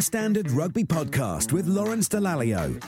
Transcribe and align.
Standard 0.00 0.50
Rugby 0.50 0.84
Podcast 0.84 1.52
with 1.52 1.66
Lawrence 1.66 2.08
Dallaglio. 2.08 2.82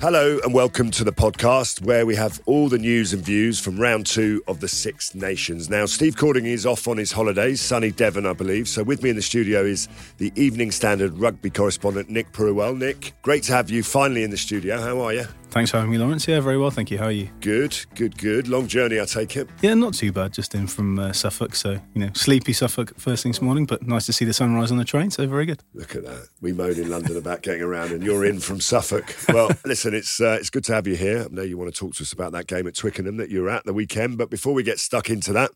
Hello 0.00 0.38
and 0.42 0.52
welcome 0.52 0.90
to 0.90 1.04
the 1.04 1.12
podcast 1.12 1.82
where 1.82 2.04
we 2.04 2.16
have 2.16 2.40
all 2.46 2.68
the 2.68 2.78
news 2.78 3.12
and 3.12 3.24
views 3.24 3.60
from 3.60 3.78
round 3.78 4.06
two 4.06 4.42
of 4.46 4.60
the 4.60 4.68
Six 4.68 5.14
Nations. 5.14 5.70
Now, 5.70 5.86
Steve 5.86 6.16
Cording 6.16 6.46
is 6.46 6.66
off 6.66 6.88
on 6.88 6.96
his 6.96 7.12
holidays, 7.12 7.60
sunny 7.60 7.90
Devon, 7.90 8.26
I 8.26 8.32
believe. 8.32 8.68
So 8.68 8.82
with 8.82 9.02
me 9.02 9.10
in 9.10 9.16
the 9.16 9.22
studio 9.22 9.64
is 9.64 9.88
the 10.18 10.32
Evening 10.34 10.70
Standard 10.70 11.18
Rugby 11.18 11.50
correspondent, 11.50 12.10
Nick 12.10 12.32
Purewal. 12.32 12.76
Nick, 12.76 13.14
great 13.22 13.44
to 13.44 13.52
have 13.52 13.70
you 13.70 13.82
finally 13.82 14.22
in 14.22 14.30
the 14.30 14.36
studio. 14.36 14.80
How 14.80 15.00
are 15.00 15.12
you? 15.12 15.26
Thanks 15.50 15.70
for 15.70 15.78
having 15.78 15.90
me, 15.90 15.96
Lawrence. 15.96 16.28
Yeah, 16.28 16.40
very 16.40 16.58
well, 16.58 16.70
thank 16.70 16.90
you. 16.90 16.98
How 16.98 17.06
are 17.06 17.10
you? 17.10 17.30
Good, 17.40 17.74
good, 17.94 18.18
good. 18.18 18.48
Long 18.48 18.66
journey, 18.66 19.00
I 19.00 19.06
take 19.06 19.34
it. 19.34 19.48
Yeah, 19.62 19.72
not 19.72 19.94
too 19.94 20.12
bad. 20.12 20.34
Just 20.34 20.54
in 20.54 20.66
from 20.66 20.98
uh, 20.98 21.12
Suffolk, 21.12 21.54
so 21.54 21.80
you 21.94 22.00
know, 22.02 22.10
sleepy 22.12 22.52
Suffolk 22.52 22.92
first 22.98 23.22
thing 23.22 23.32
this 23.32 23.40
morning, 23.40 23.64
but 23.64 23.82
nice 23.82 24.04
to 24.06 24.12
see 24.12 24.26
the 24.26 24.34
sunrise 24.34 24.70
on 24.70 24.76
the 24.76 24.84
train. 24.84 25.10
So 25.10 25.26
very 25.26 25.46
good. 25.46 25.62
Look 25.72 25.96
at 25.96 26.04
that. 26.04 26.28
We 26.42 26.52
moan 26.52 26.72
in 26.72 26.90
London 26.90 27.16
about 27.16 27.40
getting 27.42 27.62
around, 27.62 27.92
and 27.92 28.02
you're 28.02 28.26
in 28.26 28.40
from 28.40 28.60
Suffolk. 28.60 29.16
Well, 29.30 29.50
listen, 29.64 29.94
it's 29.94 30.20
uh, 30.20 30.36
it's 30.38 30.50
good 30.50 30.64
to 30.64 30.74
have 30.74 30.86
you 30.86 30.96
here. 30.96 31.24
I 31.24 31.34
know 31.34 31.42
you 31.42 31.56
want 31.56 31.72
to 31.72 31.78
talk 31.78 31.94
to 31.94 32.02
us 32.02 32.12
about 32.12 32.32
that 32.32 32.46
game 32.46 32.66
at 32.66 32.76
Twickenham 32.76 33.16
that 33.16 33.30
you 33.30 33.42
were 33.42 33.50
at 33.50 33.64
the 33.64 33.72
weekend, 33.72 34.18
but 34.18 34.28
before 34.28 34.52
we 34.52 34.62
get 34.62 34.78
stuck 34.78 35.08
into 35.08 35.32
that, 35.32 35.50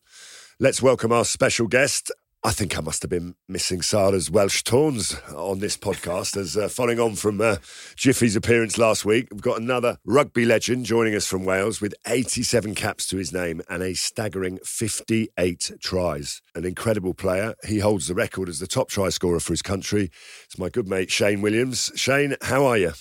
let's 0.58 0.80
welcome 0.80 1.12
our 1.12 1.26
special 1.26 1.66
guest. 1.66 2.10
I 2.44 2.50
think 2.50 2.76
I 2.76 2.80
must 2.80 3.02
have 3.02 3.10
been 3.10 3.36
missing 3.48 3.82
Sarah's 3.82 4.28
Welsh 4.28 4.64
tones 4.64 5.14
on 5.32 5.60
this 5.60 5.76
podcast. 5.76 6.36
As 6.36 6.56
uh, 6.56 6.68
following 6.68 6.98
on 6.98 7.14
from 7.14 7.40
uh, 7.40 7.58
Jiffy's 7.94 8.34
appearance 8.34 8.76
last 8.76 9.04
week, 9.04 9.28
we've 9.30 9.40
got 9.40 9.60
another 9.60 9.98
rugby 10.04 10.44
legend 10.44 10.84
joining 10.86 11.14
us 11.14 11.24
from 11.24 11.44
Wales 11.44 11.80
with 11.80 11.94
87 12.04 12.74
caps 12.74 13.06
to 13.06 13.16
his 13.16 13.32
name 13.32 13.62
and 13.68 13.80
a 13.80 13.94
staggering 13.94 14.58
58 14.64 15.70
tries. 15.80 16.42
An 16.56 16.64
incredible 16.64 17.14
player. 17.14 17.54
He 17.64 17.78
holds 17.78 18.08
the 18.08 18.14
record 18.14 18.48
as 18.48 18.58
the 18.58 18.66
top 18.66 18.88
try 18.88 19.10
scorer 19.10 19.38
for 19.38 19.52
his 19.52 19.62
country. 19.62 20.10
It's 20.46 20.58
my 20.58 20.68
good 20.68 20.88
mate 20.88 21.12
Shane 21.12 21.42
Williams. 21.42 21.92
Shane, 21.94 22.34
how 22.42 22.64
are 22.64 22.76
you? 22.76 22.92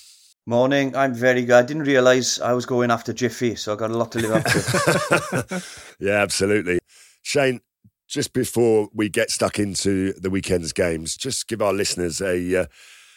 Morning, 0.45 0.95
I'm 0.95 1.15
very 1.15 1.45
good. 1.45 1.55
I 1.55 1.63
didn't 1.63 1.83
realise 1.83 2.39
I 2.39 2.53
was 2.53 2.67
going 2.67 2.91
after 2.91 3.11
Jiffy, 3.11 3.55
so 3.55 3.73
I 3.73 3.75
got 3.75 3.89
a 3.89 3.97
lot 3.97 4.11
to 4.11 4.19
live 4.19 4.31
up 4.33 4.43
to. 4.43 5.63
yeah, 5.99 6.21
absolutely. 6.21 6.79
Shane, 7.23 7.61
just 8.11 8.33
before 8.33 8.89
we 8.93 9.07
get 9.07 9.31
stuck 9.31 9.57
into 9.57 10.11
the 10.13 10.29
weekend's 10.29 10.73
games, 10.73 11.15
just 11.15 11.47
give 11.47 11.61
our 11.61 11.71
listeners 11.71 12.21
a 12.21 12.63
uh, 12.63 12.65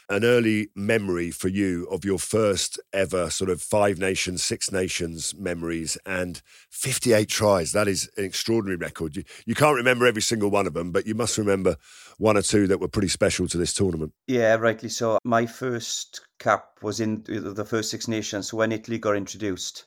an 0.09 0.23
early 0.23 0.69
memory 0.77 1.31
for 1.31 1.49
you 1.49 1.89
of 1.91 2.05
your 2.05 2.19
first 2.19 2.79
ever 2.93 3.29
sort 3.31 3.51
of 3.51 3.61
five 3.61 3.99
nations, 3.99 4.45
six 4.45 4.71
nations 4.71 5.35
memories 5.35 5.97
and 6.07 6.43
58 6.71 7.29
tries. 7.29 7.73
That 7.73 7.89
is 7.89 8.09
an 8.17 8.25
extraordinary 8.25 8.77
record. 8.77 9.17
You, 9.17 9.25
you 9.47 9.55
can't 9.55 9.77
remember 9.77 10.07
every 10.07 10.23
single 10.23 10.51
one 10.51 10.67
of 10.67 10.75
them, 10.75 10.93
but 10.93 11.07
you 11.07 11.15
must 11.15 11.39
remember 11.39 11.77
one 12.19 12.37
or 12.37 12.43
two 12.43 12.67
that 12.67 12.81
were 12.81 12.87
pretty 12.87 13.09
special 13.09 13.49
to 13.49 13.59
this 13.59 13.73
tournament. 13.73 14.13
Yeah, 14.27 14.55
rightly 14.57 14.91
so. 14.91 15.19
My 15.25 15.47
first 15.47 16.21
cap 16.39 16.67
was 16.83 17.01
in 17.01 17.25
the 17.27 17.65
first 17.65 17.91
Six 17.91 18.07
Nations 18.07 18.53
when 18.53 18.73
Italy 18.73 18.99
got 18.99 19.17
introduced. 19.17 19.87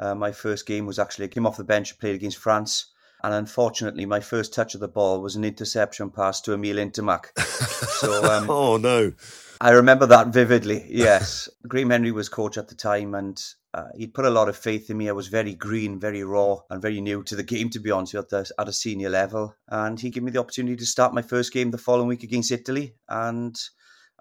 Uh, 0.00 0.14
my 0.16 0.32
first 0.32 0.66
game 0.66 0.86
was 0.86 0.98
actually 0.98 1.26
I 1.26 1.28
came 1.28 1.46
off 1.46 1.56
the 1.56 1.64
bench, 1.64 1.98
played 2.00 2.16
against 2.16 2.38
France 2.38 2.91
and 3.22 3.34
unfortunately, 3.34 4.06
my 4.06 4.20
first 4.20 4.52
touch 4.52 4.74
of 4.74 4.80
the 4.80 4.88
ball 4.88 5.20
was 5.20 5.36
an 5.36 5.44
interception 5.44 6.10
pass 6.10 6.40
to 6.42 6.52
Emile 6.52 6.76
Ntamack. 6.76 7.38
So, 7.38 8.24
um, 8.32 8.50
oh 8.50 8.76
no. 8.76 9.12
I 9.60 9.70
remember 9.70 10.06
that 10.06 10.28
vividly. 10.28 10.84
Yes, 10.88 11.48
Graham 11.68 11.90
Henry 11.90 12.10
was 12.10 12.28
coach 12.28 12.58
at 12.58 12.66
the 12.66 12.74
time, 12.74 13.14
and 13.14 13.40
uh, 13.72 13.90
he'd 13.96 14.12
put 14.12 14.24
a 14.24 14.30
lot 14.30 14.48
of 14.48 14.56
faith 14.56 14.90
in 14.90 14.98
me. 14.98 15.08
I 15.08 15.12
was 15.12 15.28
very 15.28 15.54
green, 15.54 16.00
very 16.00 16.24
raw, 16.24 16.58
and 16.68 16.82
very 16.82 17.00
new 17.00 17.22
to 17.22 17.36
the 17.36 17.44
game, 17.44 17.70
to 17.70 17.78
be 17.78 17.92
honest, 17.92 18.16
at, 18.16 18.28
the, 18.28 18.50
at 18.58 18.68
a 18.68 18.72
senior 18.72 19.08
level. 19.08 19.54
And 19.68 20.00
he 20.00 20.10
gave 20.10 20.24
me 20.24 20.32
the 20.32 20.40
opportunity 20.40 20.74
to 20.76 20.86
start 20.86 21.14
my 21.14 21.22
first 21.22 21.52
game 21.52 21.70
the 21.70 21.78
following 21.78 22.08
week 22.08 22.24
against 22.24 22.50
Italy, 22.50 22.96
and 23.08 23.56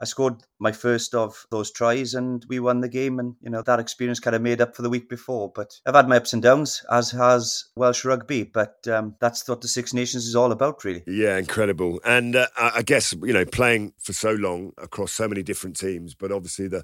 I 0.02 0.06
scored 0.06 0.42
my 0.60 0.72
first 0.72 1.14
of 1.14 1.46
those 1.52 1.72
tries 1.72 2.16
and 2.16 2.44
we 2.50 2.60
won 2.60 2.82
the 2.82 2.90
game. 2.90 3.20
And, 3.20 3.36
you 3.40 3.52
know, 3.52 3.62
that 3.62 3.80
experience 3.80 4.20
kind 4.20 4.36
of 4.36 4.42
made 4.42 4.60
up 4.60 4.76
for 4.76 4.82
the 4.82 4.90
week 4.90 5.10
before. 5.10 5.52
But 5.54 5.80
I've 5.86 5.96
had 5.96 6.10
my 6.10 6.18
ups 6.18 6.34
and 6.34 6.42
downs, 6.42 6.84
as 6.92 7.12
has 7.12 7.66
Welsh 7.76 8.04
rugby. 8.04 8.44
But 8.44 8.88
um, 8.88 9.16
that's 9.20 9.48
what 9.48 9.62
the 9.62 9.68
Six 9.68 9.94
Nations 9.94 10.26
is 10.26 10.36
all 10.36 10.52
about, 10.52 10.84
really. 10.84 11.04
Yeah, 11.06 11.38
incredible. 11.38 12.02
And 12.04 12.36
uh, 12.36 12.48
I 12.58 12.82
guess, 12.82 13.14
you 13.14 13.34
know, 13.34 13.46
playing 13.46 13.94
for 14.00 14.14
so 14.14 14.32
long 14.32 14.74
across 14.78 15.12
so 15.12 15.28
many 15.28 15.44
different 15.44 15.78
teams, 15.78 16.16
but 16.16 16.32
obviously 16.32 16.68
the, 16.68 16.84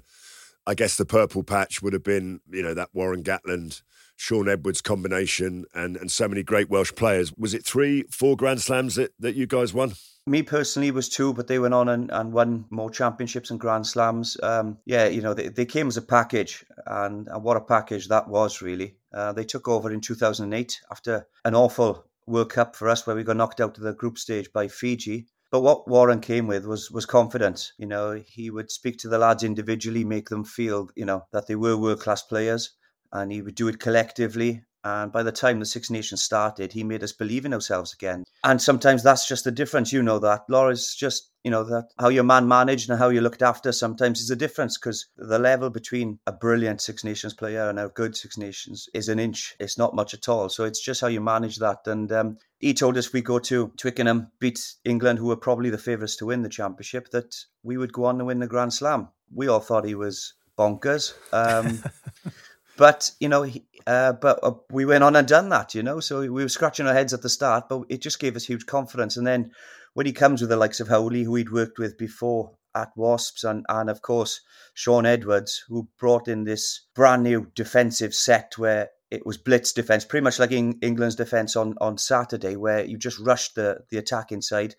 I 0.66 0.74
guess 0.74 0.96
the 0.96 1.04
purple 1.04 1.42
patch 1.42 1.82
would 1.82 1.94
have 1.94 2.04
been, 2.04 2.40
you 2.48 2.62
know, 2.62 2.74
that 2.74 2.90
Warren 2.92 3.24
Gatland. 3.24 3.82
Shaun 4.18 4.48
Edwards 4.48 4.80
combination 4.80 5.64
and, 5.72 5.96
and 5.96 6.10
so 6.10 6.28
many 6.28 6.42
great 6.42 6.68
Welsh 6.68 6.92
players. 6.94 7.32
Was 7.38 7.54
it 7.54 7.64
three, 7.64 8.02
four 8.10 8.36
Grand 8.36 8.60
Slams 8.60 8.96
that, 8.96 9.12
that 9.20 9.36
you 9.36 9.46
guys 9.46 9.72
won? 9.72 9.92
Me 10.26 10.42
personally 10.42 10.90
was 10.90 11.08
two, 11.08 11.32
but 11.32 11.46
they 11.46 11.60
went 11.60 11.72
on 11.72 11.88
and, 11.88 12.10
and 12.10 12.32
won 12.32 12.66
more 12.68 12.90
championships 12.90 13.50
and 13.50 13.60
Grand 13.60 13.86
Slams. 13.86 14.36
Um, 14.42 14.76
yeah, 14.84 15.06
you 15.06 15.22
know, 15.22 15.34
they, 15.34 15.48
they 15.48 15.64
came 15.64 15.86
as 15.86 15.96
a 15.96 16.02
package, 16.02 16.64
and, 16.84 17.28
and 17.28 17.44
what 17.44 17.56
a 17.56 17.60
package 17.60 18.08
that 18.08 18.28
was, 18.28 18.60
really. 18.60 18.96
Uh, 19.14 19.32
they 19.32 19.44
took 19.44 19.68
over 19.68 19.90
in 19.92 20.00
2008 20.00 20.80
after 20.90 21.26
an 21.44 21.54
awful 21.54 22.04
World 22.26 22.50
Cup 22.50 22.74
for 22.74 22.88
us 22.88 23.06
where 23.06 23.14
we 23.14 23.22
got 23.22 23.36
knocked 23.36 23.60
out 23.60 23.78
of 23.78 23.84
the 23.84 23.94
group 23.94 24.18
stage 24.18 24.52
by 24.52 24.66
Fiji. 24.66 25.28
But 25.50 25.62
what 25.62 25.88
Warren 25.88 26.20
came 26.20 26.46
with 26.46 26.66
was 26.66 26.90
was 26.90 27.06
confidence. 27.06 27.72
You 27.78 27.86
know, 27.86 28.22
he 28.26 28.50
would 28.50 28.70
speak 28.70 28.98
to 28.98 29.08
the 29.08 29.16
lads 29.16 29.44
individually, 29.44 30.04
make 30.04 30.28
them 30.28 30.44
feel, 30.44 30.90
you 30.94 31.06
know, 31.06 31.24
that 31.32 31.46
they 31.46 31.54
were 31.54 31.76
world 31.76 32.00
class 32.00 32.22
players, 32.22 32.72
and 33.12 33.32
he 33.32 33.42
would 33.42 33.54
do 33.54 33.68
it 33.68 33.80
collectively. 33.80 34.62
And 34.84 35.10
by 35.10 35.22
the 35.22 35.32
time 35.32 35.58
the 35.58 35.66
Six 35.66 35.90
Nations 35.90 36.22
started, 36.22 36.72
he 36.72 36.84
made 36.84 37.02
us 37.02 37.12
believe 37.12 37.44
in 37.44 37.52
ourselves 37.52 37.92
again. 37.92 38.24
And 38.44 38.62
sometimes 38.62 39.02
that's 39.02 39.26
just 39.26 39.44
the 39.44 39.50
difference. 39.50 39.92
You 39.92 40.02
know 40.02 40.20
that. 40.20 40.44
Laura's 40.48 40.94
just, 40.94 41.30
you 41.42 41.50
know, 41.50 41.64
that 41.64 41.88
how 41.98 42.08
your 42.08 42.24
man 42.24 42.46
managed 42.46 42.88
and 42.88 42.98
how 42.98 43.08
you 43.08 43.20
looked 43.20 43.42
after 43.42 43.72
sometimes 43.72 44.20
is 44.20 44.30
a 44.30 44.36
difference 44.36 44.78
because 44.78 45.06
the 45.16 45.38
level 45.38 45.68
between 45.68 46.20
a 46.26 46.32
brilliant 46.32 46.80
Six 46.80 47.02
Nations 47.02 47.34
player 47.34 47.68
and 47.68 47.78
a 47.78 47.88
good 47.88 48.16
Six 48.16 48.38
Nations 48.38 48.88
is 48.94 49.08
an 49.08 49.18
inch. 49.18 49.56
It's 49.58 49.78
not 49.78 49.96
much 49.96 50.14
at 50.14 50.28
all. 50.28 50.48
So 50.48 50.64
it's 50.64 50.80
just 50.80 51.00
how 51.00 51.08
you 51.08 51.20
manage 51.20 51.56
that. 51.56 51.86
And 51.86 52.10
um, 52.12 52.38
he 52.60 52.72
told 52.72 52.96
us 52.96 53.12
we 53.12 53.20
go 53.20 53.40
to 53.40 53.72
Twickenham, 53.76 54.30
beat 54.38 54.74
England, 54.84 55.18
who 55.18 55.26
were 55.26 55.36
probably 55.36 55.70
the 55.70 55.78
favourites 55.78 56.16
to 56.16 56.26
win 56.26 56.42
the 56.42 56.48
championship, 56.48 57.10
that 57.10 57.34
we 57.64 57.76
would 57.76 57.92
go 57.92 58.04
on 58.04 58.18
to 58.18 58.24
win 58.24 58.38
the 58.38 58.46
Grand 58.46 58.72
Slam. 58.72 59.08
We 59.34 59.48
all 59.48 59.60
thought 59.60 59.84
he 59.84 59.96
was 59.96 60.34
bonkers. 60.56 61.14
Um, 61.32 61.82
but 62.78 63.10
you 63.20 63.28
know, 63.28 63.42
he, 63.42 63.66
uh, 63.86 64.12
but 64.12 64.38
uh, 64.42 64.52
we 64.70 64.86
went 64.86 65.04
on 65.04 65.16
and 65.16 65.28
done 65.28 65.50
that, 65.50 65.74
you 65.74 65.82
know. 65.82 66.00
So 66.00 66.20
we 66.20 66.28
were 66.28 66.48
scratching 66.48 66.86
our 66.86 66.94
heads 66.94 67.12
at 67.12 67.20
the 67.20 67.28
start, 67.28 67.68
but 67.68 67.82
it 67.90 68.00
just 68.00 68.20
gave 68.20 68.36
us 68.36 68.44
huge 68.46 68.64
confidence. 68.64 69.16
And 69.16 69.26
then 69.26 69.50
when 69.94 70.06
he 70.06 70.12
comes 70.12 70.40
with 70.40 70.48
the 70.48 70.56
likes 70.56 70.80
of 70.80 70.88
Howley, 70.88 71.24
who 71.24 71.34
he'd 71.34 71.50
worked 71.50 71.78
with 71.78 71.98
before 71.98 72.52
at 72.74 72.92
Wasps, 72.96 73.44
and 73.44 73.66
and 73.68 73.90
of 73.90 74.00
course 74.00 74.40
Shaun 74.74 75.04
Edwards, 75.04 75.64
who 75.68 75.88
brought 75.98 76.28
in 76.28 76.44
this 76.44 76.86
brand 76.94 77.24
new 77.24 77.50
defensive 77.54 78.14
set 78.14 78.56
where 78.56 78.90
it 79.10 79.26
was 79.26 79.38
blitz 79.38 79.72
defense, 79.72 80.04
pretty 80.04 80.24
much 80.24 80.38
like 80.38 80.52
in 80.52 80.78
England's 80.80 81.16
defense 81.16 81.56
on 81.56 81.74
on 81.80 81.98
Saturday, 81.98 82.54
where 82.54 82.84
you 82.84 82.96
just 82.96 83.18
rushed 83.18 83.56
the 83.56 83.80
the 83.90 83.98
attack 83.98 84.30
inside. 84.30 84.76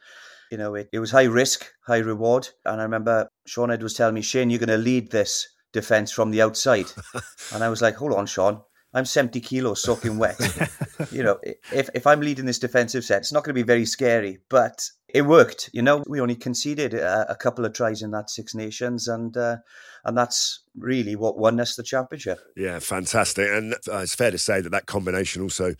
You 0.49 0.57
know, 0.57 0.73
it, 0.73 0.89
it 0.93 0.99
was 0.99 1.11
high 1.11 1.25
risk, 1.25 1.71
high 1.85 1.99
reward. 1.99 2.49
And 2.65 2.79
I 2.79 2.83
remember 2.83 3.27
Shaun 3.45 3.69
Edwards 3.69 3.93
telling 3.93 4.15
me, 4.15 4.21
Shane, 4.21 4.49
you're 4.49 4.57
going 4.57 4.69
to 4.69 4.77
lead 4.77 5.11
this 5.11 5.47
defense 5.71 6.11
from 6.11 6.31
the 6.31 6.41
outside. 6.41 6.87
and 7.53 7.63
I 7.63 7.69
was 7.69 7.81
like, 7.81 7.95
hold 7.95 8.13
on, 8.13 8.25
Shaun. 8.25 8.61
I'm 8.91 9.05
70 9.05 9.39
kilos 9.41 9.83
soaking 9.83 10.17
wet. 10.17 10.39
you 11.11 11.21
know, 11.21 11.39
if, 11.71 11.89
if 11.93 12.07
I'm 12.07 12.21
leading 12.21 12.45
this 12.45 12.57
defensive 12.57 13.03
set, 13.03 13.19
it's 13.19 13.31
not 13.31 13.43
going 13.43 13.53
to 13.53 13.61
be 13.61 13.65
very 13.65 13.85
scary, 13.85 14.39
but 14.49 14.89
it 15.07 15.23
worked. 15.23 15.69
You 15.73 15.83
know, 15.83 16.03
we 16.07 16.19
only 16.19 16.35
conceded 16.35 16.93
a, 16.95 17.31
a 17.31 17.35
couple 17.35 17.65
of 17.65 17.73
tries 17.73 18.01
in 18.01 18.11
that 18.11 18.31
Six 18.31 18.55
Nations, 18.55 19.07
and 19.07 19.35
uh, 19.37 19.57
and 20.05 20.17
that's 20.17 20.61
really 20.75 21.15
what 21.15 21.37
won 21.37 21.59
us 21.59 21.75
the 21.75 21.83
championship. 21.83 22.39
Yeah, 22.55 22.79
fantastic. 22.79 23.47
And 23.47 23.73
uh, 23.73 23.97
it's 23.97 24.15
fair 24.15 24.31
to 24.31 24.37
say 24.37 24.61
that 24.61 24.69
that 24.71 24.87
combination 24.87 25.41
also 25.41 25.75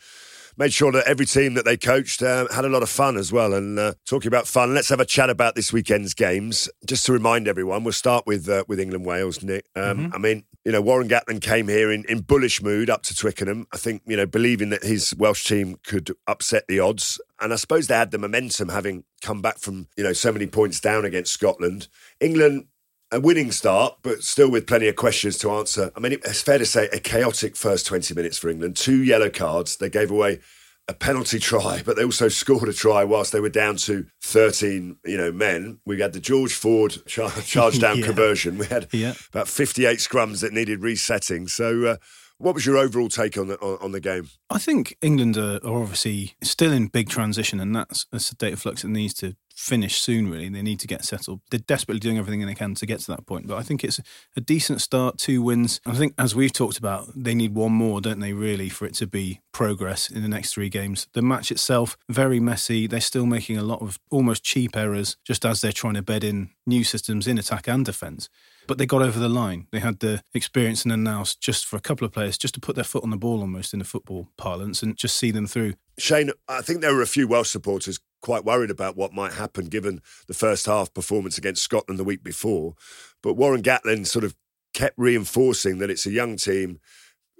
made 0.57 0.74
sure 0.74 0.92
that 0.92 1.07
every 1.07 1.25
team 1.25 1.54
that 1.56 1.66
they 1.66 1.78
coached 1.78 2.22
uh, 2.22 2.48
had 2.54 2.66
a 2.66 2.69
lot 2.69 2.84
of 2.84 2.90
fun 2.90 3.18
as 3.18 3.31
well. 3.31 3.54
And 3.54 3.78
uh, 3.80 3.94
talking 4.06 4.28
about 4.28 4.48
fun, 4.48 4.74
let's 4.74 4.90
have 4.90 5.00
a 5.00 5.06
chat 5.06 5.30
about 5.30 5.56
this 5.56 5.74
weekend's 5.74 6.13
games. 6.13 6.69
Just 6.86 7.06
to 7.06 7.13
remind 7.13 7.48
everyone, 7.48 7.84
we'll 7.84 7.94
start 7.94 8.25
with 8.25 8.48
uh, 8.50 8.63
with 8.68 8.80
England 8.80 9.06
Wales. 9.06 9.44
Nick, 9.44 9.66
um, 9.75 9.84
mm-hmm. 9.84 10.16
I 10.16 10.18
mean, 10.18 10.44
you 10.66 10.72
know, 10.72 10.81
Warren 10.81 11.07
Gatland 11.10 11.42
came 11.42 11.68
here 11.68 11.92
in, 11.92 12.06
in 12.06 12.22
bullish 12.22 12.62
mood 12.62 12.90
up 12.90 13.04
to 13.04 13.16
Twickenham. 13.16 13.68
I 13.74 13.78
think 13.78 14.01
you 14.06 14.18
know, 14.18 14.25
believing 14.25 14.69
that 14.69 14.84
his 14.84 15.16
Welsh 15.16 15.46
team 15.46 15.78
could 15.84 16.12
upset 16.28 16.66
the 16.68 16.80
odds. 16.80 17.19
And 17.42 17.54
I 17.54 17.56
suppose 17.56 17.88
they 17.88 17.96
had 17.96 18.12
the 18.12 18.18
momentum 18.18 18.69
having 18.69 19.06
come 19.22 19.42
back 19.42 19.60
from, 19.60 19.88
you 19.96 20.04
know, 20.04 20.13
so 20.13 20.31
many 20.31 20.48
points 20.48 20.80
down 20.80 21.06
against 21.06 21.34
Scotland. 21.34 21.88
England 22.19 22.66
a 23.12 23.20
winning 23.20 23.52
start, 23.52 23.98
but 24.02 24.24
still 24.24 24.52
with 24.52 24.68
plenty 24.68 24.88
of 24.88 24.96
questions 24.96 25.38
to 25.40 25.52
answer. 25.52 25.92
I 25.96 26.00
mean, 26.00 26.14
it's 26.14 26.42
fair 26.42 26.58
to 26.58 26.66
say 26.66 26.88
a 26.94 27.00
chaotic 27.00 27.56
first 27.56 27.86
20 27.88 28.14
minutes 28.14 28.38
for 28.38 28.50
England. 28.50 28.78
Two 28.78 29.04
yellow 29.04 29.30
cards. 29.30 29.78
They 29.78 29.90
gave 29.90 30.12
away 30.12 30.40
a 30.88 30.94
penalty 30.94 31.40
try, 31.40 31.82
but 31.86 31.96
they 31.96 32.04
also 32.04 32.28
scored 32.30 32.68
a 32.68 32.74
try 32.74 33.04
whilst 33.04 33.32
they 33.32 33.40
were 33.40 33.50
down 33.50 33.78
to 33.78 34.06
13, 34.24 34.98
you 35.06 35.18
know, 35.18 35.32
men. 35.32 35.80
We 35.86 36.00
had 36.02 36.14
the 36.14 36.20
George 36.20 36.54
Ford 36.54 36.98
char- 37.06 37.30
charge 37.44 37.80
down 37.80 37.98
yeah. 38.00 38.06
conversion. 38.06 38.58
We 38.58 38.66
had 38.66 38.88
yeah. 38.92 39.14
about 39.30 39.48
58 39.48 40.00
scrums 40.00 40.42
that 40.42 40.54
needed 40.54 40.82
resetting. 40.82 41.48
So, 41.48 41.86
uh, 41.86 41.98
what 42.40 42.56
was 42.56 42.66
your 42.66 42.78
overall 42.78 43.10
take 43.10 43.38
on 43.38 43.48
the 43.48 43.60
on, 43.60 43.78
on 43.82 43.92
the 43.92 44.00
game? 44.00 44.30
I 44.50 44.60
think 44.60 44.96
England 45.02 45.38
are, 45.38 45.60
are, 45.64 45.82
obviously 45.82 46.36
still 46.42 46.72
in 46.72 46.88
big 46.88 47.10
transition, 47.10 47.60
and 47.60 47.76
that's 47.76 48.06
a 48.14 48.20
state 48.20 48.54
of 48.54 48.62
flux 48.62 48.82
that 48.82 48.88
needs 48.88 49.14
to 49.16 49.36
finish 49.60 50.00
soon. 50.00 50.30
Really, 50.30 50.50
they 50.50 50.62
need 50.62 50.80
to 50.80 50.88
get 50.88 51.04
settled. 51.04 51.42
They're 51.52 51.60
desperately 51.60 52.00
doing 52.00 52.18
everything 52.18 52.46
they 52.46 52.56
can 52.56 52.76
to 52.76 52.86
get 52.86 53.02
to 53.02 53.12
that 53.12 53.26
point. 53.26 53.48
But 53.48 53.58
I 53.58 53.64
think 53.64 53.84
it's 53.84 54.00
a 54.36 54.42
decent 54.42 54.82
start, 54.82 55.18
two 55.18 55.42
wins. 55.42 55.82
I 55.86 55.94
think, 55.94 56.14
as 56.18 56.34
we've 56.34 56.54
talked 56.54 56.78
about, 56.78 57.10
they 57.16 57.36
need 57.36 57.54
one 57.54 57.74
more, 57.74 58.00
don't 58.00 58.20
they? 58.20 58.34
Really, 58.34 58.70
for 58.70 58.86
it 58.86 58.94
to 58.96 59.08
be 59.08 59.42
progress 59.52 60.10
in 60.10 60.22
the 60.22 60.30
next 60.30 60.54
three 60.54 60.70
games. 60.70 61.08
The 61.14 61.22
match 61.22 61.52
itself 61.52 61.98
very 62.08 62.40
messy. 62.40 62.88
They're 62.88 63.02
still 63.02 63.26
making 63.26 63.58
a 63.58 63.64
lot 63.64 63.82
of 63.82 64.00
almost 64.10 64.44
cheap 64.44 64.78
errors, 64.78 65.18
just 65.26 65.46
as 65.46 65.62
they're 65.62 65.72
trying 65.72 65.96
to 65.96 66.02
bed 66.02 66.24
in 66.24 66.52
new 66.66 66.84
systems 66.84 67.28
in 67.28 67.38
attack 67.38 67.68
and 67.68 67.86
defence 67.86 68.30
but 68.69 68.77
they 68.77 68.86
got 68.86 69.01
over 69.01 69.18
the 69.18 69.27
line. 69.27 69.66
They 69.71 69.80
had 69.80 70.00
the 70.00 70.21
experience 70.36 70.86
and 70.86 71.04
nous 71.04 71.33
just 71.33 71.66
for 71.66 71.75
a 71.75 71.81
couple 71.81 72.06
of 72.06 72.12
players 72.12 72.38
just 72.38 72.54
to 72.54 72.60
put 72.60 72.75
their 72.75 72.83
foot 72.83 73.04
on 73.04 73.10
the 73.10 73.18
ball 73.18 73.42
almost 73.42 73.74
in 73.74 73.80
the 73.80 73.86
football 73.86 74.27
parlance 74.38 74.83
and 74.83 74.95
just 74.95 75.18
see 75.18 75.31
them 75.31 75.48
through. 75.48 75.74
Shane, 75.98 76.30
I 76.48 76.62
think 76.62 76.81
there 76.81 76.94
were 76.94 77.01
a 77.01 77.07
few 77.07 77.27
Welsh 77.27 77.50
supporters 77.50 78.00
quite 78.21 78.45
worried 78.45 78.69
about 78.69 78.95
what 78.95 79.12
might 79.12 79.33
happen 79.33 79.66
given 79.66 80.01
the 80.27 80.36
first 80.36 80.68
half 80.68 80.94
performance 80.94 81.36
against 81.36 81.63
Scotland 81.63 81.98
the 81.98 82.04
week 82.04 82.24
before. 82.24 82.75
But 83.24 83.33
Warren 83.33 83.63
Gatland 83.63 84.06
sort 84.06 84.24
of 84.24 84.36
kept 84.75 85.00
reinforcing 85.00 85.80
that 85.80 85.89
it's 85.89 86.06
a 86.06 86.12
young 86.12 86.38
team 86.38 86.80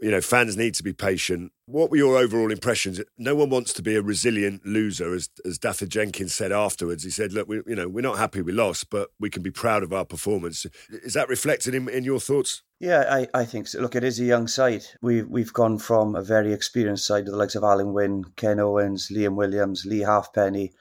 you 0.02 0.12
know, 0.12 0.22
fans 0.22 0.56
need 0.56 0.74
to 0.76 0.84
be 0.84 0.94
patient. 0.94 1.52
What 1.66 1.92
were 1.92 1.98
your 1.98 2.18
overall 2.18 2.52
impressions? 2.52 3.02
No 3.18 3.36
one 3.36 3.50
wants 3.50 3.74
to 3.74 3.82
be 3.82 3.96
a 3.96 4.02
resilient 4.02 4.66
loser, 4.66 5.14
as 5.14 5.30
as 5.46 5.60
Dafydd 5.60 5.90
Jenkins 5.90 6.34
said 6.34 6.52
afterwards. 6.52 7.04
He 7.04 7.10
said, 7.10 7.34
"Look, 7.34 7.48
we, 7.48 7.62
you 7.68 7.76
know, 7.76 7.88
we're 7.88 8.02
not 8.02 8.18
happy 8.18 8.42
we 8.42 8.52
lost, 8.52 8.90
but 8.90 9.10
we 9.20 9.30
can 9.30 9.44
be 9.44 9.52
proud 9.52 9.84
of 9.84 9.94
our 9.94 10.06
performance." 10.06 10.66
Is 10.90 11.14
that 11.14 11.30
reflected 11.30 11.76
in, 11.76 11.90
in 11.90 12.04
your 12.04 12.20
thoughts? 12.20 12.64
Yeah, 12.80 13.06
I, 13.10 13.28
I 13.34 13.46
think 13.46 13.68
so. 13.68 13.82
Look, 13.82 13.96
it 13.96 14.04
is 14.04 14.20
a 14.20 14.26
young 14.26 14.48
side. 14.48 14.86
We've 15.02 15.28
we've 15.28 15.54
gone 15.54 15.78
from 15.78 16.16
a 16.16 16.22
very 16.22 16.54
experienced 16.54 17.06
side 17.06 17.26
to 17.26 17.32
the 17.32 17.38
likes 17.38 17.56
of 17.56 17.64
Alun 17.64 17.94
Wyn, 17.94 18.24
Ken 18.36 18.60
Owens, 18.60 19.10
Liam 19.10 19.36
Williams, 19.36 19.86
Leigh 19.86 20.00
Halfpenny, 20.00 20.72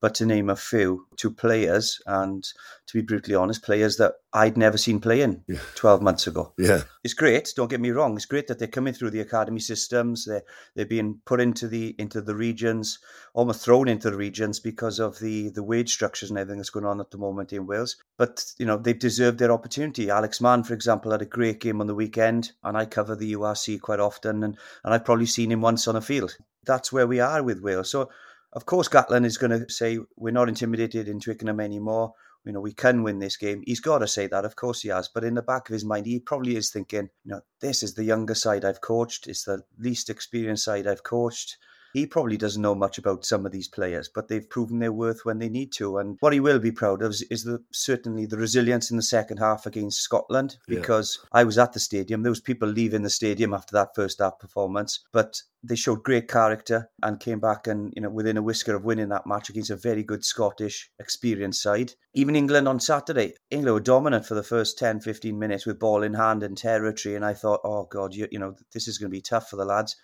but 0.00 0.14
to 0.16 0.26
name 0.26 0.48
a 0.48 0.56
few, 0.56 1.06
to 1.16 1.30
players, 1.30 2.00
and 2.06 2.44
to 2.86 2.94
be 2.94 3.02
brutally 3.02 3.34
honest, 3.34 3.62
players 3.62 3.96
that 3.96 4.14
I'd 4.32 4.56
never 4.56 4.78
seen 4.78 5.00
playing 5.00 5.42
yeah. 5.48 5.58
12 5.74 6.02
months 6.02 6.26
ago. 6.26 6.52
Yeah. 6.56 6.82
It's 7.02 7.14
great, 7.14 7.52
don't 7.56 7.70
get 7.70 7.80
me 7.80 7.90
wrong. 7.90 8.14
It's 8.14 8.24
great 8.24 8.46
that 8.46 8.58
they're 8.58 8.68
coming 8.68 8.94
through 8.94 9.10
the 9.10 9.20
academy 9.20 9.60
systems. 9.60 10.24
They're, 10.24 10.42
they're 10.76 10.86
being 10.86 11.20
put 11.24 11.40
into 11.40 11.66
the 11.66 11.96
into 11.98 12.20
the 12.20 12.34
regions, 12.34 12.98
almost 13.34 13.64
thrown 13.64 13.88
into 13.88 14.10
the 14.10 14.16
regions 14.16 14.60
because 14.60 14.98
of 14.98 15.18
the, 15.18 15.50
the 15.50 15.62
wage 15.62 15.92
structures 15.92 16.30
and 16.30 16.38
everything 16.38 16.58
that's 16.58 16.70
going 16.70 16.86
on 16.86 17.00
at 17.00 17.10
the 17.10 17.18
moment 17.18 17.52
in 17.52 17.66
Wales. 17.66 17.96
But, 18.16 18.44
you 18.58 18.66
know, 18.66 18.76
they've 18.76 18.98
deserved 18.98 19.38
their 19.38 19.52
opportunity. 19.52 20.10
Alex 20.10 20.40
Mann, 20.40 20.62
for 20.62 20.74
example, 20.74 21.12
had 21.12 21.22
a 21.22 21.26
great 21.26 21.60
game 21.60 21.80
on 21.80 21.86
the 21.86 21.94
weekend, 21.94 22.52
and 22.62 22.76
I 22.76 22.84
cover 22.84 23.16
the 23.16 23.32
URC 23.32 23.80
quite 23.80 24.00
often, 24.00 24.44
and, 24.44 24.56
and 24.84 24.94
I've 24.94 25.04
probably 25.04 25.26
seen 25.26 25.50
him 25.50 25.60
once 25.60 25.88
on 25.88 25.96
a 25.96 26.00
field. 26.00 26.36
That's 26.64 26.92
where 26.92 27.06
we 27.06 27.20
are 27.20 27.42
with 27.42 27.62
Wales. 27.62 27.90
So 27.90 28.10
of 28.58 28.66
course, 28.66 28.88
Gatland 28.88 29.24
is 29.24 29.38
going 29.38 29.52
to 29.52 29.70
say 29.70 30.00
we're 30.16 30.32
not 30.32 30.48
intimidated 30.48 31.06
in 31.06 31.20
Twickenham 31.20 31.60
anymore. 31.60 32.14
You 32.44 32.50
know, 32.50 32.60
we 32.60 32.72
can 32.72 33.04
win 33.04 33.20
this 33.20 33.36
game. 33.36 33.62
He's 33.64 33.78
got 33.78 33.98
to 33.98 34.08
say 34.08 34.26
that, 34.26 34.44
of 34.44 34.56
course 34.56 34.80
he 34.80 34.88
has. 34.88 35.06
But 35.06 35.22
in 35.22 35.34
the 35.34 35.42
back 35.42 35.68
of 35.68 35.74
his 35.74 35.84
mind, 35.84 36.06
he 36.06 36.18
probably 36.18 36.56
is 36.56 36.68
thinking, 36.68 37.08
you 37.24 37.30
know, 37.30 37.42
this 37.60 37.84
is 37.84 37.94
the 37.94 38.02
younger 38.02 38.34
side 38.34 38.64
I've 38.64 38.80
coached. 38.80 39.28
It's 39.28 39.44
the 39.44 39.62
least 39.78 40.10
experienced 40.10 40.64
side 40.64 40.88
I've 40.88 41.04
coached. 41.04 41.56
He 41.92 42.06
probably 42.06 42.36
doesn't 42.36 42.62
know 42.62 42.74
much 42.74 42.98
about 42.98 43.24
some 43.24 43.46
of 43.46 43.52
these 43.52 43.68
players, 43.68 44.08
but 44.08 44.28
they've 44.28 44.48
proven 44.48 44.78
their 44.78 44.92
worth 44.92 45.24
when 45.24 45.38
they 45.38 45.48
need 45.48 45.72
to. 45.72 45.98
And 45.98 46.16
what 46.20 46.32
he 46.32 46.40
will 46.40 46.58
be 46.58 46.72
proud 46.72 47.02
of 47.02 47.12
is, 47.12 47.22
is 47.30 47.44
the, 47.44 47.62
certainly 47.72 48.26
the 48.26 48.36
resilience 48.36 48.90
in 48.90 48.96
the 48.96 49.02
second 49.02 49.38
half 49.38 49.66
against 49.66 50.02
Scotland, 50.02 50.56
because 50.66 51.18
yeah. 51.22 51.40
I 51.40 51.44
was 51.44 51.58
at 51.58 51.72
the 51.72 51.80
stadium. 51.80 52.22
There 52.22 52.30
was 52.30 52.40
people 52.40 52.68
leaving 52.68 53.02
the 53.02 53.10
stadium 53.10 53.54
after 53.54 53.72
that 53.74 53.94
first 53.94 54.20
half 54.20 54.38
performance, 54.38 55.00
but 55.12 55.42
they 55.62 55.74
showed 55.74 56.04
great 56.04 56.28
character 56.28 56.88
and 57.02 57.18
came 57.18 57.40
back 57.40 57.66
and 57.66 57.92
you 57.96 58.02
know 58.02 58.10
within 58.10 58.36
a 58.36 58.42
whisker 58.42 58.76
of 58.76 58.84
winning 58.84 59.08
that 59.08 59.26
match 59.26 59.50
against 59.50 59.70
a 59.70 59.76
very 59.76 60.04
good 60.04 60.24
Scottish 60.24 60.90
experienced 60.98 61.62
side. 61.62 61.94
Even 62.14 62.36
England 62.36 62.68
on 62.68 62.78
Saturday, 62.80 63.34
England 63.50 63.74
were 63.74 63.80
dominant 63.80 64.24
for 64.24 64.34
the 64.34 64.42
first 64.42 64.78
10, 64.78 65.00
15 65.00 65.38
minutes 65.38 65.66
with 65.66 65.80
ball 65.80 66.02
in 66.02 66.14
hand 66.14 66.42
and 66.42 66.56
territory, 66.56 67.16
and 67.16 67.24
I 67.24 67.34
thought, 67.34 67.60
oh 67.64 67.84
god, 67.90 68.14
you, 68.14 68.28
you 68.30 68.38
know 68.38 68.54
this 68.72 68.86
is 68.86 68.98
going 68.98 69.10
to 69.10 69.16
be 69.16 69.20
tough 69.22 69.48
for 69.48 69.56
the 69.56 69.64
lads 69.64 69.96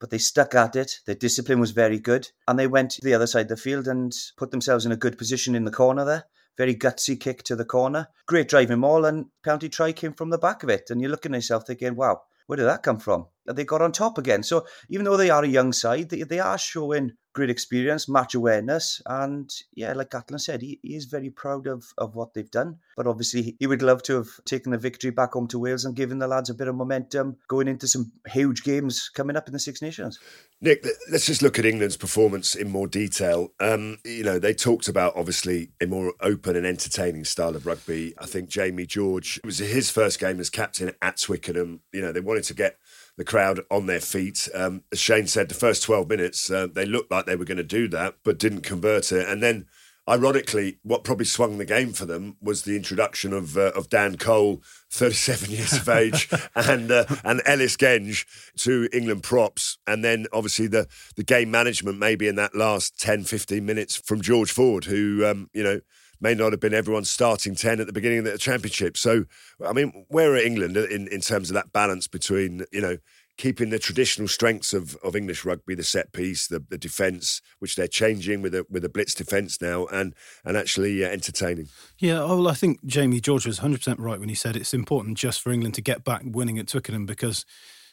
but 0.00 0.10
they 0.10 0.18
stuck 0.18 0.54
at 0.54 0.74
it. 0.74 0.92
Their 1.06 1.14
discipline 1.14 1.60
was 1.60 1.70
very 1.70 1.98
good. 1.98 2.28
And 2.48 2.58
they 2.58 2.66
went 2.66 2.90
to 2.92 3.00
the 3.02 3.14
other 3.14 3.26
side 3.26 3.42
of 3.42 3.48
the 3.48 3.56
field 3.56 3.86
and 3.86 4.12
put 4.36 4.50
themselves 4.50 4.86
in 4.86 4.92
a 4.92 4.96
good 4.96 5.18
position 5.18 5.54
in 5.54 5.64
the 5.64 5.70
corner 5.70 6.04
there. 6.04 6.24
Very 6.58 6.74
gutsy 6.74 7.18
kick 7.18 7.42
to 7.44 7.56
the 7.56 7.64
corner. 7.64 8.08
Great 8.26 8.48
driving 8.48 8.80
maul 8.80 9.04
and 9.04 9.26
penalty 9.44 9.68
try 9.68 9.92
came 9.92 10.12
from 10.12 10.30
the 10.30 10.38
back 10.38 10.62
of 10.62 10.68
it. 10.68 10.90
And 10.90 11.00
you're 11.00 11.10
looking 11.10 11.34
at 11.34 11.38
yourself 11.38 11.66
thinking, 11.66 11.94
wow, 11.94 12.22
where 12.46 12.56
did 12.56 12.64
that 12.64 12.82
come 12.82 12.98
from? 12.98 13.26
And 13.46 13.56
They 13.56 13.64
got 13.64 13.82
on 13.82 13.92
top 13.92 14.18
again. 14.18 14.42
So 14.42 14.66
even 14.88 15.04
though 15.04 15.16
they 15.16 15.30
are 15.30 15.44
a 15.44 15.48
young 15.48 15.72
side, 15.72 16.08
they, 16.08 16.22
they 16.22 16.40
are 16.40 16.58
showing 16.58 17.12
great 17.32 17.50
experience, 17.50 18.08
match 18.08 18.34
awareness, 18.34 19.00
and 19.06 19.52
yeah, 19.74 19.92
like 19.92 20.10
Gatland 20.10 20.40
said, 20.40 20.62
he, 20.62 20.78
he 20.82 20.96
is 20.96 21.04
very 21.04 21.30
proud 21.30 21.66
of, 21.66 21.84
of 21.98 22.14
what 22.14 22.34
they've 22.34 22.50
done. 22.50 22.78
But 22.96 23.06
obviously, 23.06 23.56
he 23.58 23.66
would 23.66 23.82
love 23.82 24.02
to 24.04 24.16
have 24.16 24.28
taken 24.44 24.72
the 24.72 24.78
victory 24.78 25.10
back 25.10 25.32
home 25.32 25.46
to 25.48 25.58
Wales 25.58 25.84
and 25.84 25.94
given 25.94 26.18
the 26.18 26.28
lads 26.28 26.50
a 26.50 26.54
bit 26.54 26.68
of 26.68 26.74
momentum 26.74 27.36
going 27.48 27.68
into 27.68 27.86
some 27.86 28.12
huge 28.28 28.62
games 28.62 29.08
coming 29.08 29.36
up 29.36 29.46
in 29.46 29.52
the 29.52 29.58
Six 29.58 29.80
Nations. 29.80 30.18
Nick, 30.60 30.84
let's 31.10 31.24
just 31.24 31.40
look 31.40 31.58
at 31.58 31.64
England's 31.64 31.96
performance 31.96 32.54
in 32.54 32.68
more 32.68 32.86
detail. 32.86 33.52
Um, 33.60 33.98
you 34.04 34.24
know, 34.24 34.38
they 34.38 34.52
talked 34.52 34.88
about 34.88 35.16
obviously 35.16 35.70
a 35.80 35.86
more 35.86 36.12
open 36.20 36.54
and 36.56 36.66
entertaining 36.66 37.24
style 37.24 37.56
of 37.56 37.64
rugby. 37.64 38.12
I 38.18 38.26
think 38.26 38.50
Jamie 38.50 38.86
George 38.86 39.38
it 39.38 39.46
was 39.46 39.58
his 39.58 39.90
first 39.90 40.20
game 40.20 40.40
as 40.40 40.50
captain 40.50 40.92
at 41.00 41.18
Twickenham. 41.18 41.80
You 41.92 42.02
know, 42.02 42.12
they 42.12 42.20
wanted 42.20 42.44
to 42.44 42.54
get 42.54 42.76
the 43.20 43.24
crowd 43.24 43.60
on 43.70 43.84
their 43.84 44.00
feet. 44.00 44.48
Um, 44.54 44.82
as 44.90 44.98
Shane 44.98 45.26
said, 45.26 45.50
the 45.50 45.54
first 45.54 45.82
12 45.82 46.08
minutes, 46.08 46.50
uh, 46.50 46.66
they 46.66 46.86
looked 46.86 47.10
like 47.10 47.26
they 47.26 47.36
were 47.36 47.44
going 47.44 47.58
to 47.58 47.62
do 47.62 47.86
that, 47.88 48.14
but 48.24 48.38
didn't 48.38 48.62
convert 48.62 49.12
it. 49.12 49.28
And 49.28 49.42
then, 49.42 49.66
ironically, 50.08 50.78
what 50.84 51.04
probably 51.04 51.26
swung 51.26 51.58
the 51.58 51.66
game 51.66 51.92
for 51.92 52.06
them 52.06 52.38
was 52.40 52.62
the 52.62 52.76
introduction 52.76 53.34
of 53.34 53.58
uh, 53.58 53.72
of 53.76 53.90
Dan 53.90 54.16
Cole, 54.16 54.62
37 54.90 55.50
years 55.54 55.74
of 55.74 55.86
age, 55.90 56.30
and 56.54 56.90
uh, 56.90 57.04
and 57.22 57.42
Ellis 57.44 57.76
Genge 57.76 58.24
to 58.60 58.88
England 58.90 59.22
props. 59.22 59.76
And 59.86 60.02
then, 60.02 60.26
obviously, 60.32 60.68
the, 60.68 60.88
the 61.16 61.22
game 61.22 61.50
management 61.50 61.98
maybe 61.98 62.26
in 62.26 62.36
that 62.36 62.54
last 62.54 62.98
10, 63.00 63.24
15 63.24 63.66
minutes 63.66 63.96
from 63.96 64.22
George 64.22 64.50
Ford, 64.50 64.84
who, 64.86 65.26
um, 65.26 65.50
you 65.52 65.62
know, 65.62 65.82
may 66.20 66.34
not 66.34 66.52
have 66.52 66.60
been 66.60 66.74
everyone's 66.74 67.10
starting 67.10 67.54
10 67.54 67.80
at 67.80 67.86
the 67.86 67.92
beginning 67.92 68.18
of 68.18 68.24
the 68.24 68.38
championship. 68.38 68.96
So, 68.96 69.24
I 69.64 69.72
mean, 69.72 70.04
where 70.08 70.32
are 70.32 70.36
England 70.36 70.76
in, 70.76 71.08
in 71.08 71.20
terms 71.20 71.50
of 71.50 71.54
that 71.54 71.72
balance 71.72 72.06
between, 72.06 72.64
you 72.72 72.80
know, 72.80 72.98
keeping 73.40 73.70
the 73.70 73.78
traditional 73.78 74.28
strengths 74.28 74.74
of, 74.74 74.96
of 74.96 75.16
English 75.16 75.46
rugby, 75.46 75.74
the 75.74 75.82
set 75.82 76.12
piece, 76.12 76.46
the, 76.46 76.62
the 76.68 76.76
defence, 76.76 77.40
which 77.58 77.74
they're 77.74 77.88
changing 77.88 78.42
with 78.42 78.54
a 78.54 78.66
with 78.68 78.84
a 78.84 78.88
blitz 78.88 79.14
defence 79.14 79.62
now, 79.62 79.86
and 79.86 80.14
and 80.44 80.58
actually 80.58 81.02
uh, 81.02 81.08
entertaining. 81.08 81.68
Yeah, 81.98 82.18
well, 82.18 82.48
I 82.48 82.54
think 82.54 82.84
Jamie 82.84 83.20
George 83.20 83.46
was 83.46 83.58
100 83.58 83.78
percent 83.78 83.98
right 83.98 84.20
when 84.20 84.28
he 84.28 84.34
said 84.34 84.56
it's 84.56 84.74
important 84.74 85.16
just 85.16 85.40
for 85.40 85.52
England 85.52 85.74
to 85.76 85.80
get 85.80 86.04
back 86.04 86.22
winning 86.24 86.58
at 86.58 86.68
Twickenham 86.68 87.06
because 87.06 87.46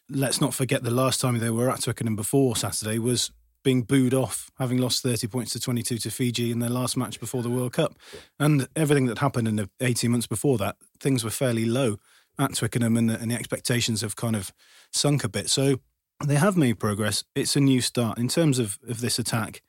let's 0.09 0.41
not 0.41 0.53
forget 0.53 0.83
the 0.83 0.91
last 0.91 1.21
time 1.21 1.39
they 1.39 1.49
were 1.49 1.69
at 1.69 1.81
Twickenham 1.81 2.17
before 2.17 2.57
Saturday 2.57 2.99
was 2.99 3.31
being 3.67 3.81
booed 3.81 4.13
off, 4.13 4.49
having 4.57 4.77
lost 4.77 5.03
30 5.03 5.27
points 5.27 5.51
to 5.51 5.59
22 5.59 5.97
to 5.97 6.09
Fiji 6.09 6.51
in 6.51 6.59
their 6.59 6.69
last 6.69 6.95
match 6.95 7.19
before 7.19 7.43
the 7.43 7.49
World 7.49 7.73
Cup. 7.73 7.95
And 8.39 8.65
everything 8.77 9.07
that 9.07 9.17
happened 9.17 9.45
in 9.45 9.57
the 9.57 9.69
18 9.81 10.09
months 10.09 10.25
before 10.25 10.57
that, 10.59 10.77
things 11.01 11.21
were 11.21 11.29
fairly 11.29 11.65
low 11.65 11.97
at 12.39 12.55
Twickenham 12.55 12.95
and 12.95 13.09
the, 13.09 13.19
and 13.19 13.29
the 13.29 13.35
expectations 13.35 13.99
have 13.99 14.15
kind 14.15 14.37
of 14.37 14.53
sunk 14.93 15.25
a 15.25 15.27
bit. 15.27 15.49
So 15.49 15.81
they 16.25 16.35
have 16.35 16.55
made 16.55 16.79
progress. 16.79 17.25
It's 17.35 17.57
a 17.57 17.59
new 17.59 17.81
start 17.81 18.17
in 18.17 18.29
terms 18.29 18.57
of 18.57 18.79
of 18.87 19.01
this 19.01 19.19
attack. 19.19 19.61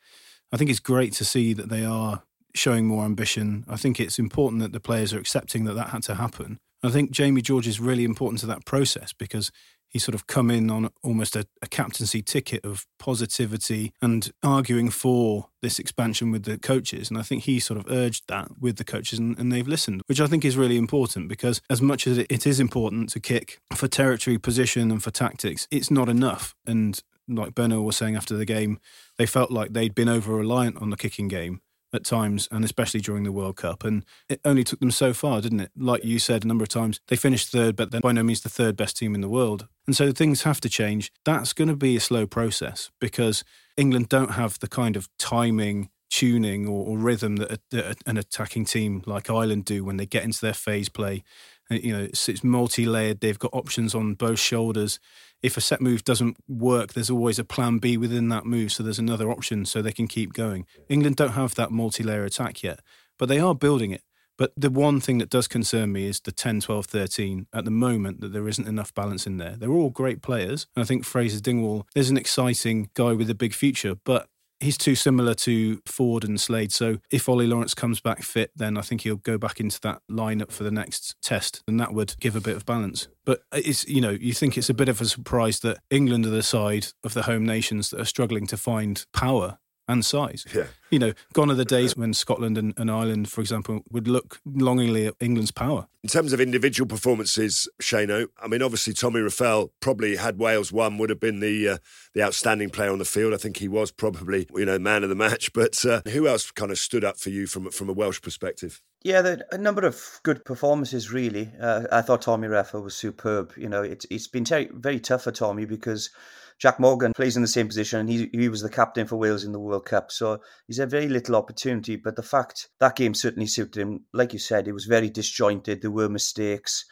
I 0.52 0.56
think 0.56 0.70
it's 0.70 0.78
great 0.78 1.12
to 1.14 1.24
see 1.24 1.52
that 1.54 1.68
they 1.68 1.84
are 1.84 2.22
showing 2.54 2.86
more 2.86 3.04
ambition. 3.04 3.64
I 3.68 3.74
think 3.74 3.98
it's 3.98 4.20
important 4.20 4.62
that 4.62 4.70
the 4.70 4.78
players 4.78 5.12
are 5.12 5.18
accepting 5.18 5.64
that 5.64 5.74
that 5.74 5.88
had 5.88 6.04
to 6.04 6.14
happen. 6.14 6.60
I 6.84 6.90
think 6.90 7.10
Jamie 7.10 7.42
George 7.42 7.66
is 7.66 7.80
really 7.80 8.04
important 8.04 8.38
to 8.40 8.46
that 8.46 8.64
process 8.64 9.12
because 9.12 9.50
he's 9.88 10.04
sort 10.04 10.14
of 10.14 10.26
come 10.26 10.50
in 10.50 10.71
on 10.71 10.90
almost 11.02 11.37
a, 11.37 11.47
a, 11.62 11.66
captaincy 11.66 12.23
ticket 12.23 12.64
of 12.64 12.87
positivity 12.99 13.92
and 14.02 14.30
arguing 14.42 14.90
for 14.90 15.49
this 15.62 15.78
expansion 15.78 16.30
with 16.30 16.45
the 16.45 16.59
coaches. 16.59 17.11
And 17.11 17.18
I 17.18 17.23
think 17.23 17.45
he 17.45 17.61
sort 17.61 17.78
of 17.78 17.90
urged 17.90 18.25
that 18.28 18.61
with 18.61 18.76
the 18.76 18.85
coaches 18.85 19.18
and, 19.18 19.38
and 19.38 19.52
they've 19.52 19.66
listened, 19.66 20.02
which 20.07 20.21
I 20.21 20.26
think 20.26 20.45
is 20.45 20.57
really 20.57 20.76
important 20.76 21.28
because 21.28 21.61
as 21.71 21.83
much 21.83 22.07
as 22.07 22.18
it 22.18 22.47
is 22.47 22.61
important 22.61 23.09
to 23.11 23.21
kick 23.21 23.61
for 23.75 23.88
territory, 23.88 24.38
position, 24.38 24.90
and 24.90 25.02
for 25.02 25.11
tactics, 25.11 25.66
it's 25.71 25.90
not 25.90 26.09
enough. 26.09 26.54
And 26.66 27.00
like 27.28 27.54
Ben 27.54 27.73
Earl 27.73 27.85
was 27.85 27.97
saying 27.97 28.16
after 28.16 28.37
the 28.37 28.45
game, 28.45 28.78
they 29.16 29.26
felt 29.26 29.50
like 29.50 29.73
they'd 29.73 29.95
been 29.95 30.09
over 30.09 30.35
reliant 30.35 30.80
on 30.80 30.90
the 30.90 30.97
kicking 30.97 31.28
game 31.28 31.61
at 31.92 32.04
times, 32.04 32.49
and 32.50 32.64
especially 32.64 33.00
during 33.00 33.25
the 33.25 33.33
World 33.33 33.57
Cup. 33.57 33.85
And 33.85 34.04
it 34.28 34.40
only 34.45 34.64
took 34.64 34.80
them 34.80 34.90
so 34.90 35.12
far, 35.12 35.40
didn't 35.40 35.61
it? 35.61 35.71
Like 35.76 36.04
you 36.04 36.18
said 36.18 36.45
a 36.45 36.49
number 36.49 36.62
of 36.62 36.68
times, 36.68 37.00
they 37.09 37.16
finished 37.16 37.50
third, 37.50 37.76
but 37.76 37.90
they're 37.90 38.00
by 38.00 38.12
no 38.12 38.23
means 38.23 38.42
the 38.42 38.49
third 38.49 38.76
best 38.76 38.97
team 38.97 39.14
in 39.14 39.21
the 39.21 39.28
world. 39.28 39.68
And 39.87 39.97
so 39.97 40.12
things 40.12 40.42
have 40.42 40.61
to 40.61 40.68
change. 40.68 41.12
That's 41.25 41.52
going 41.52 41.68
to 41.68 41.76
be 41.76 41.97
a 41.97 42.00
slow 42.00 42.26
process 42.26 42.90
because 43.00 43.45
England 43.76 44.09
don't 44.09 44.33
have 44.33 44.59
the 44.59 44.68
kind 44.68 44.97
of 44.97 45.09
timing 45.18 45.90
tuning 46.11 46.66
or, 46.66 46.87
or 46.87 46.99
rhythm 46.99 47.37
that, 47.37 47.52
a, 47.52 47.59
that, 47.71 47.97
an 48.07 48.16
attacking 48.16 48.64
team 48.64 49.02
like 49.07 49.30
Ireland 49.30 49.64
do 49.64 49.85
when 49.85 49.97
they 49.99 50.07
get 50.07 50.25
into 50.25 50.40
their 50.40 50.54
phase 50.54 50.88
play. 50.88 51.23
Uh, 51.70 51.76
you 51.76 51.92
know, 51.92 52.04
it's, 52.04 52.28
it's 52.28 52.44
multi-layered. 52.44 53.20
They've 53.20 53.38
got 53.38 53.52
options 53.52 53.94
on 53.94 54.14
both 54.14 54.38
shoulders. 54.38 54.98
If 55.42 55.56
a 55.56 55.60
set 55.60 55.80
move 55.80 56.04
doesn't 56.04 56.37
work, 56.48 56.94
there's 56.94 57.10
always 57.10 57.38
a 57.38 57.44
plan 57.44 57.78
B 57.78 57.96
within 57.96 58.28
that 58.30 58.44
move, 58.44 58.72
so 58.72 58.82
there's 58.82 58.98
another 58.98 59.30
option, 59.30 59.64
so 59.64 59.80
they 59.80 59.92
can 59.92 60.08
keep 60.08 60.32
going. 60.32 60.66
England 60.88 61.16
don't 61.16 61.32
have 61.32 61.54
that 61.54 61.70
multi-layer 61.70 62.25
attack 62.25 62.62
yet, 62.62 62.80
but 63.18 63.28
they 63.28 63.38
are 63.38 63.54
building 63.54 63.92
it. 63.92 64.02
But 64.38 64.52
the 64.56 64.70
one 64.70 65.00
thing 65.00 65.18
that 65.18 65.30
does 65.30 65.48
concern 65.48 65.92
me 65.92 66.06
is 66.06 66.20
the 66.20 66.30
10, 66.30 66.60
12, 66.60 66.87
13 66.87 67.46
at 67.52 67.64
the 67.64 67.72
moment 67.72 68.20
that 68.20 68.32
there 68.32 68.46
isn't 68.46 68.68
enough 68.68 68.94
balance 68.94 69.26
in 69.26 69.37
there. 69.37 69.56
They're 69.56 69.72
all 69.72 69.90
great 69.90 70.22
players. 70.22 70.68
And 70.76 70.84
I 70.84 70.87
think 70.87 71.04
Fraser 71.04 71.40
Dingwall 71.40 71.88
is 71.96 72.08
an 72.08 72.16
exciting 72.16 72.88
guy 72.94 73.12
with 73.14 73.28
a 73.28 73.34
big 73.34 73.52
future, 73.52 73.96
but 73.96 74.28
he's 74.60 74.78
too 74.78 74.94
similar 74.94 75.34
to 75.34 75.80
Ford 75.86 76.24
and 76.24 76.40
Slade. 76.40 76.72
So 76.72 76.98
if 77.10 77.28
Ollie 77.28 77.46
Lawrence 77.46 77.74
comes 77.74 78.00
back 78.00 78.22
fit, 78.22 78.50
then 78.56 78.76
I 78.76 78.82
think 78.82 79.02
he'll 79.02 79.16
go 79.16 79.38
back 79.38 79.60
into 79.60 79.80
that 79.82 80.02
lineup 80.10 80.50
for 80.50 80.64
the 80.64 80.70
next 80.70 81.16
test, 81.22 81.62
and 81.68 81.78
that 81.80 81.92
would 81.92 82.14
give 82.20 82.36
a 82.36 82.40
bit 82.40 82.56
of 82.56 82.66
balance. 82.66 83.08
But 83.24 83.42
it's 83.52 83.86
you 83.86 84.00
know 84.00 84.10
you 84.10 84.32
think 84.32 84.56
it's 84.56 84.70
a 84.70 84.74
bit 84.74 84.88
of 84.88 85.00
a 85.00 85.06
surprise 85.06 85.60
that 85.60 85.78
England 85.90 86.26
are 86.26 86.30
the 86.30 86.42
side 86.42 86.88
of 87.04 87.14
the 87.14 87.22
home 87.22 87.44
nations 87.44 87.90
that 87.90 88.00
are 88.00 88.06
struggling 88.06 88.46
to 88.48 88.56
find 88.56 89.04
power 89.12 89.58
and 89.88 90.04
size. 90.04 90.45
Yeah. 90.54 90.66
You 90.90 90.99
know, 90.99 91.12
gone 91.33 91.50
are 91.50 91.54
the 91.54 91.64
days 91.64 91.97
when 91.97 92.14
Scotland 92.14 92.57
and, 92.57 92.73
and, 92.78 92.90
Ireland, 92.90 93.30
for 93.30 93.40
example, 93.40 93.83
would 93.90 94.07
look 94.07 94.40
longingly 94.47 95.07
at 95.07 95.14
England's 95.21 95.50
power. 95.50 95.87
In 96.02 96.09
terms 96.09 96.33
of 96.33 96.40
individual 96.40 96.87
performances, 96.87 97.68
Shano, 97.83 98.28
I 98.42 98.49
mean, 98.49 98.62
obviously 98.62 98.92
Tommy 98.92 99.21
Reffell 99.21 99.71
probably 99.80 100.16
had 100.16 100.38
Wales 100.38 100.73
won 100.73 100.97
would 100.99 101.11
have 101.11 101.21
been 101.21 101.40
the 101.40 101.68
uh, 101.68 101.78
the 102.14 102.23
outstanding 102.23 102.71
player 102.71 102.92
on 102.92 102.99
the 102.99 103.04
field. 103.04 103.35
I 103.35 103.37
think 103.37 103.57
he 103.59 103.68
was 103.68 103.90
probably 103.90 104.47
you 104.54 104.64
know 104.64 104.78
man 104.78 105.02
of 105.02 105.09
the 105.09 105.16
match. 105.16 105.50
But 105.59 105.85
uh, 105.85 106.02
who 106.11 106.28
else 106.28 106.52
kind 106.52 106.71
of 106.71 106.78
stood 106.78 107.04
up 107.04 107.18
for 107.18 107.30
you 107.30 107.49
from 107.49 107.71
from 107.71 107.88
a 107.88 107.92
Welsh 107.92 108.23
perspective? 108.23 108.80
Yeah, 109.02 109.23
there 109.23 109.42
a 109.50 109.59
number 109.59 109.85
of 109.85 110.21
good 110.23 110.45
performances. 110.45 111.12
Really, 111.12 111.50
uh, 111.61 111.85
I 111.90 112.02
thought 112.02 112.23
Tommy 112.23 112.47
Reffell 112.47 112.83
was 112.83 112.95
superb. 112.95 113.52
You 113.57 113.68
know, 113.68 113.83
it's 113.83 114.07
it's 114.11 114.28
been 114.28 114.45
ter- 114.45 114.71
very 114.73 115.00
tough 115.00 115.25
for 115.25 115.33
Tommy 115.33 115.64
because 115.64 116.11
Jac 116.58 116.80
Morgan 116.80 117.12
plays 117.14 117.36
in 117.36 117.42
the 117.42 117.48
same 117.48 117.68
position, 117.68 118.00
and 118.00 118.10
he 118.10 118.28
he 118.32 118.48
was 118.48 118.62
the 118.62 118.68
captain 118.68 119.06
for 119.06 119.16
Wales 119.16 119.44
in 119.44 119.52
the 119.52 119.60
World 119.60 119.86
Cup. 119.86 120.10
So 120.10 120.40
he's 120.66 120.78
had 120.78 120.90
very 120.90 121.08
little 121.08 121.36
opportunity. 121.36 121.96
But 121.96 122.16
the 122.16 122.22
fact 122.22 122.68
that 122.80 122.96
game 122.96 123.14
certainly 123.14 123.46
suited 123.46 123.80
him, 123.80 124.04
like 124.12 124.32
you 124.32 124.38
said, 124.38 124.66
it 124.66 124.72
was 124.72 124.86
very 124.86 125.08
disjointed. 125.08 125.82
There 125.82 125.90
were 125.90 126.08
mistakes. 126.08 126.84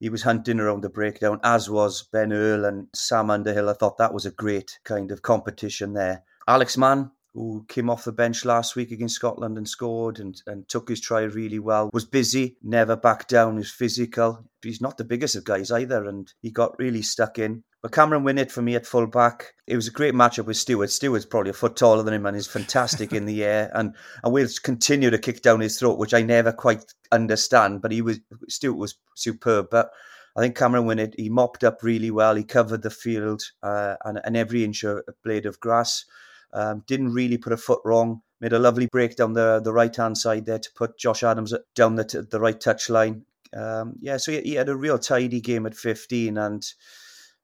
He 0.00 0.08
was 0.08 0.22
hunting 0.22 0.58
around 0.58 0.82
the 0.82 0.88
breakdown, 0.88 1.38
as 1.44 1.70
was 1.70 2.02
Ben 2.02 2.32
Earl 2.32 2.64
and 2.64 2.88
Sam 2.92 3.30
Underhill. 3.30 3.70
I 3.70 3.74
thought 3.74 3.98
that 3.98 4.12
was 4.12 4.26
a 4.26 4.32
great 4.32 4.80
kind 4.82 5.12
of 5.12 5.22
competition 5.22 5.92
there. 5.92 6.24
Alex 6.48 6.76
Mann, 6.76 7.12
who 7.34 7.64
came 7.68 7.88
off 7.88 8.02
the 8.04 8.10
bench 8.10 8.44
last 8.44 8.74
week 8.74 8.90
against 8.90 9.14
Scotland 9.14 9.56
and 9.56 9.68
scored 9.68 10.18
and, 10.18 10.42
and 10.48 10.68
took 10.68 10.88
his 10.88 11.00
try 11.00 11.22
really 11.22 11.60
well. 11.60 11.88
Was 11.92 12.04
busy, 12.04 12.56
never 12.64 12.96
backed 12.96 13.28
down, 13.28 13.54
was 13.54 13.70
physical. 13.70 14.44
He's 14.60 14.80
not 14.80 14.96
the 14.96 15.04
biggest 15.04 15.36
of 15.36 15.44
guys 15.44 15.70
either, 15.70 16.04
and 16.04 16.32
he 16.40 16.50
got 16.50 16.78
really 16.80 17.02
stuck 17.02 17.38
in. 17.38 17.62
But 17.82 17.90
Cameron 17.90 18.22
Winnett 18.22 18.52
for 18.52 18.62
me 18.62 18.76
at 18.76 18.86
full 18.86 19.08
back. 19.08 19.54
It 19.66 19.74
was 19.74 19.88
a 19.88 19.92
great 19.92 20.14
matchup 20.14 20.46
with 20.46 20.56
Steward. 20.56 20.90
Steward's 20.90 21.26
probably 21.26 21.50
a 21.50 21.54
foot 21.54 21.74
taller 21.74 22.04
than 22.04 22.14
him 22.14 22.24
and 22.26 22.36
he's 22.36 22.46
fantastic 22.46 23.12
in 23.12 23.26
the 23.26 23.42
air. 23.42 23.72
And 23.74 23.96
and 24.22 24.32
will 24.32 24.48
continue 24.62 25.10
to 25.10 25.18
kick 25.18 25.42
down 25.42 25.60
his 25.60 25.78
throat, 25.78 25.98
which 25.98 26.14
I 26.14 26.22
never 26.22 26.52
quite 26.52 26.84
understand. 27.10 27.82
But 27.82 27.90
he 27.90 28.00
was 28.00 28.20
Steward 28.48 28.78
was 28.78 28.94
superb. 29.16 29.66
But 29.68 29.90
I 30.36 30.40
think 30.40 30.56
Cameron 30.56 30.86
Winnett, 30.86 31.14
he 31.16 31.28
mopped 31.28 31.64
up 31.64 31.82
really 31.82 32.12
well. 32.12 32.36
He 32.36 32.44
covered 32.44 32.82
the 32.82 32.90
field 32.90 33.42
uh, 33.64 33.96
and, 34.04 34.20
and 34.24 34.36
every 34.36 34.62
inch 34.62 34.84
of 34.84 35.02
blade 35.24 35.44
of 35.44 35.58
grass. 35.58 36.04
Um, 36.52 36.84
didn't 36.86 37.12
really 37.12 37.38
put 37.38 37.52
a 37.52 37.56
foot 37.56 37.80
wrong. 37.84 38.22
Made 38.40 38.52
a 38.52 38.58
lovely 38.60 38.86
break 38.86 39.16
down 39.16 39.32
the 39.32 39.60
the 39.62 39.72
right 39.72 39.94
hand 39.94 40.18
side 40.18 40.46
there 40.46 40.58
to 40.60 40.70
put 40.76 40.98
Josh 40.98 41.24
Adams 41.24 41.52
down 41.74 41.96
the 41.96 42.26
the 42.30 42.40
right 42.40 42.60
touch 42.60 42.88
line. 42.88 43.24
Um, 43.54 43.94
yeah, 44.00 44.18
so 44.18 44.32
he, 44.32 44.40
he 44.42 44.54
had 44.54 44.68
a 44.68 44.76
real 44.76 44.98
tidy 44.98 45.40
game 45.40 45.66
at 45.66 45.74
15 45.74 46.38
and 46.38 46.64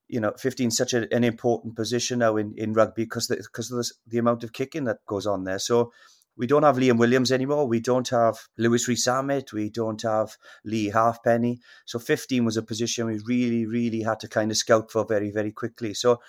you 0.08 0.20
know, 0.20 0.32
15 0.38 0.70
such 0.70 0.94
a, 0.94 1.12
an 1.14 1.24
important 1.24 1.76
position 1.76 2.20
now 2.20 2.36
in, 2.36 2.54
in 2.56 2.72
rugby 2.72 3.04
because 3.04 3.28
because 3.28 3.70
of 3.70 3.78
the, 3.78 3.90
the 4.06 4.18
amount 4.18 4.44
of 4.44 4.52
kicking 4.52 4.84
that 4.84 5.04
goes 5.06 5.26
on 5.26 5.44
there. 5.44 5.58
So 5.58 5.92
we 6.38 6.46
don't 6.46 6.62
have 6.62 6.76
Liam 6.76 6.98
Williams 6.98 7.32
anymore. 7.32 7.66
We 7.66 7.80
don't 7.80 8.08
have 8.10 8.38
Louis 8.56 8.86
Rees-Zammit. 8.86 9.52
We 9.52 9.70
don't 9.70 10.00
have 10.02 10.36
Leigh 10.64 10.90
Halfpenny. 10.90 11.60
So 11.84 11.98
15 11.98 12.44
was 12.44 12.56
a 12.56 12.62
position 12.62 13.06
we 13.06 13.18
really, 13.26 13.66
really 13.66 14.02
had 14.02 14.20
to 14.20 14.28
kind 14.28 14.52
of 14.52 14.56
scout 14.56 14.92
for 14.92 15.04
very, 15.04 15.32
very 15.32 15.50
quickly. 15.50 15.94
So 15.94 16.20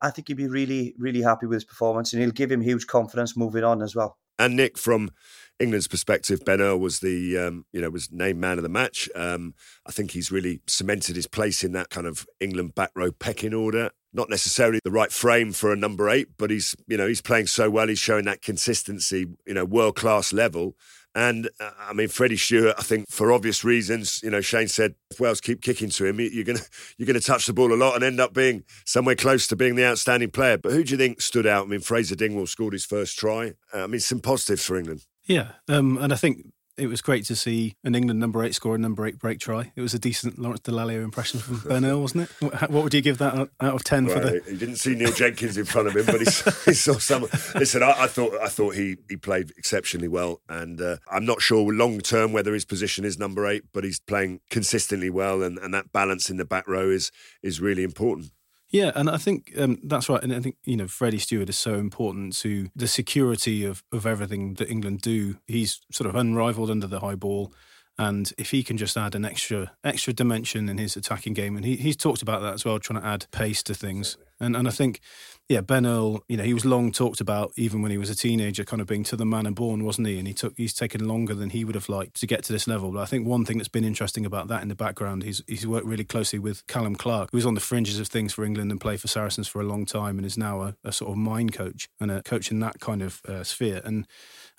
I 0.00 0.10
think 0.10 0.28
he'd 0.28 0.36
be 0.36 0.46
really, 0.46 0.94
really 0.98 1.22
happy 1.22 1.46
with 1.46 1.56
his 1.56 1.64
performance 1.64 2.12
and 2.12 2.22
he'll 2.22 2.30
give 2.30 2.52
him 2.52 2.60
huge 2.60 2.86
confidence 2.86 3.36
moving 3.36 3.64
on 3.64 3.82
as 3.82 3.96
well. 3.96 4.18
And 4.38 4.54
Nick, 4.54 4.78
from 4.78 5.10
England's 5.58 5.88
perspective, 5.88 6.44
Ben 6.44 6.60
Earl 6.60 6.78
was 6.78 7.00
the 7.00 7.38
um, 7.38 7.64
you 7.72 7.80
know 7.80 7.90
was 7.90 8.12
named 8.12 8.38
man 8.38 8.58
of 8.58 8.62
the 8.62 8.68
match. 8.68 9.08
Um, 9.14 9.54
I 9.86 9.92
think 9.92 10.10
he's 10.10 10.30
really 10.30 10.60
cemented 10.66 11.16
his 11.16 11.26
place 11.26 11.64
in 11.64 11.72
that 11.72 11.90
kind 11.90 12.06
of 12.06 12.26
England 12.40 12.74
back 12.74 12.90
row 12.94 13.10
pecking 13.10 13.54
order. 13.54 13.90
Not 14.12 14.30
necessarily 14.30 14.80
the 14.84 14.90
right 14.90 15.12
frame 15.12 15.52
for 15.52 15.72
a 15.72 15.76
number 15.76 16.10
eight, 16.10 16.28
but 16.38 16.50
he's 16.50 16.74
you 16.86 16.96
know 16.96 17.06
he's 17.06 17.22
playing 17.22 17.46
so 17.46 17.70
well. 17.70 17.88
He's 17.88 17.98
showing 17.98 18.24
that 18.26 18.42
consistency, 18.42 19.26
you 19.46 19.54
know, 19.54 19.64
world 19.64 19.96
class 19.96 20.32
level. 20.32 20.76
And 21.14 21.48
uh, 21.58 21.70
I 21.78 21.94
mean, 21.94 22.08
Freddie 22.08 22.36
Steward, 22.36 22.74
I 22.76 22.82
think 22.82 23.10
for 23.10 23.32
obvious 23.32 23.64
reasons, 23.64 24.20
you 24.22 24.28
know, 24.28 24.42
Shane 24.42 24.68
said 24.68 24.94
if 25.10 25.18
Wales 25.18 25.40
keep 25.40 25.62
kicking 25.62 25.88
to 25.88 26.04
him, 26.04 26.20
you're 26.20 26.44
gonna 26.44 26.60
you're 26.98 27.06
gonna 27.06 27.20
touch 27.20 27.46
the 27.46 27.54
ball 27.54 27.72
a 27.72 27.74
lot 27.74 27.94
and 27.94 28.04
end 28.04 28.20
up 28.20 28.34
being 28.34 28.64
somewhere 28.84 29.16
close 29.16 29.46
to 29.46 29.56
being 29.56 29.76
the 29.76 29.86
outstanding 29.86 30.30
player. 30.30 30.58
But 30.58 30.72
who 30.72 30.84
do 30.84 30.90
you 30.90 30.98
think 30.98 31.22
stood 31.22 31.46
out? 31.46 31.64
I 31.64 31.68
mean, 31.68 31.80
Fraser 31.80 32.14
Dingwall 32.16 32.46
scored 32.46 32.74
his 32.74 32.84
first 32.84 33.18
try. 33.18 33.54
Uh, 33.72 33.84
I 33.84 33.86
mean, 33.86 34.00
some 34.00 34.20
positives 34.20 34.66
for 34.66 34.76
England. 34.76 35.06
Yeah, 35.26 35.52
um, 35.68 35.98
and 35.98 36.12
I 36.12 36.16
think 36.16 36.46
it 36.78 36.88
was 36.88 37.00
great 37.00 37.24
to 37.24 37.36
see 37.36 37.74
an 37.84 37.94
England 37.94 38.20
number 38.20 38.44
eight 38.44 38.54
score 38.54 38.74
a 38.74 38.78
number 38.78 39.06
eight 39.06 39.18
break 39.18 39.40
try. 39.40 39.72
It 39.74 39.80
was 39.80 39.94
a 39.94 39.98
decent 39.98 40.38
Lawrence 40.38 40.60
Dallaglio 40.60 41.02
impression 41.02 41.40
from 41.40 41.60
Ben 41.68 41.84
Earl, 41.84 42.00
wasn't 42.00 42.24
it? 42.24 42.30
What, 42.40 42.70
what, 42.70 42.84
would 42.84 42.94
you 42.94 43.00
give 43.00 43.18
that 43.18 43.34
out 43.34 43.50
of 43.74 43.84
ten 43.84 44.08
for 44.08 44.20
the? 44.20 44.42
He 44.46 44.56
didn't 44.56 44.76
see 44.76 44.94
Neil 44.94 45.12
Jenkins 45.12 45.56
in 45.56 45.64
front 45.64 45.88
of 45.88 45.96
him, 45.96 46.06
but 46.06 46.20
he, 46.20 46.24
he 46.70 46.74
saw 46.74 46.98
some. 46.98 47.22
Listen, 47.54 47.82
I, 47.82 48.02
I, 48.02 48.06
thought 48.06 48.34
I 48.40 48.48
thought 48.48 48.74
he 48.74 48.96
he 49.08 49.16
played 49.16 49.52
exceptionally 49.56 50.08
well, 50.08 50.40
and 50.48 50.80
uh, 50.80 50.96
I'm 51.10 51.24
not 51.24 51.40
sure 51.40 51.72
long 51.72 52.00
term 52.00 52.32
whether 52.32 52.52
his 52.52 52.64
position 52.64 53.04
is 53.04 53.18
number 53.18 53.46
eight, 53.46 53.64
but 53.72 53.84
he's 53.84 54.00
playing 54.00 54.40
consistently 54.50 55.10
well, 55.10 55.42
and, 55.42 55.58
and 55.58 55.72
that 55.74 55.92
balance 55.92 56.30
in 56.30 56.36
the 56.36 56.44
back 56.44 56.68
row 56.68 56.90
is 56.90 57.10
is 57.42 57.60
really 57.60 57.82
important. 57.84 58.30
Yeah, 58.76 58.92
and 58.94 59.08
I 59.08 59.16
think 59.16 59.54
um, 59.58 59.78
that's 59.82 60.10
right. 60.10 60.22
And 60.22 60.34
I 60.34 60.40
think, 60.40 60.56
you 60.64 60.76
know, 60.76 60.86
Freddie 60.86 61.18
Steward 61.18 61.48
is 61.48 61.56
so 61.56 61.76
important 61.76 62.36
to 62.40 62.68
the 62.76 62.86
security 62.86 63.64
of, 63.64 63.82
of 63.90 64.04
everything 64.04 64.52
that 64.54 64.70
England 64.70 65.00
do. 65.00 65.38
He's 65.46 65.80
sort 65.90 66.10
of 66.10 66.14
unrivaled 66.14 66.70
under 66.70 66.86
the 66.86 67.00
high 67.00 67.14
ball. 67.14 67.54
And 67.96 68.30
if 68.36 68.50
he 68.50 68.62
can 68.62 68.76
just 68.76 68.98
add 68.98 69.14
an 69.14 69.24
extra 69.24 69.72
extra 69.82 70.12
dimension 70.12 70.68
in 70.68 70.76
his 70.76 70.94
attacking 70.94 71.32
game, 71.32 71.56
and 71.56 71.64
he, 71.64 71.76
he's 71.76 71.96
talked 71.96 72.20
about 72.20 72.42
that 72.42 72.52
as 72.52 72.66
well, 72.66 72.78
trying 72.78 73.00
to 73.00 73.06
add 73.06 73.26
pace 73.30 73.62
to 73.62 73.74
things. 73.74 74.18
And 74.38 74.54
and 74.54 74.68
I 74.68 74.70
think, 74.70 75.00
yeah, 75.48 75.60
Ben 75.60 75.86
Earl, 75.86 76.24
you 76.28 76.36
know, 76.36 76.42
he 76.42 76.54
was 76.54 76.64
long 76.64 76.90
talked 76.90 77.20
about 77.20 77.52
even 77.56 77.80
when 77.80 77.92
he 77.92 77.98
was 77.98 78.10
a 78.10 78.16
teenager, 78.16 78.64
kind 78.64 78.80
of 78.82 78.88
being 78.88 79.04
to 79.04 79.16
the 79.16 79.24
man 79.24 79.46
and 79.46 79.54
born, 79.54 79.84
wasn't 79.84 80.08
he? 80.08 80.18
And 80.18 80.26
he 80.26 80.34
took 80.34 80.54
he's 80.56 80.74
taken 80.74 81.06
longer 81.06 81.34
than 81.34 81.50
he 81.50 81.64
would 81.64 81.76
have 81.76 81.88
liked 81.88 82.18
to 82.20 82.26
get 82.26 82.42
to 82.44 82.52
this 82.52 82.66
level. 82.66 82.90
But 82.90 83.00
I 83.00 83.04
think 83.04 83.28
one 83.28 83.44
thing 83.44 83.58
that's 83.58 83.68
been 83.68 83.84
interesting 83.84 84.26
about 84.26 84.48
that 84.48 84.62
in 84.62 84.68
the 84.68 84.74
background, 84.74 85.22
he's 85.22 85.42
he's 85.46 85.64
worked 85.64 85.86
really 85.86 86.04
closely 86.04 86.40
with 86.40 86.66
Calum 86.66 86.96
Clark, 86.96 87.30
who 87.30 87.36
was 87.36 87.46
on 87.46 87.54
the 87.54 87.60
fringes 87.60 88.00
of 88.00 88.08
things 88.08 88.32
for 88.32 88.44
England 88.44 88.72
and 88.72 88.80
played 88.80 89.00
for 89.00 89.06
Saracens 89.06 89.46
for 89.46 89.60
a 89.60 89.64
long 89.64 89.86
time, 89.86 90.18
and 90.18 90.26
is 90.26 90.36
now 90.36 90.62
a, 90.62 90.76
a 90.82 90.90
sort 90.90 91.12
of 91.12 91.16
mind 91.16 91.52
coach 91.52 91.88
and 92.00 92.10
a 92.10 92.22
coach 92.24 92.50
in 92.50 92.58
that 92.60 92.80
kind 92.80 93.00
of 93.00 93.22
uh, 93.28 93.44
sphere. 93.44 93.80
And 93.84 94.04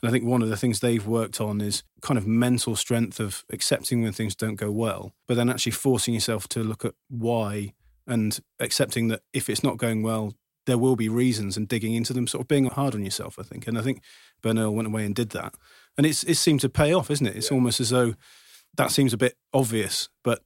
and 0.02 0.10
I 0.10 0.12
think 0.12 0.24
one 0.24 0.42
of 0.42 0.48
the 0.48 0.58
things 0.58 0.80
they've 0.80 1.06
worked 1.06 1.42
on 1.42 1.60
is 1.60 1.84
kind 2.02 2.18
of 2.18 2.26
mental 2.26 2.78
strength 2.78 3.20
of 3.20 3.44
accepting 3.52 4.04
when 4.04 4.14
things 4.14 4.36
don't 4.36 4.56
go 4.56 4.72
well, 4.72 5.14
but 5.28 5.36
then 5.36 5.50
actually 5.50 5.74
forcing 5.74 6.14
yourself 6.14 6.48
to 6.50 6.64
look 6.64 6.86
at 6.86 6.94
why 7.10 7.74
and 8.06 8.40
accepting 8.60 9.10
that 9.10 9.22
if 9.34 9.50
it's 9.50 9.64
not 9.64 9.78
going 9.78 10.02
well, 10.02 10.34
there 10.68 10.78
will 10.78 10.96
be 10.96 11.10
reasons 11.10 11.58
and 11.58 11.68
digging 11.68 11.96
into 11.96 12.14
them, 12.14 12.28
sort 12.28 12.42
of 12.42 12.48
being 12.48 12.66
hard 12.66 12.94
on 12.94 13.04
yourself, 13.04 13.40
I 13.40 13.44
think. 13.44 13.66
And 13.68 13.78
I 13.78 13.82
think 13.82 14.04
Ben 14.44 14.60
Earl 14.60 14.76
went 14.76 14.88
away 14.88 15.06
and 15.06 15.16
did 15.16 15.32
that. 15.32 15.56
And 15.98 16.06
it's 16.06 16.24
it 16.24 16.36
seemed 16.36 16.62
to 16.62 16.70
pay 16.70 16.94
off, 16.94 17.10
isn't 17.10 17.26
it? 17.26 17.36
It's 17.36 17.50
yeah. 17.50 17.56
almost 17.56 17.80
as 17.80 17.90
though 17.90 18.14
that 18.76 18.92
seems 18.92 19.14
a 19.14 19.18
bit 19.18 19.36
obvious, 19.54 20.10
but 20.24 20.44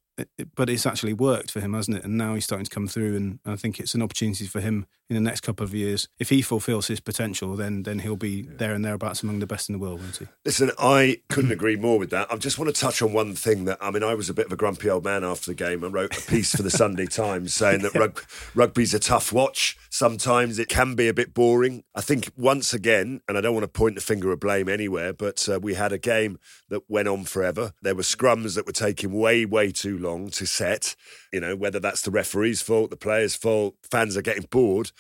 but 0.56 0.70
it's 0.70 0.86
actually 0.86 1.14
worked 1.14 1.52
for 1.52 1.60
him, 1.60 1.74
hasn't 1.74 1.98
it? 1.98 2.06
And 2.06 2.18
now 2.18 2.36
he's 2.36 2.46
starting 2.46 2.66
to 2.66 2.72
come 2.72 2.88
through, 2.88 3.18
and 3.18 3.40
I 3.46 3.56
think 3.56 3.80
it's 3.80 3.96
an 3.96 4.02
opportunity 4.02 4.46
for 4.46 4.62
him 4.62 4.86
in 5.12 5.24
the 5.24 5.30
next 5.30 5.42
couple 5.42 5.66
of 5.66 5.74
years. 5.74 6.08
If 6.20 6.30
he 6.30 6.42
fulfills 6.42 6.88
his 6.88 7.02
potential, 7.02 7.56
then 7.56 7.84
then 7.84 8.00
he'll 8.00 8.16
be 8.16 8.44
there 8.44 8.74
and 8.74 8.84
thereabouts 8.84 9.24
among 9.24 9.40
the 9.40 9.48
best 9.48 9.70
in 9.70 9.74
the 9.74 9.80
world, 9.80 10.00
won't 10.00 10.18
he? 10.18 10.28
Listen, 10.46 10.72
I 10.80 11.22
couldn't 11.30 11.52
agree 11.52 11.76
more 11.76 12.00
with 12.00 12.10
that. 12.12 12.32
I 12.32 12.38
just 12.38 12.58
want 12.58 12.74
to 12.74 12.80
touch 12.80 13.02
on 13.02 13.12
one 13.12 13.36
thing 13.36 13.66
that 13.66 13.78
I 13.82 13.92
mean, 13.92 14.04
I 14.04 14.16
was 14.16 14.30
a 14.30 14.34
bit 14.34 14.46
of 14.46 14.54
a 14.54 14.56
grumpy 14.56 14.90
old 14.90 15.04
man 15.04 15.24
after 15.24 15.52
the 15.52 15.56
game. 15.56 15.84
I 15.84 15.88
wrote 15.88 16.18
a 16.18 16.22
piece 16.32 16.56
for 16.56 16.64
the 16.64 16.72
Sunday 16.72 17.06
Times 17.12 17.54
saying 17.54 17.82
that 17.82 17.94
rug- 17.94 18.24
rugby's 18.56 18.94
a 18.94 19.00
tough 19.00 19.34
watch. 19.34 19.78
Sometimes 19.90 20.58
it 20.58 20.70
can 20.70 20.96
be 20.96 21.10
a 21.10 21.14
bit 21.14 21.34
boring. 21.34 21.84
I 21.94 22.02
think 22.02 22.32
once 22.38 22.74
again, 22.74 23.22
and 23.28 23.38
I 23.38 23.42
don't 23.42 23.54
want 23.54 23.66
to 23.66 23.68
point 23.68 23.96
the 23.96 24.02
finger 24.02 24.32
of 24.32 24.40
blame 24.40 24.70
anywhere, 24.70 25.12
but 25.12 25.48
uh, 25.50 25.60
we 25.60 25.74
had 25.74 25.92
a 25.92 25.98
game 25.98 26.40
that 26.70 26.90
went 26.90 27.10
on 27.10 27.26
forever. 27.26 27.74
There 27.82 27.96
were 27.96 28.02
scrums 28.02 28.56
that 28.56 28.66
were 28.66 28.72
taking 28.72 29.12
way, 29.12 29.46
way 29.46 29.72
too 29.74 29.98
long 29.98 30.30
to 30.32 30.46
set. 30.46 30.96
You 31.34 31.42
know, 31.42 31.56
whether 31.56 31.80
that's 31.80 32.02
the 32.02 32.12
referee's 32.12 32.62
fault, 32.62 32.90
the 32.90 32.98
player's 32.98 33.36
fault, 33.36 33.76
fans 33.84 34.16
are 34.16 34.22
getting 34.22 34.48
bored. 34.50 34.92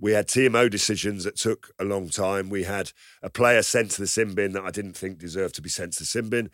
We 0.00 0.12
had 0.12 0.26
TMO 0.26 0.70
decisions 0.70 1.24
that 1.24 1.36
took 1.36 1.70
a 1.78 1.84
long 1.84 2.08
time. 2.08 2.48
We 2.48 2.64
had 2.64 2.92
a 3.22 3.30
player 3.30 3.62
sent 3.62 3.92
to 3.92 4.00
the 4.00 4.06
sin 4.06 4.34
bin 4.34 4.52
that 4.52 4.64
I 4.64 4.70
didn't 4.70 4.96
think 4.96 5.18
deserved 5.18 5.54
to 5.56 5.62
be 5.62 5.68
sent 5.68 5.92
to 5.94 5.98
the 6.00 6.06
sin 6.06 6.28
bin. 6.28 6.50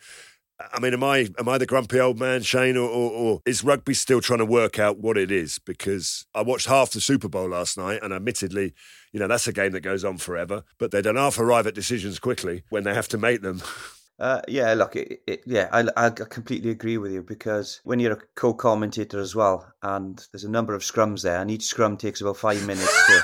I 0.73 0.79
mean, 0.79 0.93
am 0.93 1.03
I 1.03 1.29
am 1.37 1.47
I 1.47 1.59
the 1.59 1.67
grumpy 1.67 1.99
old 1.99 2.19
man, 2.19 2.41
Shane, 2.41 2.77
or, 2.77 2.89
or, 2.89 3.11
or, 3.11 3.41
is 3.45 3.63
rugby 3.63 3.93
still 3.93 4.21
trying 4.21 4.39
to 4.39 4.45
work 4.45 4.79
out 4.79 4.97
what 4.97 5.15
it 5.15 5.29
is? 5.29 5.59
Because 5.59 6.25
I 6.33 6.41
watched 6.41 6.65
half 6.65 6.89
the 6.89 6.99
Super 6.99 7.29
Bowl 7.29 7.49
last 7.49 7.77
night, 7.77 7.99
and 8.01 8.11
admittedly, 8.11 8.73
you 9.11 9.19
know 9.19 9.27
that's 9.27 9.47
a 9.47 9.53
game 9.53 9.71
that 9.73 9.81
goes 9.81 10.03
on 10.03 10.17
forever. 10.17 10.63
But 10.79 10.89
they 10.89 11.01
don't 11.03 11.15
half 11.15 11.37
arrive 11.37 11.67
at 11.67 11.75
decisions 11.75 12.17
quickly 12.17 12.63
when 12.69 12.83
they 12.83 12.95
have 12.95 13.07
to 13.09 13.17
make 13.17 13.41
them. 13.41 13.61
Uh, 14.19 14.41
yeah, 14.47 14.73
look, 14.73 14.95
it, 14.95 15.21
it, 15.27 15.43
yeah, 15.45 15.69
I, 15.71 15.87
I 15.95 16.09
completely 16.09 16.71
agree 16.71 16.97
with 16.97 17.11
you 17.11 17.21
because 17.21 17.81
when 17.83 17.99
you're 17.99 18.13
a 18.13 18.21
co-commentator 18.33 19.19
as 19.19 19.35
well, 19.35 19.71
and 19.83 20.25
there's 20.31 20.43
a 20.43 20.49
number 20.49 20.73
of 20.73 20.81
scrums 20.81 21.21
there, 21.21 21.39
and 21.39 21.51
each 21.51 21.65
scrum 21.65 21.97
takes 21.97 22.21
about 22.21 22.37
five 22.37 22.65
minutes 22.65 23.07
to, 23.07 23.21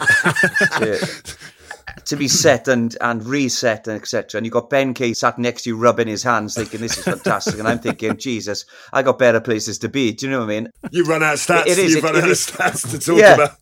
to 0.79 1.37
to 2.05 2.15
be 2.15 2.27
set 2.27 2.67
and 2.67 2.95
and 3.01 3.25
reset 3.25 3.87
and 3.87 3.99
etc. 3.99 4.37
And 4.37 4.45
you've 4.45 4.53
got 4.53 4.69
Ben 4.69 4.93
Kay 4.93 5.13
sat 5.13 5.37
next 5.37 5.63
to 5.63 5.69
you, 5.69 5.77
rubbing 5.77 6.07
his 6.07 6.23
hands, 6.23 6.55
thinking 6.55 6.81
this 6.81 6.97
is 6.97 7.03
fantastic. 7.03 7.59
and 7.59 7.67
I'm 7.67 7.79
thinking, 7.79 8.17
Jesus, 8.17 8.65
I 8.91 9.03
got 9.03 9.19
better 9.19 9.41
places 9.41 9.77
to 9.79 9.89
be. 9.89 10.11
Do 10.11 10.25
you 10.25 10.31
know 10.31 10.39
what 10.39 10.45
I 10.45 10.61
mean? 10.61 10.69
You 10.91 11.03
run 11.05 11.23
out 11.23 11.35
of 11.35 11.39
stats. 11.39 11.61
It, 11.63 11.77
it 11.77 11.77
is. 11.79 11.95
You've 11.95 12.03
run 12.03 12.15
it, 12.15 12.23
out 12.23 12.29
of 12.29 12.37
stats 12.37 12.89
to 12.91 12.99
talk 12.99 13.19
yeah, 13.19 13.33
about. 13.35 13.57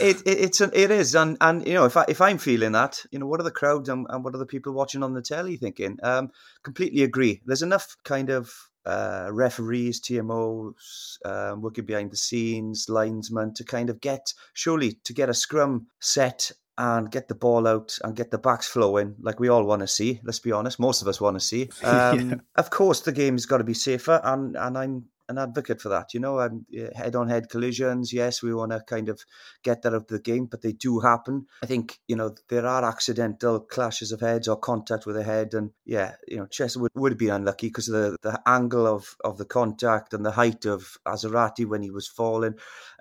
it, 0.00 0.22
it, 0.26 0.38
it's 0.38 0.60
an, 0.60 0.70
it 0.72 0.90
is, 0.90 1.14
and 1.14 1.36
and 1.40 1.66
you 1.66 1.74
know, 1.74 1.84
if 1.84 1.96
I 1.96 2.04
if 2.08 2.20
I'm 2.20 2.38
feeling 2.38 2.72
that, 2.72 3.04
you 3.10 3.18
know, 3.18 3.26
what 3.26 3.40
are 3.40 3.44
the 3.44 3.50
crowd 3.50 3.88
and, 3.88 4.06
and 4.10 4.24
what 4.24 4.34
are 4.34 4.38
the 4.38 4.46
people 4.46 4.72
watching 4.72 5.02
on 5.02 5.14
the 5.14 5.22
telly 5.22 5.56
thinking? 5.56 5.98
Um, 6.02 6.30
completely 6.62 7.02
agree. 7.02 7.42
There's 7.46 7.62
enough 7.62 7.96
kind 8.04 8.30
of 8.30 8.52
uh, 8.86 9.28
referees, 9.32 10.00
TMOs, 10.00 11.18
um, 11.24 11.60
working 11.60 11.84
behind 11.84 12.12
the 12.12 12.16
scenes, 12.16 12.86
linesmen 12.88 13.52
to 13.54 13.64
kind 13.64 13.90
of 13.90 14.00
get, 14.00 14.32
surely, 14.54 14.92
to 15.04 15.12
get 15.12 15.28
a 15.28 15.34
scrum 15.34 15.88
set 16.00 16.52
and 16.78 17.10
get 17.10 17.28
the 17.28 17.34
ball 17.34 17.66
out 17.66 17.98
and 18.04 18.14
get 18.14 18.30
the 18.30 18.38
backs 18.38 18.66
flowing 18.66 19.14
like 19.20 19.40
we 19.40 19.48
all 19.48 19.64
want 19.64 19.80
to 19.80 19.88
see. 19.88 20.20
Let's 20.22 20.38
be 20.38 20.52
honest, 20.52 20.78
most 20.78 21.02
of 21.02 21.08
us 21.08 21.20
want 21.20 21.36
to 21.36 21.40
see. 21.40 21.70
Um, 21.82 22.30
yeah. 22.30 22.36
Of 22.56 22.70
course, 22.70 23.00
the 23.00 23.12
game's 23.12 23.46
got 23.46 23.58
to 23.58 23.64
be 23.64 23.74
safer, 23.74 24.20
and 24.24 24.56
and 24.56 24.76
I'm 24.76 25.04
an 25.28 25.38
advocate 25.38 25.80
for 25.80 25.88
that. 25.88 26.14
You 26.14 26.20
know, 26.20 26.40
um, 26.40 26.66
head-on-head 26.94 27.48
collisions. 27.48 28.12
Yes, 28.12 28.42
we 28.42 28.54
want 28.54 28.72
to 28.72 28.80
kind 28.86 29.08
of 29.08 29.24
get 29.62 29.82
that 29.82 29.94
out 29.94 30.02
of 30.02 30.06
the 30.08 30.18
game, 30.18 30.46
but 30.46 30.62
they 30.62 30.72
do 30.72 31.00
happen. 31.00 31.46
I 31.62 31.66
think 31.66 31.98
you 32.06 32.16
know 32.16 32.34
there 32.48 32.66
are 32.66 32.84
accidental 32.84 33.60
clashes 33.60 34.12
of 34.12 34.20
heads 34.20 34.48
or 34.48 34.56
contact 34.56 35.06
with 35.06 35.16
a 35.16 35.22
head, 35.24 35.54
and 35.54 35.70
yeah, 35.84 36.14
you 36.28 36.36
know, 36.36 36.46
Chester 36.46 36.80
would, 36.80 36.92
would 36.94 37.18
be 37.18 37.28
unlucky 37.28 37.68
because 37.68 37.88
of 37.88 37.94
the 37.94 38.16
the 38.22 38.40
angle 38.46 38.86
of 38.86 39.16
of 39.24 39.38
the 39.38 39.44
contact 39.44 40.14
and 40.14 40.24
the 40.24 40.32
height 40.32 40.64
of 40.64 40.96
Azzarati 41.06 41.66
when 41.66 41.82
he 41.82 41.90
was 41.90 42.08
falling. 42.08 42.54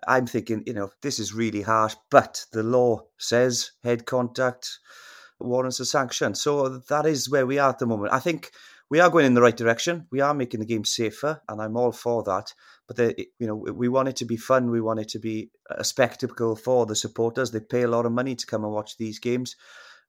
I'm 0.08 0.28
thinking, 0.28 0.64
you 0.66 0.74
know, 0.74 0.90
this 1.02 1.20
is 1.20 1.34
really 1.34 1.62
harsh, 1.62 1.96
but 2.10 2.46
the 2.52 2.64
law 2.64 3.02
says 3.18 3.72
head 3.84 4.06
contact 4.06 4.80
warrants 5.40 5.80
a 5.80 5.86
sanction. 5.86 6.36
So 6.36 6.70
that 6.90 7.06
is 7.06 7.30
where 7.30 7.46
we 7.46 7.60
are 7.60 7.70
at 7.70 7.80
the 7.80 7.86
moment. 7.86 8.14
I 8.14 8.20
think 8.20 8.52
we 8.90 9.00
are 9.00 9.10
going 9.10 9.26
in 9.26 9.34
the 9.34 9.42
right 9.42 9.56
direction. 9.56 10.08
We 10.12 10.22
are 10.22 10.34
making 10.34 10.60
the 10.60 10.66
game 10.66 10.86
safer, 10.86 11.42
and 11.50 11.62
I'm 11.62 11.78
all 11.78 11.92
for 11.92 12.24
that. 12.24 12.54
But 12.88 12.98
the, 12.98 13.28
you 13.40 13.48
know, 13.48 13.56
we 13.56 13.88
want 13.88 14.10
it 14.10 14.16
to 14.18 14.26
be 14.26 14.38
fun. 14.38 14.70
We 14.70 14.82
want 14.82 15.00
it 15.00 15.10
to 15.10 15.20
be 15.20 15.50
a 15.70 15.84
spectacle 15.84 16.56
for 16.56 16.86
the 16.86 16.96
supporters. 16.96 17.52
They 17.52 17.60
pay 17.60 17.82
a 17.82 17.88
lot 17.88 18.06
of 18.06 18.12
money 18.12 18.36
to 18.36 18.46
come 18.46 18.64
and 18.64 18.74
watch 18.74 18.98
these 18.98 19.20
games, 19.20 19.56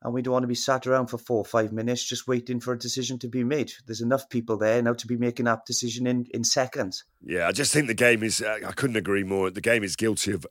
and 0.02 0.12
we 0.12 0.20
don't 0.20 0.32
want 0.32 0.42
to 0.42 0.48
be 0.48 0.54
sat 0.54 0.86
around 0.86 1.06
for 1.06 1.18
four 1.18 1.38
or 1.38 1.44
five 1.44 1.72
minutes 1.72 2.04
just 2.04 2.28
waiting 2.28 2.60
for 2.60 2.74
a 2.74 2.78
decision 2.78 3.18
to 3.20 3.28
be 3.28 3.44
made. 3.44 3.72
There's 3.86 4.02
enough 4.02 4.28
people 4.28 4.58
there 4.58 4.82
now 4.82 4.92
to 4.92 5.06
be 5.06 5.16
making 5.16 5.46
that 5.46 5.64
decision 5.66 6.06
in 6.06 6.26
in 6.34 6.44
seconds. 6.44 7.04
Yeah, 7.24 7.48
I 7.48 7.52
just 7.52 7.72
think 7.72 7.86
the 7.86 7.94
game 7.94 8.22
is. 8.22 8.42
Uh, 8.42 8.58
I 8.66 8.72
couldn't 8.72 8.96
agree 8.96 9.24
more. 9.24 9.50
The 9.50 9.60
game 9.62 9.84
is 9.84 9.96
guilty 9.96 10.32
of 10.32 10.46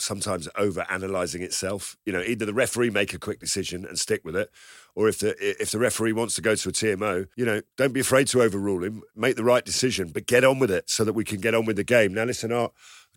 sometimes 0.00 0.48
over 0.56 0.86
analyzing 0.90 1.42
itself. 1.42 1.96
You 2.04 2.12
know, 2.12 2.22
either 2.22 2.44
the 2.44 2.54
referee 2.54 2.90
make 2.90 3.14
a 3.14 3.18
quick 3.18 3.40
decision 3.40 3.84
and 3.84 3.98
stick 3.98 4.24
with 4.24 4.36
it, 4.36 4.50
or 4.94 5.08
if 5.08 5.18
the 5.18 5.34
if 5.40 5.70
the 5.70 5.78
referee 5.78 6.12
wants 6.12 6.34
to 6.34 6.42
go 6.42 6.54
to 6.54 6.68
a 6.68 6.72
TMO, 6.72 7.26
you 7.36 7.44
know, 7.44 7.60
don't 7.76 7.92
be 7.92 8.00
afraid 8.00 8.26
to 8.28 8.42
overrule 8.42 8.84
him. 8.84 9.02
Make 9.14 9.36
the 9.36 9.44
right 9.44 9.64
decision, 9.64 10.10
but 10.12 10.26
get 10.26 10.44
on 10.44 10.58
with 10.58 10.70
it 10.70 10.90
so 10.90 11.04
that 11.04 11.12
we 11.12 11.24
can 11.24 11.40
get 11.40 11.54
on 11.54 11.64
with 11.64 11.76
the 11.76 11.84
game. 11.84 12.14
Now, 12.14 12.24
listen, 12.24 12.52
our 12.52 12.70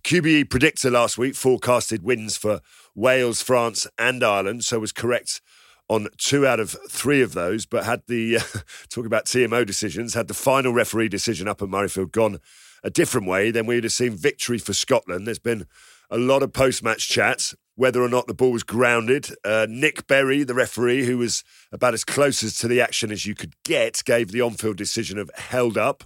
QBE 0.04 0.50
predictor 0.50 0.92
last 0.92 1.18
week 1.18 1.36
forecasted 1.36 2.04
wins 2.04 2.36
for 2.38 2.62
Wales, 2.94 3.42
France, 3.42 3.88
and 3.98 4.24
Ireland, 4.24 4.66
so 4.66 4.80
was 4.80 4.92
correct 4.92 5.42
on 5.90 6.08
two 6.18 6.48
out 6.48 6.60
of 6.60 6.76
three 6.90 7.22
of 7.22 7.34
those, 7.34 7.66
but 7.66 7.86
had 7.86 8.04
the 8.08 8.38
uh, 8.38 8.60
talking 8.90 9.06
about 9.06 9.26
TMO 9.26 9.66
decisions, 9.66 10.14
had 10.14 10.28
the 10.28 10.34
final 10.34 10.74
referee 10.74 11.10
decision 11.10 11.48
up 11.48 11.62
at 11.62 11.70
Murrayfield 11.70 12.12
gone 12.12 12.40
a 12.84 12.90
different 12.90 13.28
way, 13.28 13.50
then 13.50 13.66
we 13.66 13.76
would 13.76 13.86
have 13.86 13.94
seen 13.94 14.12
victory 14.12 14.58
for 14.58 14.74
Scotland. 14.74 15.26
There's 15.26 15.40
been 15.40 15.66
a 16.10 16.18
lot 16.18 16.44
of 16.44 16.54
post 16.54 16.84
match 16.84 17.10
chats, 17.10 17.56
whether 17.76 18.04
or 18.04 18.10
not 18.10 18.28
the 18.28 18.34
ball 18.34 18.52
was 18.52 18.64
grounded. 18.64 19.30
Uh, 19.44 19.68
Nic 19.70 20.08
Berry, 20.08 20.44
the 20.44 20.54
referee, 20.54 21.06
who 21.06 21.18
was 21.18 21.44
about 21.72 21.94
as 21.94 22.04
close 22.04 22.44
as 22.44 22.58
to 22.58 22.68
the 22.68 22.82
action 22.82 23.12
as 23.12 23.26
you 23.26 23.36
could 23.36 23.56
get, 23.64 24.02
gave 24.06 24.32
the 24.32 24.42
on 24.42 24.52
field 24.52 24.78
decision 24.78 25.18
of 25.18 25.32
held 25.36 25.78
up. 25.78 26.04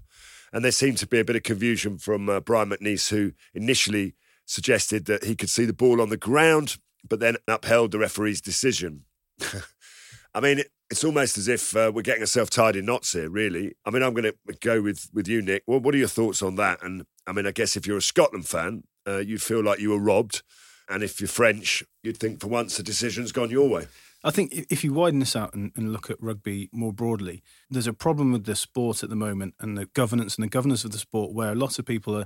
And 0.53 0.63
there 0.63 0.71
seemed 0.71 0.97
to 0.99 1.07
be 1.07 1.19
a 1.19 1.25
bit 1.25 1.36
of 1.36 1.43
confusion 1.43 1.97
from 1.97 2.29
uh, 2.29 2.39
Brian 2.39 2.69
MacNeice, 2.69 3.10
who 3.10 3.33
initially 3.53 4.15
suggested 4.45 5.05
that 5.05 5.25
he 5.25 5.36
could 5.36 5.49
see 5.49 5.65
the 5.65 5.73
ball 5.73 6.01
on 6.01 6.10
the 6.10 6.17
ground, 6.17 6.77
but 7.07 7.19
then 7.19 7.36
upheld 7.47 7.91
the 7.91 7.99
referee's 7.99 8.41
decision. 8.41 9.03
I 10.33 10.39
mean, 10.39 10.63
it's 10.89 11.03
almost 11.03 11.38
as 11.38 11.47
if 11.47 11.75
uh, 11.75 11.91
we're 11.93 12.01
getting 12.01 12.21
ourselves 12.21 12.49
tied 12.49 12.75
in 12.75 12.86
knots 12.86 13.12
here, 13.12 13.29
really. 13.29 13.73
I 13.86 13.89
mean, 13.89 14.03
I'm 14.03 14.13
going 14.13 14.31
to 14.31 14.53
go 14.62 14.81
with, 14.81 15.10
with 15.13 15.27
you, 15.27 15.41
Nick. 15.41 15.63
Well, 15.67 15.79
what 15.79 15.93
are 15.93 15.97
your 15.97 16.07
thoughts 16.07 16.41
on 16.41 16.55
that? 16.55 16.81
And 16.81 17.05
I 17.25 17.33
mean, 17.33 17.45
I 17.45 17.51
guess 17.51 17.75
if 17.75 17.86
you're 17.86 17.97
a 17.97 18.01
Scotland 18.01 18.47
fan, 18.47 18.83
uh, 19.07 19.19
you'd 19.19 19.41
feel 19.41 19.63
like 19.63 19.79
you 19.79 19.91
were 19.91 19.99
robbed. 19.99 20.43
And 20.89 21.03
if 21.03 21.19
you're 21.19 21.27
French, 21.27 21.83
you'd 22.03 22.17
think 22.17 22.39
for 22.39 22.47
once 22.47 22.77
the 22.77 22.83
decision's 22.83 23.31
gone 23.31 23.49
your 23.49 23.69
way. 23.69 23.87
I 24.23 24.31
think 24.31 24.53
if 24.69 24.83
you 24.83 24.93
widen 24.93 25.19
this 25.19 25.35
out 25.35 25.53
and, 25.53 25.71
and, 25.75 25.93
look 25.93 26.09
at 26.09 26.21
rugby 26.21 26.69
more 26.73 26.91
broadly, 26.91 27.43
there's 27.69 27.87
a 27.87 27.93
problem 27.93 28.31
with 28.31 28.45
the 28.45 28.55
sport 28.55 29.03
at 29.03 29.09
the 29.09 29.15
moment 29.15 29.53
and 29.59 29.77
the 29.77 29.85
governance 29.85 30.35
and 30.35 30.43
the 30.43 30.49
governance 30.49 30.83
of 30.83 30.91
the 30.91 30.97
sport 30.97 31.33
where 31.33 31.51
a 31.51 31.55
lot 31.55 31.77
of 31.77 31.85
people 31.85 32.17
are 32.17 32.25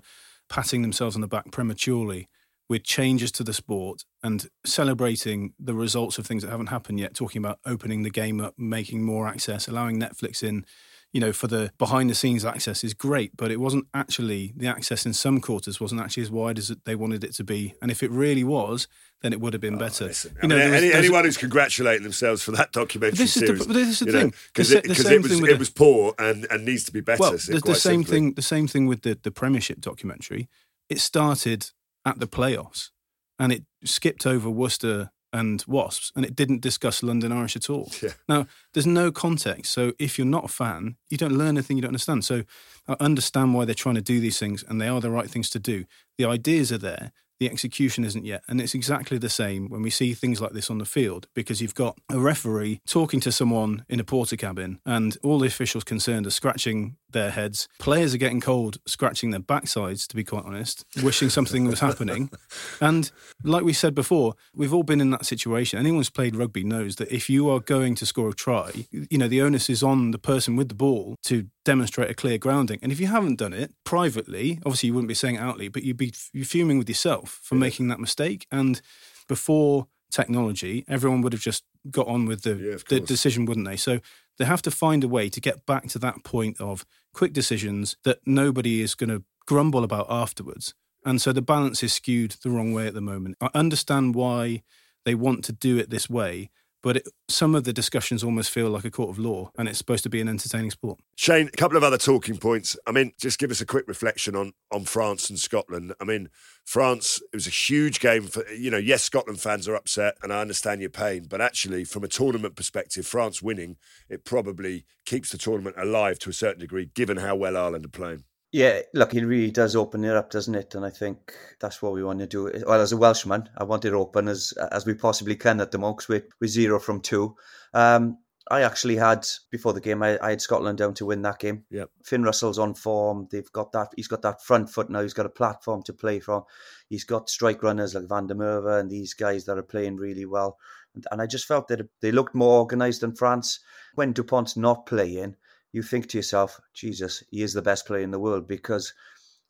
patting 0.49 0.81
themselves 0.81 1.15
on 1.15 1.21
the 1.21 1.27
back 1.27 1.51
prematurely 1.51 2.29
with 2.69 2.83
changes 2.83 3.31
to 3.33 3.43
the 3.43 3.53
sport 3.53 4.05
and 4.23 4.47
celebrating 4.65 5.53
the 5.59 5.73
results 5.73 6.17
of 6.17 6.25
things 6.25 6.41
that 6.41 6.49
haven't 6.49 6.67
happened 6.67 6.99
yet, 6.99 7.13
talking 7.13 7.39
about 7.39 7.59
opening 7.65 8.03
the 8.03 8.09
game 8.09 8.39
up, 8.39 8.53
making 8.57 9.03
more 9.03 9.27
access, 9.27 9.67
allowing 9.67 9.99
Netflix 9.99 10.41
in, 10.41 10.65
you 11.13 11.19
know, 11.19 11.33
for 11.33 11.47
the 11.47 11.71
behind 11.77 12.09
the 12.09 12.15
scenes 12.15 12.45
access 12.45 12.83
is 12.83 12.93
great, 12.93 13.35
but 13.35 13.51
it 13.51 13.59
wasn't 13.59 13.85
actually 13.93 14.53
the 14.55 14.67
access 14.67 15.05
in 15.05 15.13
some 15.13 15.41
quarters 15.41 15.79
wasn't 15.79 15.99
actually 15.99 16.23
as 16.23 16.31
wide 16.31 16.57
as 16.57 16.73
they 16.85 16.95
wanted 16.95 17.23
it 17.23 17.33
to 17.33 17.43
be. 17.43 17.73
And 17.81 17.91
if 17.91 18.01
it 18.01 18.09
really 18.11 18.43
was, 18.43 18.87
then 19.21 19.33
it 19.33 19.41
would 19.41 19.53
have 19.53 19.61
been 19.61 19.75
oh, 19.75 19.79
better. 19.79 20.05
Listen, 20.05 20.37
you 20.41 20.47
know, 20.47 20.57
mean, 20.57 20.73
any, 20.73 20.93
anyone 20.93 21.25
who's 21.25 21.37
congratulating 21.37 22.03
themselves 22.03 22.43
for 22.43 22.51
that 22.51 22.71
documentary 22.71 23.17
this 23.17 23.33
series, 23.33 23.59
is 23.59 23.67
the, 23.67 23.73
this 23.73 23.87
is 23.89 23.99
the 23.99 24.11
thing 24.11 24.33
because 24.47 24.71
it, 24.71 24.85
it, 24.85 25.21
was 25.21 25.31
it 25.31 25.59
was 25.59 25.69
poor 25.69 26.13
and, 26.17 26.47
and 26.49 26.65
needs 26.65 26.85
to 26.85 26.93
be 26.93 27.01
better. 27.01 27.19
Well, 27.19 27.31
the, 27.31 27.61
the 27.63 27.75
same 27.75 28.03
simply. 28.03 28.15
thing. 28.15 28.33
The 28.33 28.41
same 28.41 28.67
thing 28.67 28.87
with 28.87 29.01
the 29.01 29.17
the 29.21 29.31
Premiership 29.31 29.81
documentary. 29.81 30.47
It 30.89 30.99
started 30.99 31.71
at 32.05 32.19
the 32.19 32.27
playoffs 32.27 32.89
and 33.37 33.51
it 33.51 33.63
skipped 33.83 34.25
over 34.25 34.49
Worcester 34.49 35.11
and 35.33 35.63
Wasps, 35.67 36.11
and 36.15 36.25
it 36.25 36.35
didn't 36.35 36.61
discuss 36.61 37.03
London 37.03 37.31
Irish 37.31 37.55
at 37.55 37.69
all. 37.69 37.91
Yeah. 38.01 38.11
Now, 38.27 38.47
there's 38.73 38.87
no 38.87 39.11
context. 39.11 39.71
So 39.71 39.93
if 39.99 40.17
you're 40.17 40.27
not 40.27 40.45
a 40.45 40.49
fan, 40.49 40.95
you 41.09 41.17
don't 41.17 41.37
learn 41.37 41.57
anything 41.57 41.77
you 41.77 41.81
don't 41.81 41.89
understand. 41.89 42.25
So 42.25 42.43
I 42.87 42.95
understand 42.99 43.53
why 43.53 43.65
they're 43.65 43.75
trying 43.75 43.95
to 43.95 44.01
do 44.01 44.19
these 44.19 44.39
things, 44.39 44.63
and 44.67 44.81
they 44.81 44.87
are 44.87 45.01
the 45.01 45.11
right 45.11 45.29
things 45.29 45.49
to 45.51 45.59
do. 45.59 45.85
The 46.17 46.25
ideas 46.25 46.71
are 46.71 46.77
there. 46.77 47.11
The 47.39 47.49
execution 47.49 48.03
isn't 48.03 48.23
yet. 48.23 48.43
And 48.47 48.61
it's 48.61 48.75
exactly 48.75 49.17
the 49.17 49.27
same 49.27 49.67
when 49.67 49.81
we 49.81 49.89
see 49.89 50.13
things 50.13 50.39
like 50.39 50.51
this 50.51 50.69
on 50.69 50.77
the 50.77 50.85
field 50.85 51.27
because 51.33 51.59
you've 51.59 51.73
got 51.73 51.97
a 52.07 52.19
referee 52.19 52.81
talking 52.85 53.19
to 53.21 53.31
someone 53.31 53.83
in 53.89 53.99
a 53.99 54.03
porter 54.03 54.35
cabin 54.35 54.79
and 54.85 55.17
all 55.23 55.39
the 55.39 55.47
officials 55.47 55.83
concerned 55.83 56.27
are 56.27 56.31
scratching 56.31 56.97
their 57.11 57.31
heads. 57.31 57.67
Players 57.79 58.13
are 58.13 58.17
getting 58.17 58.41
cold, 58.41 58.77
scratching 58.85 59.31
their 59.31 59.39
backsides, 59.39 60.07
to 60.07 60.15
be 60.15 60.23
quite 60.23 60.45
honest, 60.45 60.85
wishing 61.03 61.29
something 61.29 61.65
was 61.65 61.79
happening. 61.79 62.29
And 62.79 63.11
like 63.43 63.63
we 63.63 63.73
said 63.73 63.93
before, 63.93 64.33
we've 64.55 64.73
all 64.73 64.83
been 64.83 65.01
in 65.01 65.11
that 65.11 65.25
situation. 65.25 65.77
Anyone 65.77 65.99
who's 65.99 66.09
played 66.09 66.35
rugby 66.35 66.63
knows 66.63 66.95
that 66.95 67.11
if 67.11 67.29
you 67.29 67.49
are 67.49 67.59
going 67.59 67.95
to 67.95 68.05
score 68.05 68.29
a 68.29 68.33
try, 68.33 68.85
you 68.91 69.17
know, 69.17 69.27
the 69.27 69.41
onus 69.41 69.69
is 69.69 69.83
on 69.83 70.11
the 70.11 70.17
person 70.17 70.55
with 70.55 70.69
the 70.69 70.75
ball 70.75 71.15
to 71.23 71.47
demonstrate 71.63 72.09
a 72.09 72.13
clear 72.13 72.37
grounding. 72.37 72.79
And 72.81 72.91
if 72.91 72.99
you 72.99 73.07
haven't 73.07 73.37
done 73.37 73.53
it 73.53 73.73
privately, 73.83 74.59
obviously 74.65 74.87
you 74.87 74.93
wouldn't 74.93 75.07
be 75.07 75.13
saying 75.13 75.35
it 75.35 75.39
outly, 75.39 75.67
but 75.67 75.83
you'd 75.83 75.97
be 75.97 76.13
you're 76.33 76.45
fuming 76.45 76.77
with 76.77 76.89
yourself 76.89 77.39
for 77.43 77.55
yeah. 77.55 77.61
making 77.61 77.87
that 77.89 77.99
mistake. 77.99 78.47
And 78.51 78.81
before 79.27 79.87
technology, 80.11 80.85
everyone 80.87 81.21
would 81.21 81.33
have 81.33 81.41
just 81.41 81.63
got 81.89 82.07
on 82.07 82.25
with 82.25 82.43
the, 82.43 82.55
yeah, 82.55 82.77
the 82.89 82.99
decision, 82.99 83.45
wouldn't 83.45 83.65
they? 83.65 83.77
So 83.77 83.99
they 84.37 84.45
have 84.45 84.61
to 84.63 84.71
find 84.71 85.03
a 85.03 85.07
way 85.07 85.29
to 85.29 85.41
get 85.41 85.65
back 85.65 85.87
to 85.89 85.99
that 85.99 86.23
point 86.23 86.59
of 86.59 86.85
quick 87.13 87.33
decisions 87.33 87.95
that 88.03 88.19
nobody 88.25 88.81
is 88.81 88.95
going 88.95 89.09
to 89.09 89.23
grumble 89.45 89.83
about 89.83 90.07
afterwards. 90.09 90.73
And 91.05 91.21
so 91.21 91.33
the 91.33 91.41
balance 91.41 91.83
is 91.83 91.93
skewed 91.93 92.35
the 92.43 92.49
wrong 92.49 92.73
way 92.73 92.87
at 92.87 92.93
the 92.93 93.01
moment. 93.01 93.37
I 93.41 93.49
understand 93.53 94.15
why 94.15 94.63
they 95.03 95.15
want 95.15 95.43
to 95.45 95.51
do 95.51 95.77
it 95.77 95.89
this 95.89 96.09
way, 96.09 96.51
but 96.81 96.97
it, 96.97 97.07
some 97.27 97.55
of 97.55 97.63
the 97.63 97.73
discussions 97.73 98.23
almost 98.23 98.49
feel 98.49 98.69
like 98.69 98.85
a 98.85 98.91
court 98.91 99.09
of 99.09 99.19
law 99.19 99.51
and 99.57 99.67
it's 99.67 99.77
supposed 99.77 100.03
to 100.03 100.09
be 100.09 100.21
an 100.21 100.27
entertaining 100.27 100.71
sport. 100.71 100.99
Shane, 101.15 101.47
a 101.47 101.57
couple 101.57 101.77
of 101.77 101.83
other 101.83 101.97
talking 101.97 102.37
points. 102.37 102.77
I 102.87 102.91
mean, 102.91 103.13
just 103.19 103.39
give 103.39 103.51
us 103.51 103.61
a 103.61 103.65
quick 103.65 103.87
reflection 103.87 104.35
on 104.35 104.53
on 104.71 104.85
France 104.85 105.29
and 105.29 105.39
Scotland. 105.39 105.93
I 105.99 106.03
mean, 106.03 106.29
France, 106.65 107.21
it 107.33 107.35
was 107.35 107.47
a 107.47 107.51
huge 107.51 107.99
game 107.99 108.23
for, 108.23 108.47
you 108.49 108.71
know, 108.71 108.77
yes, 108.77 109.03
Scotland 109.03 109.39
fans 109.39 109.67
are 109.67 109.75
upset 109.75 110.15
and 110.23 110.31
I 110.31 110.41
understand 110.41 110.81
your 110.81 110.89
pain, 110.89 111.27
but 111.29 111.41
actually, 111.41 111.83
from 111.83 112.03
a 112.03 112.07
tournament 112.07 112.55
perspective, 112.55 113.05
France 113.05 113.41
winning, 113.41 113.77
it 114.09 114.25
probably 114.25 114.85
keeps 115.05 115.31
the 115.31 115.37
tournament 115.37 115.75
alive 115.77 116.19
to 116.19 116.29
a 116.29 116.33
certain 116.33 116.59
degree, 116.59 116.89
given 116.93 117.17
how 117.17 117.35
well 117.35 117.57
Ireland 117.57 117.85
are 117.85 117.89
playing. 117.89 118.23
Yeah, 118.51 118.81
look, 118.93 119.13
it 119.13 119.25
really 119.25 119.51
does 119.51 119.77
open 119.77 120.03
it 120.03 120.15
up, 120.15 120.29
doesn't 120.29 120.55
it? 120.55 120.75
And 120.75 120.85
I 120.85 120.89
think 120.89 121.33
that's 121.61 121.81
what 121.81 121.93
we 121.93 122.03
want 122.03 122.19
to 122.19 122.27
do. 122.27 122.51
Well, 122.67 122.81
as 122.81 122.91
a 122.91 122.97
Welshman, 122.97 123.47
I 123.57 123.63
want 123.63 123.85
it 123.85 123.93
open 123.93 124.27
as 124.27 124.51
as 124.71 124.85
we 124.85 124.93
possibly 124.93 125.37
can 125.37 125.61
at 125.61 125.71
the 125.71 125.77
moment. 125.77 126.09
With 126.09 126.25
with 126.41 126.49
zero 126.49 126.77
from 126.77 126.99
two, 126.99 127.37
um, 127.73 128.17
I 128.49 128.63
actually 128.63 128.97
had 128.97 129.25
before 129.51 129.71
the 129.71 129.79
game. 129.79 130.03
I, 130.03 130.19
I, 130.21 130.31
had 130.31 130.41
Scotland 130.41 130.79
down 130.79 130.93
to 130.95 131.05
win 131.05 131.21
that 131.21 131.39
game. 131.39 131.63
Yeah, 131.69 131.85
Finn 132.03 132.23
Russell's 132.23 132.59
on 132.59 132.73
form. 132.73 133.29
They've 133.31 133.51
got 133.53 133.71
that. 133.71 133.93
He's 133.95 134.09
got 134.09 134.21
that 134.23 134.43
front 134.43 134.69
foot 134.69 134.89
now. 134.89 135.01
He's 135.01 135.13
got 135.13 135.25
a 135.25 135.29
platform 135.29 135.81
to 135.83 135.93
play 135.93 136.19
from. 136.19 136.43
He's 136.89 137.05
got 137.05 137.29
strike 137.29 137.63
runners 137.63 137.95
like 137.95 138.09
Van 138.09 138.27
der 138.27 138.35
Merwe 138.35 138.81
and 138.81 138.89
these 138.89 139.13
guys 139.13 139.45
that 139.45 139.57
are 139.57 139.63
playing 139.63 139.95
really 139.95 140.25
well. 140.25 140.57
And, 140.93 141.07
and 141.09 141.21
I 141.21 141.25
just 141.25 141.47
felt 141.47 141.69
that 141.69 141.87
they 142.01 142.11
looked 142.11 142.35
more 142.35 142.59
organised 142.59 142.99
than 142.99 143.15
France 143.15 143.61
when 143.95 144.13
Dupont's 144.13 144.57
not 144.57 144.85
playing 144.85 145.37
you 145.71 145.81
think 145.81 146.07
to 146.07 146.17
yourself, 146.17 146.59
Jesus, 146.73 147.23
he 147.29 147.41
is 147.41 147.53
the 147.53 147.61
best 147.61 147.85
player 147.85 148.03
in 148.03 148.11
the 148.11 148.19
world 148.19 148.47
because 148.47 148.93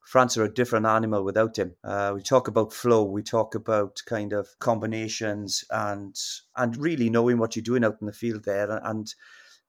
France 0.06 0.38
are 0.38 0.44
a 0.44 0.54
different 0.54 0.86
animal 0.86 1.24
without 1.24 1.58
him. 1.58 1.76
Uh, 1.84 2.12
we 2.16 2.22
talk 2.22 2.48
about 2.48 2.74
flow, 2.74 3.04
we 3.04 3.24
talk 3.24 3.56
about 3.56 4.02
kind 4.06 4.34
of 4.34 4.48
combinations 4.60 5.64
and 5.70 6.16
and 6.56 6.78
really 6.78 7.10
knowing 7.10 7.38
what 7.38 7.56
you're 7.56 7.64
doing 7.64 7.84
out 7.84 7.98
in 8.02 8.08
the 8.08 8.14
field 8.14 8.44
there. 8.44 8.80
And 8.84 9.14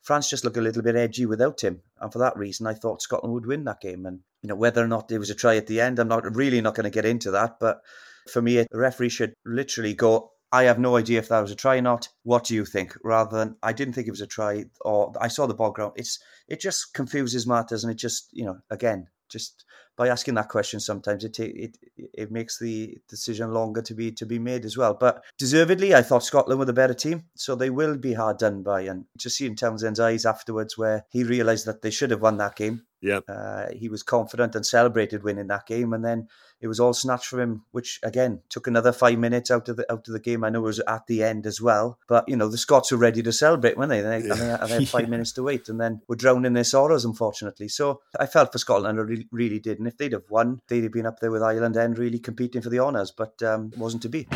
France 0.00 0.28
just 0.28 0.44
look 0.44 0.56
a 0.56 0.60
little 0.60 0.82
bit 0.82 0.96
edgy 0.96 1.26
without 1.26 1.60
him, 1.60 1.82
and 2.00 2.12
for 2.12 2.18
that 2.18 2.36
reason, 2.36 2.66
I 2.66 2.74
thought 2.74 3.02
Scotland 3.02 3.34
would 3.34 3.46
win 3.46 3.64
that 3.64 3.80
game. 3.80 4.04
And 4.04 4.20
you 4.42 4.48
know 4.48 4.56
whether 4.56 4.82
or 4.82 4.88
not 4.88 5.08
there 5.08 5.20
was 5.20 5.30
a 5.30 5.34
try 5.34 5.56
at 5.56 5.66
the 5.66 5.80
end, 5.80 5.98
I'm 5.98 6.08
not 6.08 6.34
really 6.34 6.60
not 6.60 6.74
going 6.74 6.84
to 6.84 6.90
get 6.90 7.04
into 7.04 7.30
that. 7.32 7.58
But 7.60 7.82
for 8.28 8.42
me, 8.42 8.56
the 8.56 8.78
referee 8.78 9.10
should 9.10 9.34
literally 9.44 9.94
go 9.94 10.31
I 10.52 10.64
have 10.64 10.78
no 10.78 10.96
idea 10.96 11.18
if 11.18 11.28
that 11.28 11.40
was 11.40 11.50
a 11.50 11.56
try 11.56 11.76
or 11.76 11.82
not. 11.82 12.08
What 12.24 12.44
do 12.44 12.54
you 12.54 12.66
think? 12.66 12.94
Rather 13.02 13.38
than 13.38 13.56
I 13.62 13.72
didn't 13.72 13.94
think 13.94 14.06
it 14.06 14.12
was 14.12 14.20
a 14.20 14.26
try, 14.26 14.66
or 14.82 15.12
I 15.18 15.28
saw 15.28 15.46
the 15.46 15.54
ball 15.54 15.72
ground. 15.72 15.94
It's 15.96 16.18
it 16.46 16.60
just 16.60 16.92
confuses 16.92 17.46
matters, 17.46 17.82
and 17.82 17.90
it 17.90 17.96
just 17.96 18.28
you 18.32 18.44
know 18.44 18.58
again 18.70 19.08
just 19.30 19.64
by 20.02 20.08
asking 20.08 20.34
that 20.34 20.48
question 20.48 20.80
sometimes 20.80 21.22
it 21.22 21.38
it 21.38 21.78
it 22.12 22.32
makes 22.32 22.58
the 22.58 22.98
decision 23.08 23.52
longer 23.52 23.80
to 23.82 23.94
be 23.94 24.10
to 24.10 24.26
be 24.26 24.40
made 24.40 24.64
as 24.64 24.76
well. 24.76 24.94
But 24.94 25.22
deservedly, 25.38 25.94
I 25.94 26.02
thought 26.02 26.24
Scotland 26.24 26.58
were 26.58 26.64
the 26.64 26.72
better 26.72 26.94
team, 26.94 27.26
so 27.36 27.54
they 27.54 27.70
will 27.70 27.96
be 27.96 28.14
hard 28.14 28.38
done 28.38 28.64
by. 28.64 28.80
And 28.80 29.04
just 29.16 29.36
seeing 29.36 29.54
Townsend's 29.54 30.00
eyes 30.00 30.26
afterwards, 30.26 30.76
where 30.76 31.04
he 31.10 31.22
realised 31.22 31.66
that 31.66 31.82
they 31.82 31.90
should 31.90 32.10
have 32.10 32.20
won 32.20 32.38
that 32.38 32.56
game. 32.56 32.82
Yeah, 33.00 33.20
uh, 33.28 33.66
he 33.72 33.88
was 33.88 34.02
confident 34.02 34.56
and 34.56 34.66
celebrated 34.66 35.22
winning 35.22 35.48
that 35.48 35.66
game, 35.66 35.92
and 35.92 36.04
then 36.04 36.28
it 36.60 36.68
was 36.68 36.78
all 36.78 36.94
snatched 36.94 37.26
from 37.26 37.40
him, 37.40 37.64
which 37.72 37.98
again 38.04 38.40
took 38.48 38.68
another 38.68 38.92
five 38.92 39.18
minutes 39.18 39.50
out 39.50 39.68
of 39.68 39.76
the 39.76 39.92
out 39.92 40.06
of 40.06 40.12
the 40.12 40.20
game. 40.20 40.44
I 40.44 40.50
know 40.50 40.60
it 40.60 40.62
was 40.62 40.78
at 40.78 41.08
the 41.08 41.24
end 41.24 41.44
as 41.44 41.60
well, 41.60 41.98
but 42.08 42.28
you 42.28 42.36
know 42.36 42.48
the 42.48 42.56
Scots 42.56 42.92
were 42.92 42.98
ready 42.98 43.20
to 43.24 43.32
celebrate, 43.32 43.76
weren't 43.76 43.90
they? 43.90 44.00
They, 44.00 44.28
yeah. 44.28 44.34
they, 44.34 44.66
they 44.66 44.74
had 44.74 44.88
five 44.88 45.02
yeah. 45.02 45.08
minutes 45.08 45.32
to 45.32 45.42
wait, 45.42 45.68
and 45.68 45.80
then 45.80 46.00
were 46.06 46.14
drowning 46.14 46.52
their 46.52 46.62
sorrows, 46.62 47.04
unfortunately. 47.04 47.66
So 47.66 48.02
I 48.18 48.26
felt 48.26 48.52
for 48.52 48.58
Scotland, 48.58 49.00
I 49.00 49.02
really, 49.02 49.26
really 49.32 49.58
did. 49.58 49.80
And 49.80 49.88
if 49.92 49.98
they'd 49.98 50.12
have 50.12 50.28
won, 50.30 50.60
they'd 50.68 50.82
have 50.82 50.92
been 50.92 51.06
up 51.06 51.20
there 51.20 51.30
with 51.30 51.42
Ireland 51.42 51.76
and 51.76 51.96
really 51.98 52.18
competing 52.18 52.62
for 52.62 52.70
the 52.70 52.80
honours, 52.80 53.12
but 53.16 53.40
um, 53.42 53.72
wasn't 53.76 54.02
to 54.02 54.08
be. 54.08 54.26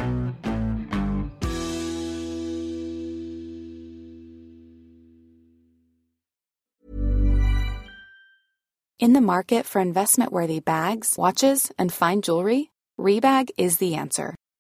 In 8.99 9.13
the 9.13 9.21
market 9.21 9.67
for 9.67 9.81
investment 9.81 10.33
worthy 10.33 10.61
bags, 10.61 11.17
watches, 11.19 11.71
and 11.79 11.93
fine 11.93 12.23
jewelry, 12.23 12.71
Rebag 12.99 13.51
is 13.59 13.77
the 13.77 13.95
answer. 13.95 14.35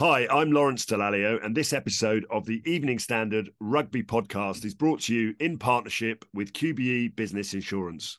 Hi, 0.00 0.26
I'm 0.30 0.50
Lawrence 0.50 0.86
Dallaglio, 0.86 1.44
and 1.44 1.54
this 1.54 1.74
episode 1.74 2.24
of 2.30 2.46
the 2.46 2.62
Evening 2.64 2.98
Standard 2.98 3.50
Rugby 3.60 4.02
Podcast 4.02 4.64
is 4.64 4.74
brought 4.74 5.00
to 5.00 5.14
you 5.14 5.34
in 5.40 5.58
partnership 5.58 6.24
with 6.32 6.54
QBE 6.54 7.14
Business 7.16 7.52
Insurance. 7.52 8.18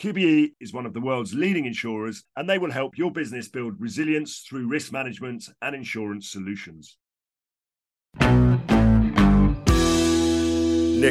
QBE 0.00 0.52
is 0.58 0.72
one 0.72 0.86
of 0.86 0.94
the 0.94 1.02
world's 1.02 1.34
leading 1.34 1.66
insurers, 1.66 2.24
and 2.34 2.48
they 2.48 2.56
will 2.56 2.70
help 2.70 2.96
your 2.96 3.10
business 3.10 3.46
build 3.46 3.78
resilience 3.78 4.38
through 4.38 4.68
risk 4.68 4.90
management 4.90 5.50
and 5.60 5.76
insurance 5.76 6.30
solutions. 6.30 6.96
Nick, 8.18 8.30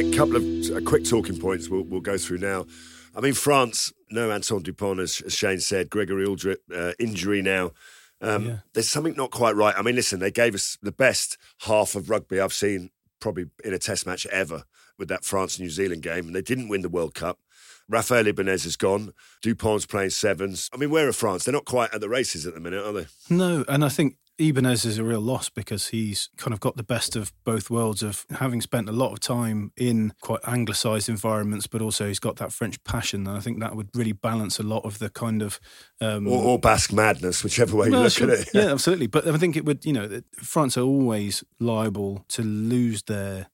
a 0.06 0.16
couple 0.16 0.34
of 0.34 0.42
uh, 0.72 0.80
quick 0.84 1.08
talking 1.08 1.38
points 1.38 1.68
we'll, 1.68 1.84
we'll, 1.84 2.00
go 2.00 2.18
through 2.18 2.38
now. 2.38 2.66
I 3.14 3.20
mean, 3.20 3.34
France, 3.34 3.92
no 4.10 4.32
Antoine 4.32 4.64
Dupont, 4.64 4.98
as, 4.98 5.22
Shane 5.28 5.60
said, 5.60 5.90
Gregory 5.90 6.26
Alldritt, 6.26 6.56
uh, 6.74 6.94
injury 6.98 7.40
now. 7.40 7.70
Um, 8.22 8.46
yeah. 8.46 8.56
There's 8.72 8.88
something 8.88 9.14
not 9.16 9.30
quite 9.30 9.56
right. 9.56 9.74
I 9.76 9.82
mean, 9.82 9.96
listen, 9.96 10.20
they 10.20 10.30
gave 10.30 10.54
us 10.54 10.78
the 10.80 10.92
best 10.92 11.36
half 11.62 11.94
of 11.94 12.08
rugby 12.08 12.40
I've 12.40 12.52
seen 12.52 12.90
probably 13.20 13.46
in 13.64 13.74
a 13.74 13.78
test 13.78 14.06
match 14.06 14.26
ever 14.26 14.64
with 14.98 15.08
that 15.08 15.24
France 15.24 15.58
New 15.58 15.70
Zealand 15.70 16.02
game, 16.02 16.26
and 16.26 16.34
they 16.34 16.42
didn't 16.42 16.68
win 16.68 16.82
the 16.82 16.88
World 16.88 17.14
Cup. 17.14 17.38
Raphaël 17.90 18.26
Ibanez 18.26 18.64
is 18.64 18.76
gone. 18.76 19.12
Dupont's 19.44 19.86
playing 19.86 20.10
sevens. 20.10 20.70
I 20.72 20.76
mean, 20.76 20.90
where 20.90 21.08
are 21.08 21.12
France? 21.12 21.44
They're 21.44 21.52
not 21.52 21.64
quite 21.64 21.92
at 21.92 22.00
the 22.00 22.08
races 22.08 22.46
at 22.46 22.54
the 22.54 22.60
minute, 22.60 22.84
are 22.84 22.92
they? 22.92 23.06
No, 23.28 23.64
and 23.68 23.84
I 23.84 23.88
think 23.88 24.16
Ibanez 24.38 24.84
is 24.84 24.98
a 24.98 25.04
real 25.04 25.20
loss 25.20 25.48
because 25.48 25.88
he's 25.88 26.28
kind 26.36 26.52
of 26.52 26.60
got 26.60 26.76
the 26.76 26.82
best 26.82 27.16
of 27.16 27.32
both 27.44 27.70
worlds 27.70 28.02
of 28.02 28.24
having 28.30 28.60
spent 28.60 28.88
a 28.88 28.92
lot 28.92 29.12
of 29.12 29.20
time 29.20 29.72
in 29.76 30.12
quite 30.20 30.40
anglicised 30.46 31.08
environments, 31.08 31.66
but 31.66 31.82
also 31.82 32.08
he's 32.08 32.18
got 32.18 32.36
that 32.36 32.52
French 32.52 32.82
passion. 32.84 33.26
And 33.26 33.36
I 33.36 33.40
think 33.40 33.60
that 33.60 33.76
would 33.76 33.90
really 33.94 34.12
balance 34.12 34.58
a 34.58 34.62
lot 34.62 34.84
of 34.84 34.98
the 34.98 35.10
kind 35.10 35.42
of. 35.42 35.60
Um, 36.00 36.26
or, 36.26 36.42
or, 36.42 36.58
Basque 36.58 36.92
madness, 36.92 37.44
whichever 37.44 37.76
way 37.76 37.86
you 37.88 37.98
look 37.98 38.12
sure. 38.12 38.30
at 38.30 38.40
it. 38.40 38.48
yeah, 38.54 38.72
absolutely. 38.72 39.06
But 39.06 39.28
I 39.28 39.36
think 39.36 39.56
it 39.56 39.64
would, 39.64 39.84
you 39.84 39.92
know, 39.92 40.22
France 40.36 40.76
are 40.76 40.82
always 40.82 41.44
liable 41.60 42.24
to 42.30 42.42
lose 42.42 43.02
their 43.04 43.48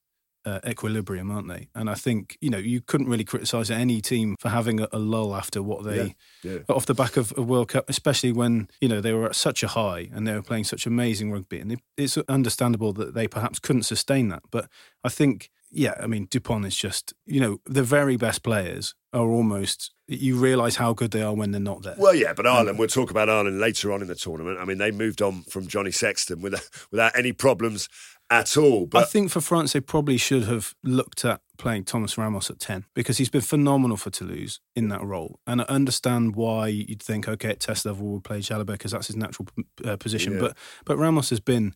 uh, 0.48 0.60
equilibrium, 0.66 1.30
aren't 1.30 1.48
they? 1.48 1.68
And 1.74 1.90
I 1.90 1.94
think 1.94 2.38
you 2.40 2.50
know 2.50 2.58
you 2.58 2.80
couldn't 2.80 3.08
really 3.08 3.24
criticise 3.24 3.70
any 3.70 4.00
team 4.00 4.36
for 4.40 4.48
having 4.48 4.80
a, 4.80 4.88
a 4.92 4.98
lull 4.98 5.34
after 5.34 5.62
what 5.62 5.84
they 5.84 6.16
Yeah, 6.42 6.52
yeah. 6.52 6.58
off 6.68 6.86
the 6.86 6.94
back 6.94 7.16
of 7.16 7.32
a 7.36 7.42
World 7.42 7.68
Cup, 7.68 7.84
especially 7.88 8.32
when 8.32 8.68
you 8.80 8.88
know 8.88 9.00
they 9.00 9.12
were 9.12 9.26
at 9.26 9.36
such 9.36 9.62
a 9.62 9.68
high 9.68 10.08
and 10.12 10.26
they 10.26 10.34
were 10.34 10.42
playing 10.42 10.64
such 10.64 10.86
amazing 10.86 11.30
rugby, 11.30 11.60
and 11.60 11.72
it, 11.72 11.80
it's 11.96 12.16
understandable 12.28 12.92
that 12.94 13.14
they 13.14 13.28
perhaps 13.28 13.58
couldn't 13.58 13.82
sustain 13.82 14.28
that. 14.28 14.42
But 14.50 14.68
I 15.04 15.08
think, 15.08 15.50
yeah, 15.70 15.94
I 16.00 16.06
mean, 16.06 16.26
Dupont 16.30 16.66
is 16.66 16.76
just 16.76 17.12
you 17.26 17.40
know 17.40 17.60
the 17.66 17.82
very 17.82 18.16
best 18.16 18.42
players 18.42 18.94
are 19.12 19.28
almost 19.28 19.92
you 20.06 20.36
realise 20.36 20.76
how 20.76 20.94
good 20.94 21.10
they 21.10 21.22
are 21.22 21.34
when 21.34 21.50
they're 21.50 21.60
not 21.60 21.82
there. 21.82 21.94
Well, 21.98 22.14
yeah, 22.14 22.32
but 22.32 22.46
Ireland, 22.46 22.78
we'll 22.78 22.88
talk 22.88 23.10
about 23.10 23.28
Ireland 23.28 23.60
later 23.60 23.92
on 23.92 24.00
in 24.00 24.08
the 24.08 24.14
tournament. 24.14 24.58
I 24.58 24.64
mean, 24.64 24.78
they 24.78 24.90
moved 24.90 25.20
on 25.20 25.42
from 25.42 25.66
Johnny 25.66 25.90
Sexton 25.90 26.40
without, 26.40 26.68
without 26.90 27.16
any 27.16 27.32
problems 27.32 27.88
at 28.30 28.56
all. 28.56 28.86
But 28.86 29.04
I 29.04 29.06
think 29.06 29.30
for 29.30 29.40
France, 29.40 29.72
they 29.72 29.80
probably 29.80 30.16
should 30.16 30.44
have 30.44 30.74
looked 30.82 31.24
at 31.24 31.40
playing 31.56 31.84
Thomas 31.84 32.16
Ramos 32.16 32.50
at 32.50 32.60
10 32.60 32.84
because 32.94 33.18
he's 33.18 33.30
been 33.30 33.40
phenomenal 33.40 33.96
for 33.96 34.10
Toulouse 34.10 34.60
in 34.76 34.88
that 34.88 35.02
role. 35.02 35.40
And 35.46 35.60
I 35.62 35.64
understand 35.64 36.36
why 36.36 36.68
you'd 36.68 37.02
think, 37.02 37.28
okay, 37.28 37.50
at 37.50 37.60
test 37.60 37.84
level, 37.86 38.06
we'll 38.06 38.20
play 38.20 38.38
Jalibert 38.40 38.66
because 38.66 38.92
that's 38.92 39.08
his 39.08 39.16
natural 39.16 39.48
uh, 39.84 39.96
position. 39.96 40.34
Yeah. 40.34 40.40
But, 40.40 40.56
but 40.84 40.96
Ramos 40.96 41.30
has 41.30 41.40
been 41.40 41.74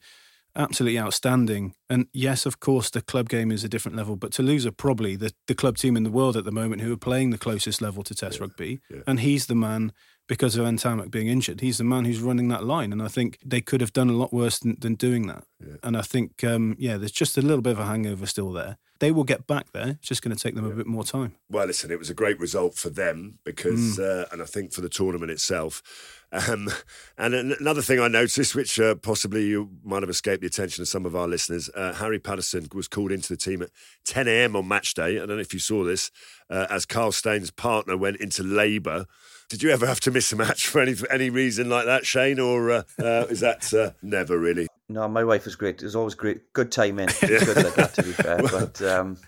absolutely 0.55 0.99
outstanding. 0.99 1.75
And 1.89 2.07
yes, 2.13 2.47
of 2.47 2.61
course, 2.61 2.91
the 2.91 3.01
club 3.01 3.29
game 3.29 3.51
is 3.51 3.65
a 3.65 3.69
different 3.69 3.97
level, 3.97 4.17
but 4.17 4.33
Toulouse 4.33 4.67
are 4.67 4.73
probably 4.73 5.17
the, 5.17 5.33
the 5.47 5.55
club 5.55 5.79
team 5.79 5.97
in 5.97 6.03
the 6.03 6.11
world 6.11 6.37
at 6.37 6.45
the 6.45 6.53
moment 6.53 6.83
who 6.83 6.93
are 6.93 6.99
playing 6.99 7.31
the 7.31 7.39
closest 7.39 7.81
level 7.81 8.03
to 8.03 8.15
test 8.15 8.41
rugby. 8.41 8.81
And 9.07 9.21
he's 9.21 9.47
the 9.47 9.55
man. 9.55 9.93
Because 10.29 10.57
of 10.57 10.65
Ntamack 10.65 11.11
being 11.11 11.27
injured, 11.29 11.61
he's 11.61 11.79
the 11.79 11.85
man 11.85 12.05
who's 12.05 12.21
running 12.21 12.49
that 12.49 12.65
line, 12.65 12.93
and 12.93 13.03
I 13.03 13.09
think 13.09 13.39
they 13.45 13.61
could 13.61 13.81
have 13.81 13.93
done 13.93 14.09
a 14.09 14.13
lot 14.15 14.33
worse 14.33 14.59
than, 14.61 14.77
than 14.79 14.95
doing 14.95 15.27
that. 15.27 15.45
And 15.83 15.97
I 15.97 16.03
think, 16.03 16.43
um, 16.45 16.75
yeah, 16.79 16.97
there's 16.97 17.13
just 17.13 17.37
a 17.37 17.43
little 17.43 17.61
bit 17.61 17.73
of 17.73 17.79
a 17.81 17.85
hangover 17.87 18.25
still 18.27 18.53
there. 18.53 18.79
They 19.01 19.11
will 19.11 19.25
get 19.25 19.47
back 19.49 19.73
there. 19.73 19.89
It's 19.99 20.09
just 20.09 20.23
going 20.23 20.35
to 20.35 20.41
take 20.41 20.55
them 20.55 20.65
a 20.65 20.71
bit 20.71 20.87
more 20.87 21.03
time. 21.05 21.35
well, 21.51 21.67
listen, 21.67 21.91
it 21.91 21.99
was 21.99 22.09
a 22.09 22.15
great 22.15 22.39
result 22.39 22.75
for 22.77 22.89
them 22.89 23.39
because, 23.45 23.99
Mm. 23.99 24.23
uh, 24.23 24.27
and 24.33 24.41
I 24.41 24.45
think 24.45 24.73
for 24.73 24.81
the 24.81 24.89
tournament 24.89 25.33
itself. 25.33 25.83
Um, 26.31 26.71
and 27.19 27.35
another 27.35 27.83
thing 27.83 28.01
I 28.01 28.09
noticed, 28.09 28.55
which 28.55 28.79
uh, 28.81 28.95
possibly 28.95 29.45
you 29.47 29.71
might 29.85 30.03
have 30.03 30.09
escaped 30.11 30.41
the 30.41 30.47
attention 30.47 30.83
of 30.83 30.89
some 30.89 31.05
of 31.05 31.15
our 31.17 31.27
listeners, 31.29 31.69
uh, 31.75 31.95
Harry 31.95 32.19
Paterson 32.21 32.69
was 32.73 32.89
called 32.89 33.13
into 33.13 33.29
the 33.29 33.37
team 33.37 33.61
at 33.61 33.71
10 34.05 34.29
a.m. 34.29 34.55
on 34.57 34.67
match 34.69 34.95
day. 34.95 35.17
I 35.17 35.27
don't 35.27 35.31
know 35.37 35.39
if 35.39 35.53
you 35.53 35.61
saw 35.61 35.85
this, 35.85 36.11
uh, 36.49 36.69
as 36.71 36.87
Kyle 36.87 37.13
Steyn' 37.13 37.45
partner 37.57 37.97
went 37.97 38.17
into 38.19 38.43
labour. 38.45 39.07
Did 39.53 39.63
you 39.63 39.69
ever 39.69 39.87
have 39.87 40.01
to 40.01 40.11
miss 40.11 40.33
a 40.33 40.37
match 40.37 40.67
for 40.67 40.81
any 40.81 40.95
any 41.11 41.29
reason 41.29 41.69
like 41.69 41.85
that, 41.85 42.07
Shane, 42.07 42.41
or 42.41 42.71
uh, 42.71 42.83
uh, 42.99 43.27
is 43.29 43.41
that 43.41 43.75
uh, 43.75 43.91
never 44.01 44.39
really? 44.39 44.67
No, 44.89 45.07
my 45.09 45.25
wife 45.25 45.45
was 45.45 45.57
great. 45.57 45.83
It 45.83 45.85
was 45.85 45.95
always 45.95 46.15
great. 46.15 46.55
Good 46.55 46.73
timing. 46.73 47.09
It's 47.21 47.45
good 47.45 47.63
like 47.63 47.75
that, 47.75 47.93
to 47.97 48.03
be 48.03 48.13
fair. 48.13 48.39
But 48.39 48.81
um, 48.81 49.19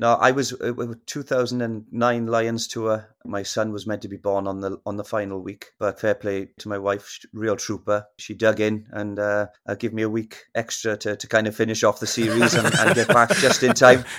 no, 0.00 0.14
I 0.14 0.30
was 0.30 0.54
uh, 0.54 0.72
with 0.72 1.04
2009 1.04 2.26
Lions 2.26 2.66
tour. 2.66 3.06
My 3.26 3.42
son 3.42 3.70
was 3.70 3.86
meant 3.86 4.00
to 4.00 4.08
be 4.08 4.16
born 4.16 4.46
on 4.46 4.60
the 4.60 4.78
on 4.86 4.96
the 4.96 5.04
final 5.04 5.40
week, 5.40 5.66
but 5.78 6.00
fair 6.00 6.14
play 6.14 6.48
to 6.58 6.70
my 6.70 6.78
wife, 6.78 7.18
real 7.34 7.54
trooper. 7.54 8.06
She 8.16 8.32
dug 8.32 8.60
in 8.60 8.86
and 8.92 9.18
uh, 9.18 9.48
uh, 9.66 9.74
give 9.74 9.92
me 9.92 10.00
a 10.00 10.08
week 10.08 10.44
extra 10.54 10.96
to, 10.96 11.16
to 11.16 11.26
kind 11.26 11.46
of 11.46 11.54
finish 11.54 11.84
off 11.84 12.00
the 12.00 12.06
series 12.06 12.54
and, 12.54 12.74
and 12.78 12.94
get 12.94 13.08
back 13.08 13.28
just 13.36 13.62
in 13.62 13.74
time. 13.74 14.04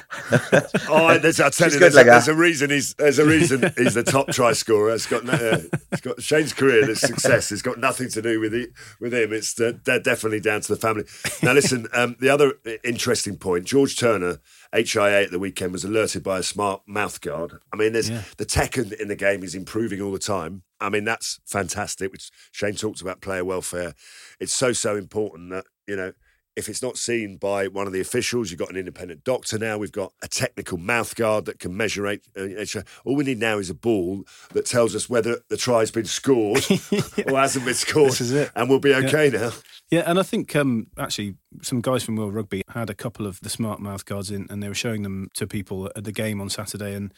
Oh, 0.88 1.18
there's, 1.18 1.40
I'll 1.40 1.50
tell 1.52 1.68
She's 1.68 1.76
you, 1.76 1.80
there's, 1.80 1.96
like 1.96 2.06
a, 2.06 2.12
there's 2.12 2.28
a 2.28 2.36
reason 2.36 2.70
he's 2.70 2.94
there's 2.96 3.20
a 3.20 3.26
reason 3.26 3.72
he's 3.78 3.94
the 3.94 4.04
top 4.04 4.28
try 4.28 4.54
scorer. 4.54 4.94
It's 4.94 5.08
got 5.08 5.28
uh, 5.28 5.60
it's 5.92 6.02
got 6.02 6.22
Shane's 6.22 6.54
career, 6.54 6.86
his 6.86 7.00
success 7.00 7.52
It's 7.52 7.62
got 7.62 7.80
nothing 7.80 8.10
to 8.10 8.22
do 8.22 8.40
with 8.40 8.54
it 8.54 8.72
with 9.00 9.14
him. 9.14 9.34
It's 9.34 9.60
uh, 9.60 9.74
definitely 9.84 10.42
down 10.42 10.62
to 10.62 10.76
the 10.76 10.80
family. 10.80 11.06
Now, 11.42 11.54
listen, 11.54 11.88
um, 11.94 12.18
the 12.20 12.30
other 12.30 12.54
interesting 12.84 13.38
point: 13.38 13.66
George 13.66 13.98
Turner, 13.98 14.40
HIA 14.74 15.24
at 15.24 15.32
the 15.32 15.40
weekend, 15.40 15.72
was 15.74 15.84
alerted 15.84 16.24
by 16.24 16.40
a 16.40 16.44
smart 16.44 16.82
mouth 16.88 17.20
guard. 17.22 17.54
I 17.74 17.76
mean, 17.76 17.94
there's 17.94 18.10
Yeah. 18.10 18.24
the 18.38 18.46
tech 18.46 18.78
in, 18.78 18.94
in 19.00 19.08
the 19.08 19.16
game 19.16 19.44
is 19.44 19.56
improving 19.56 20.02
all 20.02 20.12
the 20.12 20.20
time. 20.20 20.64
I 20.80 20.90
mean, 20.90 21.04
that's 21.04 21.40
fantastic. 21.46 22.12
Which 22.12 22.32
Shane 22.52 22.76
talks 22.76 23.02
about 23.02 23.22
player 23.22 23.44
welfare. 23.46 23.94
It's 24.40 24.54
so 24.54 24.74
so 24.74 24.96
important 24.96 25.50
that 25.52 25.66
you 25.88 25.96
know 25.96 26.14
if 26.62 26.70
it's 26.70 26.82
not 26.82 26.98
seen 26.98 27.36
by 27.38 27.68
one 27.68 27.88
of 27.88 27.94
the 27.94 28.00
officials, 28.00 28.50
you've 28.52 28.60
got 28.60 28.70
an 28.70 28.78
independent 28.78 29.24
doctor 29.24 29.58
now. 29.60 29.78
We've 29.78 29.92
got 29.92 30.14
a 30.22 30.28
technical 30.28 30.78
mouth 30.78 31.16
guard 31.16 31.46
that 31.46 31.60
can 31.60 31.76
measure 31.76 32.08
it. 32.08 32.22
Uh, 32.38 32.82
all 33.04 33.16
we 33.16 33.24
need 33.26 33.40
now 33.40 33.58
is 33.58 33.70
a 33.70 33.74
ball 33.74 34.24
that 34.54 34.66
tells 34.66 34.96
us 34.96 35.10
whether 35.10 35.40
the 35.50 35.58
try's 35.58 35.92
been 35.92 36.06
scored 36.06 36.64
or 37.28 37.38
hasn't 37.40 37.66
been 37.66 37.74
scored, 37.74 38.12
This 38.12 38.22
is 38.22 38.32
it. 38.32 38.52
and 38.56 38.70
we'll 38.70 38.80
be 38.80 38.94
okay 38.94 39.30
now. 39.30 39.52
Yeah, 39.90 40.04
and 40.06 40.18
I 40.18 40.24
think 40.24 40.56
um, 40.56 40.88
actually 40.98 41.36
some 41.62 41.82
guys 41.82 42.04
from 42.04 42.16
World 42.16 42.34
Rugby 42.34 42.62
had 42.70 42.90
a 42.90 42.94
couple 42.94 43.28
of 43.28 43.42
the 43.42 43.50
smart 43.50 43.82
mouth 43.82 44.06
guards 44.06 44.32
in, 44.32 44.48
and 44.50 44.64
they 44.64 44.70
were 44.70 44.74
showing 44.74 45.04
them 45.04 45.30
to 45.34 45.46
people 45.46 45.92
at 45.98 46.06
the 46.06 46.14
game 46.14 46.40
on 46.40 46.50
Saturday, 46.50 46.94
and 46.94 47.14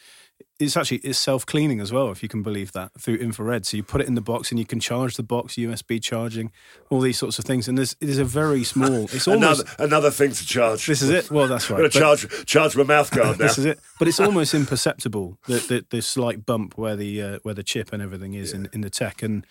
it's 0.60 0.76
actually 0.76 0.98
it's 0.98 1.18
self 1.18 1.44
cleaning 1.44 1.80
as 1.80 1.92
well, 1.92 2.10
if 2.12 2.22
you 2.22 2.28
can 2.28 2.42
believe 2.42 2.72
that 2.72 2.92
through 2.98 3.16
infrared. 3.16 3.66
So 3.66 3.76
you 3.76 3.82
put 3.82 4.00
it 4.00 4.06
in 4.06 4.14
the 4.14 4.20
box, 4.20 4.50
and 4.50 4.58
you 4.58 4.64
can 4.66 4.78
charge 4.80 5.16
the 5.16 5.22
box, 5.22 5.54
USB 5.54 6.00
charging, 6.02 6.52
all 6.90 7.00
these 7.00 7.18
sorts 7.18 7.38
of 7.38 7.44
things. 7.44 7.66
And 7.68 7.76
there's 7.76 7.96
it 8.00 8.08
is 8.08 8.18
a 8.18 8.24
very 8.24 8.62
small. 8.64 9.04
It's 9.12 9.26
almost 9.26 9.62
Another 9.62 9.84
another 9.84 10.10
thing 10.10 10.30
to 10.32 10.46
charge. 10.46 10.86
this 10.86 11.02
is 11.02 11.10
it. 11.10 11.30
Well, 11.30 11.48
that's 11.48 11.68
I'm 11.70 11.76
right. 11.80 11.80
going 11.80 11.90
to 11.90 11.98
But- 11.98 12.18
charge 12.30 12.46
charge 12.46 12.76
my 12.76 12.84
mouth 12.84 13.10
guard 13.10 13.38
now. 13.38 13.46
this 13.46 13.58
is 13.58 13.64
it. 13.64 13.80
But 13.98 14.08
it's 14.08 14.20
almost 14.20 14.54
imperceptible 14.54 15.38
that 15.48 15.68
the 15.68 15.84
the 15.90 16.02
slight 16.02 16.46
bump 16.46 16.78
where 16.78 16.96
the 16.96 17.20
uh, 17.22 17.38
where 17.42 17.54
the 17.54 17.64
chip 17.64 17.92
and 17.92 18.02
everything 18.02 18.34
is 18.34 18.52
in, 18.52 18.68
in 18.72 18.80
the 18.80 18.90
tech 18.90 19.22
and 19.22 19.44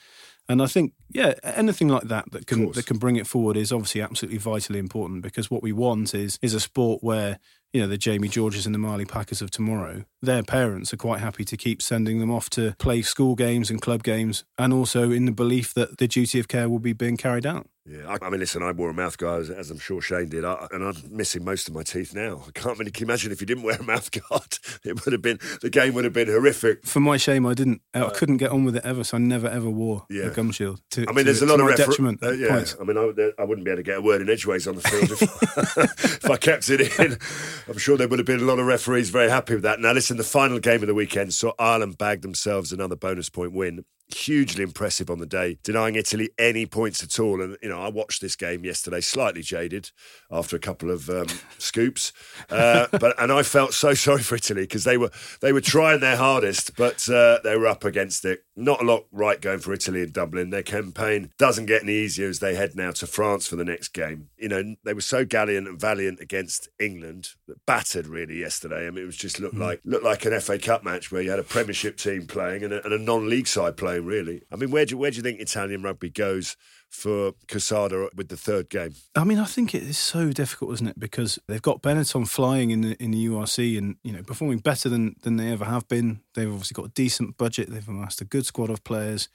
and 0.50 0.62
I 0.62 0.66
think 0.68 0.94
yeah 1.10 1.34
anything 1.44 1.88
like 1.90 2.04
that 2.10 2.32
that 2.32 2.48
can 2.48 2.72
that 2.74 2.86
can 2.86 2.98
bring 2.98 3.16
it 3.18 3.28
forward 3.28 3.56
is 3.58 3.72
obviously 3.72 4.02
absolutely 4.02 4.40
vitally 4.40 4.80
important 4.80 5.22
because 5.22 5.50
what 5.52 5.64
we 5.64 5.72
want 5.72 6.14
is 6.14 6.38
is 6.42 6.54
a 6.54 6.60
sport 6.60 7.02
where 7.04 7.40
you 7.74 7.82
know 7.82 7.88
the 7.88 7.98
Jamie 7.98 8.28
Georges 8.28 8.66
and 8.66 8.74
the 8.74 8.80
Marlie 8.80 9.04
Packers 9.04 9.42
of 9.42 9.50
tomorrow 9.50 10.06
their 10.22 10.44
parents 10.44 10.94
are 10.94 10.98
quite 10.98 11.20
happy 11.20 11.44
to 11.44 11.58
keep 11.58 11.82
sending 11.82 12.20
them 12.20 12.32
off 12.32 12.50
to 12.52 12.76
play 12.78 13.02
school 13.02 13.36
games 13.36 13.70
and 13.70 13.82
club 13.82 14.04
games 14.04 14.46
and 14.58 14.72
also 14.72 15.12
in 15.12 15.26
the 15.26 15.32
belief 15.32 15.74
that 15.74 15.98
the 15.98 16.08
duty 16.08 16.40
of 16.40 16.48
care 16.48 16.70
will 16.70 16.80
be 16.80 16.94
being 16.94 17.18
carried 17.18 17.46
out. 17.46 17.68
Yeah, 17.86 18.08
I, 18.22 18.26
I 18.26 18.30
mean, 18.30 18.40
listen, 18.40 18.64
I 18.64 18.72
wore 18.72 18.90
a 18.90 18.94
mouth 18.94 19.18
guard, 19.18 19.42
as, 19.42 19.50
as 19.50 19.70
I'm 19.70 19.78
sure 19.78 20.00
Shane 20.00 20.30
did, 20.30 20.46
I, 20.46 20.68
and 20.72 20.86
I'm 20.86 20.96
missing 21.10 21.44
most 21.44 21.68
of 21.68 21.74
my 21.76 21.84
teeth 21.84 22.16
now. 22.16 22.42
I 22.48 22.52
can't 22.58 22.80
really 22.80 22.94
imagine 23.02 23.34
if 23.34 23.42
you 23.42 23.46
didn't 23.46 23.64
wear 23.64 23.76
a 23.78 23.84
mouth 23.84 24.10
guard, 24.10 24.58
it 24.86 25.04
would 25.04 25.12
have 25.12 25.22
been 25.22 25.38
the 25.62 25.70
game 25.70 25.94
would 25.96 26.06
have 26.06 26.14
been 26.14 26.30
horrific. 26.30 26.86
For 26.86 27.02
my 27.02 27.18
shame, 27.18 27.46
I 27.46 27.54
didn't. 27.54 27.82
I 27.94 28.08
couldn't 28.10 28.38
get 28.38 28.52
on 28.52 28.64
with 28.64 28.78
it 28.78 28.86
ever, 28.86 29.04
so 29.04 29.18
I 29.18 29.20
never 29.20 29.48
ever 29.50 29.70
wore 29.70 30.06
Yeah. 30.10 30.28
a 30.28 30.30
gum 30.30 30.52
shield. 30.54 30.80
To, 30.92 31.02
I 31.02 31.08
mean, 31.08 31.16
to- 31.18 31.24
there's 31.26 31.42
a 31.42 31.46
lot 31.46 31.60
of 31.60 31.66
refer- 31.66 31.86
detriment. 31.88 32.24
uh, 32.24 32.32
yeah, 32.32 32.50
points. 32.56 32.78
I 32.80 32.86
mean, 32.86 32.98
I, 32.98 33.32
I 33.38 33.44
wouldn't 33.44 33.66
be 33.66 33.72
able 33.72 33.80
to 33.80 33.84
get 33.84 33.98
a 33.98 34.02
word 34.02 34.22
in 34.22 34.30
edgeways 34.30 34.66
on 34.66 34.76
the 34.76 34.82
field 34.82 35.12
if, 35.12 35.22
if 36.24 36.30
I 36.30 36.38
kept 36.38 36.70
it 36.70 36.98
in. 37.00 37.18
I'm 37.68 37.78
sure 37.78 37.98
there 37.98 38.08
would 38.08 38.20
have 38.20 38.26
been 38.26 38.40
a 38.40 38.46
lot 38.46 38.60
of 38.60 38.66
referees 38.66 39.10
very 39.10 39.30
happy 39.30 39.56
with 39.56 39.64
that. 39.64 39.82
Now, 39.82 39.92
listen, 39.92 40.16
the 40.16 40.24
final 40.24 40.60
game 40.60 40.82
of 40.84 40.88
the 40.88 40.94
weekend 40.94 41.34
saw 41.34 41.52
Ireland 41.60 41.98
bag 41.98 42.22
themselves 42.22 42.72
another 42.72 42.96
bonus 42.96 43.30
point 43.30 43.52
win. 43.52 43.84
Hugely 44.10 44.64
impressive 44.64 45.10
on 45.10 45.20
the 45.20 45.26
day, 45.26 45.58
denying 45.64 45.96
Italy 45.96 46.30
any 46.38 46.66
points 46.66 47.04
at 47.04 47.20
all. 47.20 47.42
And 47.42 47.58
you 47.62 47.70
know, 47.70 47.80
I 47.80 47.90
watched 47.90 48.22
this 48.22 48.36
game 48.36 48.64
yesterday, 48.64 49.02
slightly 49.02 49.42
jaded 49.42 49.92
after 50.32 50.56
a 50.56 50.60
couple 50.60 50.92
of 50.92 51.10
um, 51.10 51.28
scoops, 51.58 52.14
uh, 52.50 52.88
but 52.92 53.16
and 53.20 53.32
I 53.32 53.44
felt 53.44 53.74
so 53.74 53.94
sorry 53.94 54.22
for 54.22 54.36
Italy 54.36 54.64
because 54.64 54.84
they 54.84 54.98
were 54.98 55.12
they 55.42 55.54
were 55.54 55.62
trying 55.62 56.00
their 56.00 56.18
hardest, 56.18 56.76
but 56.76 57.08
uh, 57.10 57.40
they 57.44 57.58
were 57.58 57.68
up 57.68 57.84
against 57.84 58.26
it. 58.26 58.44
Not 58.56 58.82
a 58.82 58.86
lot 58.86 59.06
right 59.12 59.42
going 59.42 59.60
for 59.60 59.74
Italy 59.74 60.02
in 60.02 60.12
Dublin. 60.12 60.50
Their 60.50 60.64
campaign 60.64 61.32
doesn't 61.38 61.66
get 61.66 61.84
any 61.84 61.94
easier 61.94 62.28
as 62.28 62.40
they 62.40 62.56
head 62.56 62.76
now 62.76 62.92
to 62.92 63.08
France 63.08 63.48
for 63.48 63.56
the 63.56 63.66
next 63.66 63.90
game. 63.90 64.30
You 64.38 64.50
know, 64.50 64.76
they 64.84 64.94
were 64.94 65.02
so 65.02 65.26
gallant 65.26 65.68
and 65.68 65.80
valiant 65.80 66.20
against 66.20 66.70
England, 66.80 67.30
that 67.48 67.66
battered 67.66 68.08
really 68.08 68.40
yesterday. 68.40 68.88
I 68.88 68.92
mean, 68.92 69.04
it 69.04 69.08
was 69.08 69.18
just 69.18 69.40
looked 69.40 69.56
like 69.56 69.82
looked 69.86 70.04
like 70.04 70.26
an 70.26 70.40
FA 70.40 70.60
Cup 70.60 70.84
match 70.84 71.12
where 71.12 71.22
you 71.22 71.30
had 71.30 71.40
a 71.40 71.44
Premiership 71.44 71.98
team 71.98 72.26
playing 72.28 72.64
and 72.64 72.74
a, 72.74 72.84
and 72.84 72.94
a 72.94 73.00
non-league 73.00 73.48
side 73.48 73.78
playing. 73.78 73.93
Really, 74.02 74.42
I 74.52 74.56
mean, 74.56 74.72
where 74.72 74.86
do 74.86 74.98
where 74.98 75.12
do 75.12 75.18
you 75.18 75.24
think 75.24 75.40
Italian 75.40 75.84
rugby 75.84 76.10
goes 76.10 76.56
for 76.90 77.34
Quesada 77.50 78.10
with 78.16 78.30
the 78.30 78.38
third 78.38 78.70
game? 78.70 78.96
I 79.16 79.24
mean, 79.24 79.40
I 79.40 79.46
think 79.46 79.74
it 79.74 79.84
is 79.84 79.98
so 79.98 80.32
difficult, 80.32 80.74
isn't 80.74 80.88
it? 80.88 81.00
Because 81.00 81.40
they've 81.48 81.62
got 81.62 81.82
Benetton 81.82 82.28
flying 82.28 82.72
in 82.72 82.82
the 82.82 83.04
in 83.04 83.12
the 83.12 83.26
URC 83.28 83.78
and 83.78 83.96
you 84.04 84.12
know 84.12 84.24
performing 84.24 84.60
better 84.60 84.90
than 84.90 85.16
than 85.22 85.38
they 85.38 85.52
ever 85.52 85.66
have 85.66 85.88
been. 85.88 86.22
They've 86.34 86.52
obviously 86.52 86.76
got 86.76 86.90
a 86.90 86.94
decent 86.94 87.38
budget. 87.38 87.70
They've 87.70 87.88
amassed 87.88 88.22
a 88.22 88.26
good 88.26 88.46
squad 88.46 88.70
of 88.70 88.84
players. 88.84 89.30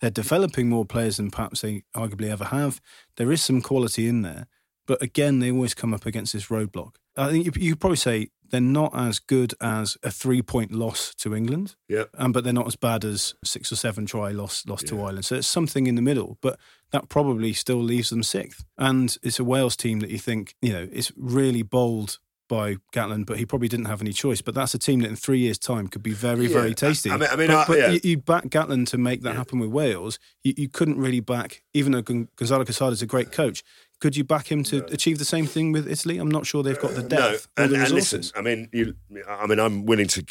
They're 0.00 0.10
developing 0.10 0.68
more 0.68 0.84
players 0.84 1.18
than 1.18 1.30
perhaps 1.30 1.60
they 1.60 1.82
arguably 1.94 2.30
ever 2.30 2.46
have. 2.46 2.80
There 3.16 3.30
is 3.30 3.42
some 3.42 3.60
quality 3.60 4.08
in 4.08 4.22
there, 4.22 4.46
but 4.86 5.02
again, 5.02 5.40
they 5.40 5.50
always 5.50 5.74
come 5.74 5.92
up 5.92 6.06
against 6.06 6.32
this 6.32 6.46
roadblock. 6.46 6.94
I 7.16 7.30
think 7.30 7.44
you, 7.44 7.52
you 7.56 7.72
could 7.72 7.80
probably 7.80 7.96
say 7.96 8.28
they're 8.50 8.60
not 8.60 8.92
as 8.94 9.18
good 9.18 9.54
as 9.60 9.96
a 10.02 10.10
three 10.10 10.42
point 10.42 10.72
loss 10.72 11.14
to 11.16 11.34
England. 11.34 11.76
Yeah. 11.88 12.04
Um, 12.18 12.32
but 12.32 12.44
they're 12.44 12.52
not 12.52 12.66
as 12.66 12.76
bad 12.76 13.04
as 13.04 13.34
six 13.44 13.70
or 13.72 13.76
seven 13.76 14.06
try 14.06 14.30
loss 14.30 14.66
loss 14.66 14.82
to 14.84 15.00
Ireland. 15.00 15.24
So 15.24 15.36
it's 15.36 15.46
something 15.46 15.86
in 15.86 15.94
the 15.94 16.02
middle, 16.02 16.38
but 16.40 16.58
that 16.92 17.08
probably 17.08 17.52
still 17.52 17.82
leaves 17.82 18.10
them 18.10 18.22
sixth. 18.22 18.64
And 18.78 19.16
it's 19.22 19.38
a 19.38 19.44
Wales 19.44 19.76
team 19.76 20.00
that 20.00 20.10
you 20.10 20.18
think, 20.18 20.54
you 20.60 20.72
know, 20.72 20.88
it's 20.92 21.12
really 21.16 21.62
bold 21.62 22.18
by 22.48 22.78
Gatland, 22.92 23.26
but 23.26 23.38
he 23.38 23.46
probably 23.46 23.68
didn't 23.68 23.84
have 23.84 24.00
any 24.00 24.12
choice. 24.12 24.42
But 24.42 24.56
that's 24.56 24.74
a 24.74 24.78
team 24.78 24.98
that 25.02 25.08
in 25.08 25.14
three 25.14 25.38
years' 25.38 25.56
time 25.56 25.86
could 25.86 26.02
be 26.02 26.10
very, 26.12 26.46
Yeah. 26.48 26.52
very 26.54 26.74
tasty. 26.74 27.08
I 27.08 27.16
mean- 27.16 27.28
I 27.30 27.36
mean, 27.36 27.46
but, 27.46 27.56
I- 27.56 27.66
but 27.68 27.78
yeah. 27.78 27.90
you, 27.92 28.00
you 28.02 28.16
back 28.18 28.46
Gatland 28.48 28.88
to 28.88 28.98
make 28.98 29.22
that 29.22 29.36
happen 29.36 29.60
with 29.60 29.70
Wales. 29.70 30.18
You, 30.42 30.54
you 30.56 30.68
couldn't 30.68 30.98
really 30.98 31.20
back, 31.20 31.62
even 31.74 31.92
though 31.92 32.02
Gonzalo 32.02 32.64
Quesada 32.64 32.90
is 32.90 33.02
a 33.02 33.06
great 33.06 33.30
coach. 33.30 33.62
Could 34.00 34.16
you 34.16 34.24
back 34.24 34.50
him 34.50 34.64
to 34.64 34.78
no. 34.78 34.86
achieve 34.86 35.18
the 35.18 35.26
same 35.26 35.46
thing 35.46 35.72
with 35.72 35.86
Italy? 35.86 36.16
I'm 36.18 36.30
not 36.30 36.46
sure 36.46 36.62
they've 36.62 36.80
got 36.80 36.94
the 36.94 37.02
depth 37.02 37.48
no. 37.58 37.64
and, 37.64 37.72
the 37.72 37.80
and 37.82 37.90
listen, 37.90 38.22
I 38.34 38.40
mean, 38.40 38.68
you, 38.72 38.94
I 39.28 39.46
mean, 39.46 39.60
I'm 39.60 39.84
willing 39.84 40.08
to. 40.08 40.24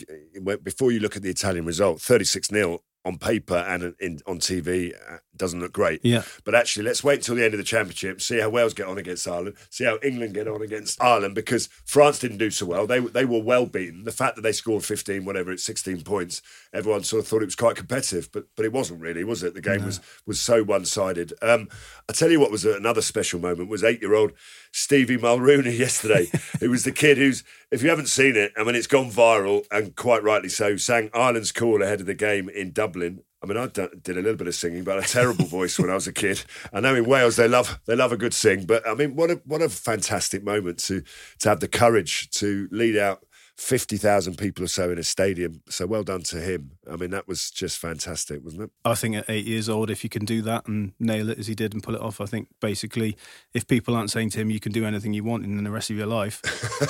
Before 0.64 0.92
you 0.92 1.00
look 1.00 1.16
at 1.16 1.22
the 1.22 1.30
Italian 1.30 1.66
result, 1.66 2.02
36 2.02 2.48
0 2.50 2.80
on 3.06 3.18
paper 3.18 3.56
and 3.56 3.96
in, 4.00 4.20
on 4.28 4.40
TV 4.40 4.94
uh, 4.94 5.18
doesn't 5.36 5.62
look 5.62 5.72
great. 5.72 6.02
Yeah. 6.04 6.24
But 6.44 6.54
actually, 6.54 6.84
let's 6.84 7.04
wait 7.04 7.20
until 7.20 7.36
the 7.36 7.46
end 7.46 7.54
of 7.54 7.58
the 7.58 7.64
championship, 7.64 8.22
see 8.22 8.40
how 8.40 8.50
Wales 8.50 8.74
get 8.74 8.88
on 8.88 8.98
against 8.98 9.28
Ireland, 9.28 9.56
see 9.70 9.86
how 9.86 9.98
England 10.04 10.34
get 10.34 10.48
on 10.48 10.62
against 10.62 11.02
Ireland, 11.02 11.34
because 11.34 11.68
France 11.86 12.20
didn't 12.20 12.38
do 12.38 12.52
so 12.52 12.66
well. 12.66 12.86
They 12.86 13.00
they 13.00 13.26
were 13.26 13.42
well 13.42 13.66
beaten. 13.66 14.04
The 14.04 14.12
fact 14.12 14.36
that 14.36 14.42
they 14.42 14.52
scored 14.52 14.84
15, 14.84 15.24
whatever, 15.26 15.52
it's 15.52 15.64
16 15.64 16.02
points, 16.02 16.42
everyone 16.74 17.04
sort 17.04 17.22
of 17.22 17.28
thought 17.28 17.42
it 17.42 17.46
was 17.46 17.56
quite 17.56 17.78
competitive, 17.78 18.30
but 18.32 18.46
but 18.56 18.66
it 18.66 18.74
wasn't 18.74 19.02
really, 19.02 19.24
was 19.24 19.44
it? 19.44 19.54
The 19.54 19.62
game 19.62 19.80
no. 19.80 19.86
was 19.88 20.02
was 20.26 20.42
so 20.42 20.64
one 20.64 20.86
sided. 20.86 21.34
Um, 21.42 21.70
I 22.10 22.14
tell 22.14 22.30
you 22.30 22.40
what 22.40 22.52
was 22.52 22.66
another 22.66 23.02
special 23.02 23.40
moment 23.40 23.70
was 23.70 23.84
eight 23.84 24.02
year 24.02 24.14
old 24.14 24.34
Stevie 24.72 25.18
Mulrooney 25.18 25.72
yesterday. 25.72 26.28
it 26.62 26.70
was 26.70 26.84
the 26.84 26.92
kid 26.92 27.18
who's, 27.18 27.44
if 27.72 27.82
you 27.82 27.90
haven't 27.90 28.08
seen 28.08 28.36
it, 28.36 28.52
I 28.58 28.64
mean, 28.64 28.76
it's 28.76 28.88
gone 28.88 29.12
viral 29.12 29.66
and 29.72 29.96
quite 29.96 30.24
rightly 30.24 30.50
so, 30.50 30.78
sang 30.78 31.10
Ireland's 31.14 31.52
Call 31.52 31.82
ahead 31.82 32.02
of 32.02 32.06
the 32.06 32.14
game 32.14 32.50
in 32.50 32.72
Dublin 32.72 33.24
I 33.42 33.46
mean, 33.46 33.58
I 33.58 33.68
did 33.68 34.18
a 34.18 34.22
little 34.22 34.36
bit 34.36 34.48
of 34.48 34.56
singing, 34.56 34.84
but 34.84 35.00
a 35.00 35.08
terrible 35.08 35.46
voice 35.48 35.80
when 35.80 35.90
I 35.90 35.94
was 35.94 36.08
a 36.08 36.14
kid. 36.14 36.44
I 36.74 36.82
know 36.82 36.96
in 36.96 37.06
Wales 37.06 37.38
they 37.38 37.48
love 37.48 37.80
they 37.86 37.96
love 37.96 38.12
a 38.12 38.18
good 38.18 38.34
sing, 38.34 38.66
but 38.66 38.86
I 38.88 38.94
mean, 38.96 39.16
what 39.16 39.32
a 39.32 39.42
what 39.46 39.62
a 39.62 39.70
fantastic 39.70 40.44
moment 40.44 40.80
to 40.86 41.04
to 41.40 41.50
have 41.50 41.62
the 41.62 41.68
courage 41.70 42.30
to 42.32 42.68
lead 42.72 42.98
out 42.98 43.24
50,000 43.60 44.38
people 44.38 44.64
or 44.64 44.68
so 44.68 44.90
in 44.90 44.98
a 44.98 45.04
stadium. 45.04 45.62
So 45.68 45.86
well 45.86 46.04
done 46.04 46.24
to 46.24 46.38
him. 46.38 46.72
I 46.90 46.96
mean, 46.96 47.10
that 47.10 47.28
was 47.28 47.52
just 47.52 47.78
fantastic, 47.78 48.42
wasn't 48.42 48.64
it? 48.64 48.72
I 48.86 48.96
think 48.96 49.18
at 49.18 49.30
eight 49.30 49.46
years 49.46 49.68
old, 49.68 49.92
if 49.92 50.02
you 50.02 50.10
can 50.10 50.24
do 50.24 50.42
that 50.44 50.66
and 50.66 50.94
nail 50.98 51.30
it 51.30 51.38
as 51.38 51.48
he 51.48 51.56
did 51.56 51.74
and 51.74 51.84
pull 51.84 51.94
it 51.94 52.02
off, 52.02 52.22
I 52.22 52.26
think 52.26 52.48
basically, 52.62 53.18
if 53.54 53.68
people 53.68 53.96
aren't 53.96 54.12
saying 54.12 54.30
to 54.32 54.40
him, 54.40 54.50
you 54.50 54.62
can 54.62 54.72
do 54.72 54.86
anything 54.86 55.12
you 55.12 55.26
want 55.26 55.44
in 55.44 55.62
the 55.62 55.72
rest 55.72 55.90
of 55.90 55.98
your 55.98 56.08
life, 56.08 56.42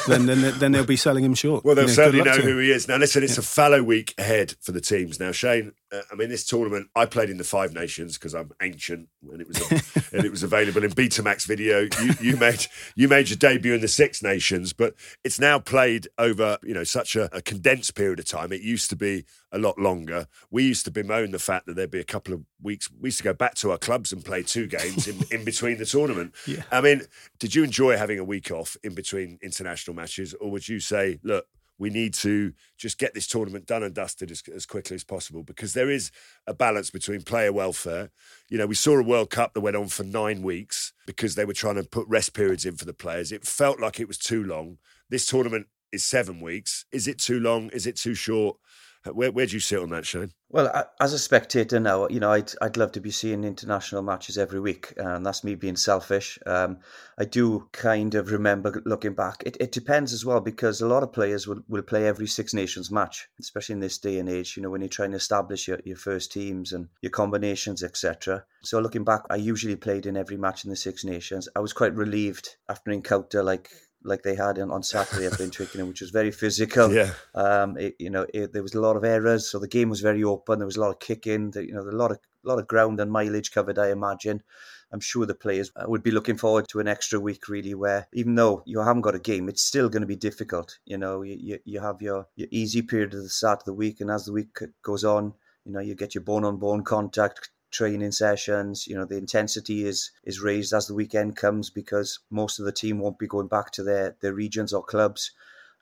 then, 0.08 0.28
then 0.28 0.60
then 0.60 0.72
they'll 0.72 0.86
be 0.86 0.96
selling 0.96 1.26
him 1.26 1.34
short. 1.34 1.66
Well, 1.66 1.74
they'll 1.74 1.86
you 1.86 1.90
know, 1.90 1.94
certainly 1.94 2.24
know 2.24 2.38
who 2.38 2.60
he 2.60 2.72
is. 2.72 2.88
Now, 2.88 2.98
listen, 2.98 3.24
it's 3.24 3.38
yeah. 3.38 3.40
a 3.40 3.44
fallow 3.44 3.82
week 3.82 4.14
ahead 4.20 4.54
for 4.62 4.72
the 4.72 4.82
teams. 4.82 5.20
Now, 5.20 5.32
Shane, 5.32 5.74
uh, 5.92 6.02
I 6.12 6.16
mean, 6.16 6.30
this 6.30 6.46
tournament, 6.46 6.90
I 6.96 7.06
played 7.06 7.30
in 7.30 7.38
the 7.38 7.44
Five 7.44 7.74
Nations 7.74 8.18
because 8.18 8.36
I'm 8.36 8.52
ancient, 8.62 9.10
and 9.32 9.42
it 9.42 9.48
was 9.48 9.60
a, 9.60 10.16
and 10.16 10.26
it 10.26 10.30
was 10.32 10.44
available 10.44 10.84
in 10.84 10.92
Betamax 10.92 11.48
video. 11.48 11.88
You, 12.02 12.14
you 12.22 12.38
made 12.38 12.68
you 12.96 13.08
made 13.08 13.30
your 13.30 13.38
debut 13.38 13.74
in 13.74 13.82
the 13.82 13.88
Six 13.88 14.22
Nations, 14.22 14.74
but 14.74 14.94
it's 15.24 15.40
now 15.40 15.60
played 15.60 16.08
over 16.18 16.58
you 16.64 16.74
know 16.74 16.84
such 16.84 17.16
a, 17.16 17.36
a, 17.36 17.42
condensed 17.42 17.96
period 17.96 18.20
of 18.20 18.26
time. 18.26 18.52
It 18.52 18.62
used 18.62 18.90
to 18.92 18.96
be 18.96 19.26
a 19.52 19.58
lot 19.58 19.80
longer. 19.80 20.28
We 20.52 20.64
used 20.64 20.86
to 20.86 20.92
bemoan 20.92 21.32
the 21.32 21.40
fact 21.40 21.66
that 21.66 21.76
there'd 21.76 21.90
be 21.90 22.00
a 22.00 22.04
couple 22.04 22.34
of 22.34 22.42
weeks. 22.62 22.90
We 23.00 23.08
used 23.08 23.20
to 23.20 23.24
go 23.24 23.34
back 23.34 23.56
to 23.56 23.72
our 23.72 23.78
clubs 23.78 24.12
and 24.12 24.24
play 24.24 24.44
two 24.44 24.68
games 24.68 25.08
in, 25.08 25.24
in 25.32 25.44
between 25.44 25.78
the 25.78 25.86
tournament. 25.86 26.34
Yeah. 26.50 26.64
I 26.72 26.82
mean, 26.82 27.04
did 27.38 27.54
you 27.54 27.64
enjoy 27.64 27.96
having 27.96 28.18
a 28.18 28.24
week 28.24 28.50
off 28.50 28.76
in 28.84 28.96
between 28.96 29.38
international 29.44 29.96
matches, 29.96 30.34
or 30.34 30.50
would 30.50 30.68
you 30.68 30.80
say, 30.80 31.20
look? 31.22 31.46
We 31.80 31.90
need 31.90 32.14
to 32.14 32.54
just 32.78 33.00
get 33.00 33.14
this 33.14 33.26
tournament 33.26 33.66
done 33.66 33.82
and 33.82 33.96
dusted 33.96 34.30
as, 34.30 34.44
as, 34.54 34.66
quickly 34.66 34.96
as 34.96 35.04
possible 35.04 35.44
because 35.44 35.74
there 35.74 35.90
is 35.90 36.12
a 36.46 36.54
balance 36.54 36.92
between 36.92 37.22
player 37.22 37.54
welfare. 37.54 38.12
You 38.50 38.58
know, 38.58 38.68
we 38.68 38.76
saw 38.76 39.00
a 39.00 39.04
World 39.04 39.30
Cup 39.30 39.54
that 39.54 39.62
went 39.62 39.78
on 39.78 39.88
for 39.88 40.04
nine 40.04 40.44
weeks 40.44 40.94
because 41.08 41.36
they 41.36 41.46
were 41.46 41.54
trying 41.54 41.76
to 41.76 41.84
put 41.84 42.08
rest 42.08 42.34
periods 42.34 42.66
in 42.66 42.76
for 42.76 42.86
the 42.86 42.94
players. 42.94 43.32
It 43.32 43.48
felt 43.48 43.80
like 43.80 44.00
it 44.00 44.08
was 44.10 44.18
too 44.18 44.44
long. 44.44 44.78
This 45.10 45.26
tournament 45.26 45.68
is 45.92 46.06
seven 46.06 46.42
weeks. 46.42 46.86
Is 46.92 47.08
it 47.08 47.18
too 47.18 47.40
long? 47.40 47.70
Is 47.70 47.88
it 47.88 47.96
too 47.96 48.14
short? 48.14 48.58
Where, 49.06 49.32
where 49.32 49.46
do 49.46 49.54
you 49.54 49.62
sit 49.62 49.80
on 49.80 49.90
that, 49.92 50.06
Shane? 50.06 50.34
Well, 50.50 50.90
as 51.00 51.14
a 51.14 51.20
spectator 51.20 51.80
now, 51.80 52.08
you 52.10 52.20
know, 52.20 52.32
I'd 52.32 52.52
I'd 52.62 52.76
love 52.76 52.92
to 52.94 53.00
be 53.00 53.12
seeing 53.12 53.44
international 53.44 54.02
matches 54.02 54.38
every 54.38 54.60
week, 54.60 54.94
and 54.98 55.26
that's 55.26 55.44
me 55.44 55.56
being 55.56 55.78
selfish. 55.78 56.38
Um, 56.46 56.80
I 57.18 57.26
do 57.26 57.70
kind 57.72 58.16
of 58.16 58.32
remember 58.32 58.82
looking 58.86 59.14
back. 59.14 59.44
It, 59.46 59.56
it 59.60 59.72
depends 59.72 60.12
as 60.12 60.26
well 60.26 60.42
because 60.42 60.82
a 60.82 60.88
lot 60.88 61.04
of 61.04 61.14
players 61.14 61.48
will, 61.48 61.62
will 61.70 61.82
play 61.82 62.08
every 62.08 62.28
Six 62.28 62.54
Nations 62.54 62.92
match, 62.92 63.30
especially 63.40 63.74
in 63.74 63.80
this 63.80 64.00
day 64.00 64.20
and 64.20 64.28
age. 64.28 64.58
You 64.58 64.64
know, 64.64 64.70
when 64.70 64.82
you're 64.82 64.90
trying 64.90 65.12
to 65.12 65.18
establish 65.18 65.68
your, 65.68 65.80
your 65.86 65.98
first 65.98 66.32
teams 66.34 66.74
and 66.74 66.90
your 67.02 67.12
combinations, 67.12 67.84
etc. 67.84 68.44
So 68.64 68.80
looking 68.80 69.06
back, 69.06 69.22
I 69.30 69.36
usually 69.36 69.78
played 69.78 70.08
in 70.08 70.18
every 70.18 70.38
match 70.38 70.66
in 70.66 70.72
the 70.72 70.76
Six 70.76 71.06
Nations. 71.06 71.48
I 71.56 71.60
was 71.60 71.74
quite 71.74 71.96
relieved 71.96 72.58
after 72.68 72.92
an 72.92 72.98
encounter 72.98 73.44
like 73.44 73.70
like 74.04 74.24
they 74.24 74.36
had 74.36 74.60
on 74.60 74.84
Saturday 74.84 75.26
at 75.26 75.40
in 75.40 75.52
Twickenham, 75.52 75.88
which 75.88 76.02
was 76.02 76.10
very 76.10 76.32
physical. 76.44 76.92
Yeah. 76.92 77.14
Um, 77.36 77.78
it, 77.78 77.96
you 78.00 78.10
know, 78.10 78.26
it, 78.34 78.54
there 78.54 78.64
was 78.64 78.74
a 78.74 78.82
lot 78.82 78.96
of 78.96 79.04
errors, 79.04 79.50
so 79.50 79.60
the 79.60 79.68
game 79.68 79.90
was 79.90 80.02
very 80.02 80.24
open. 80.24 80.60
There 80.60 80.66
was 80.66 80.78
a 80.78 80.82
lot 80.82 80.92
of 80.92 81.00
kicking. 81.00 81.52
You 81.56 81.74
know, 81.74 81.82
a 81.82 81.92
lot 81.92 82.12
of 82.12 82.20
lot 82.44 82.60
of 82.60 82.68
ground 82.68 83.00
and 83.00 83.12
mileage 83.12 83.52
covered. 83.52 83.78
I 83.78 83.92
imagine. 83.92 84.44
I'm 84.92 85.00
sure 85.00 85.26
the 85.26 85.36
players 85.36 85.72
uh, 85.76 85.86
would 85.88 86.02
be 86.02 86.10
looking 86.10 86.38
forward 86.38 86.68
to 86.70 86.80
an 86.80 86.88
extra 86.88 87.20
week, 87.20 87.48
really, 87.48 87.76
where 87.76 88.08
even 88.12 88.34
though 88.36 88.64
you 88.66 88.80
haven't 88.80 89.04
got 89.04 89.14
a 89.14 89.20
game, 89.20 89.48
it's 89.48 89.64
still 89.64 89.88
going 89.88 90.02
to 90.02 90.08
be 90.08 90.16
difficult. 90.16 90.80
You 90.86 90.98
know, 90.98 91.22
you, 91.22 91.38
you, 91.40 91.60
you 91.64 91.80
have 91.80 92.02
your, 92.02 92.26
your 92.36 92.48
easy 92.50 92.82
period 92.82 93.14
at 93.14 93.22
the 93.22 93.30
start 93.30 93.60
of 93.60 93.66
the 93.66 93.74
week, 93.74 94.02
and 94.02 94.10
as 94.10 94.26
the 94.26 94.34
week 94.34 94.58
goes 94.82 95.04
on, 95.04 95.34
you 95.64 95.72
know, 95.74 95.80
you 95.80 95.94
get 95.94 96.16
your 96.16 96.24
bone 96.24 96.44
on 96.44 96.58
bone 96.58 96.84
contact, 96.84 97.52
training 97.72 98.12
sessions. 98.12 98.88
You 98.88 98.96
know, 98.96 99.06
the 99.06 99.18
intensity 99.18 99.86
is 99.86 100.12
is 100.24 100.42
raised 100.42 100.74
as 100.74 100.88
the 100.88 100.94
weekend 100.94 101.36
comes 101.36 101.70
because 101.70 102.20
most 102.30 102.60
of 102.60 102.66
the 102.66 102.72
team 102.72 103.00
won't 103.00 103.20
be 103.20 103.28
going 103.28 103.48
back 103.48 103.72
to 103.72 103.84
their 103.84 104.16
their 104.22 104.34
regions 104.34 104.74
or 104.74 104.84
clubs. 104.84 105.32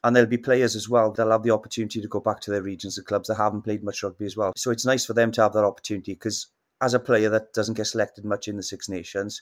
And 0.04 0.16
there'll 0.16 0.30
be 0.30 0.38
players 0.38 0.76
as 0.76 0.88
well. 0.88 1.12
They'll 1.12 1.32
have 1.32 1.44
the 1.44 1.52
opportunity 1.52 2.02
to 2.02 2.08
go 2.08 2.20
back 2.20 2.40
to 2.42 2.52
their 2.52 2.62
regions 2.62 2.98
and 2.98 3.08
clubs 3.08 3.28
that 3.28 3.36
haven't 3.36 3.64
played 3.64 3.84
much 3.84 4.04
rugby 4.04 4.26
as 4.26 4.38
well. 4.38 4.54
So 4.56 4.70
it's 4.70 4.86
nice 4.86 5.06
for 5.06 5.14
them 5.14 5.32
to 5.34 5.42
have 5.42 5.54
that 5.54 5.66
opportunity 5.66 6.14
because 6.14 6.48
as 6.82 6.94
a 6.94 7.00
player 7.00 7.30
that 7.30 7.54
doesn't 7.54 7.74
get 7.76 7.88
selected 7.88 8.24
much 8.24 8.48
in 8.48 8.58
the 8.58 8.64
Six 8.64 8.88
Nations, 8.88 9.42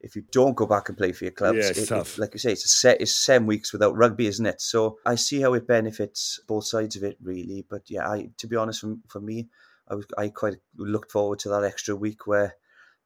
if 0.00 0.16
you 0.16 0.24
don't 0.32 0.56
go 0.56 0.66
back 0.66 0.88
and 0.88 0.98
play 0.98 1.12
for 1.12 1.24
your 1.24 1.32
clubs, 1.32 1.58
yeah, 1.58 1.70
it, 1.70 1.90
it, 1.90 2.18
like 2.18 2.32
you 2.32 2.38
say, 2.38 2.52
it's 2.52 2.64
a 2.64 2.68
set, 2.68 3.00
it's 3.00 3.14
seven 3.14 3.46
weeks 3.46 3.72
without 3.72 3.96
rugby, 3.96 4.26
isn't 4.26 4.46
it? 4.46 4.60
So 4.60 4.98
I 5.06 5.14
see 5.14 5.40
how 5.40 5.54
it 5.54 5.66
benefits 5.66 6.40
both 6.48 6.64
sides 6.64 6.96
of 6.96 7.04
it, 7.04 7.18
really. 7.22 7.64
But 7.68 7.82
yeah, 7.88 8.08
I, 8.08 8.30
to 8.38 8.46
be 8.48 8.56
honest, 8.56 8.80
for, 8.80 8.96
for 9.08 9.20
me, 9.20 9.48
I 9.88 9.94
was 9.94 10.06
I 10.16 10.28
quite 10.28 10.56
looked 10.76 11.10
forward 11.10 11.40
to 11.40 11.48
that 11.50 11.64
extra 11.64 11.96
week 11.96 12.26
where 12.26 12.54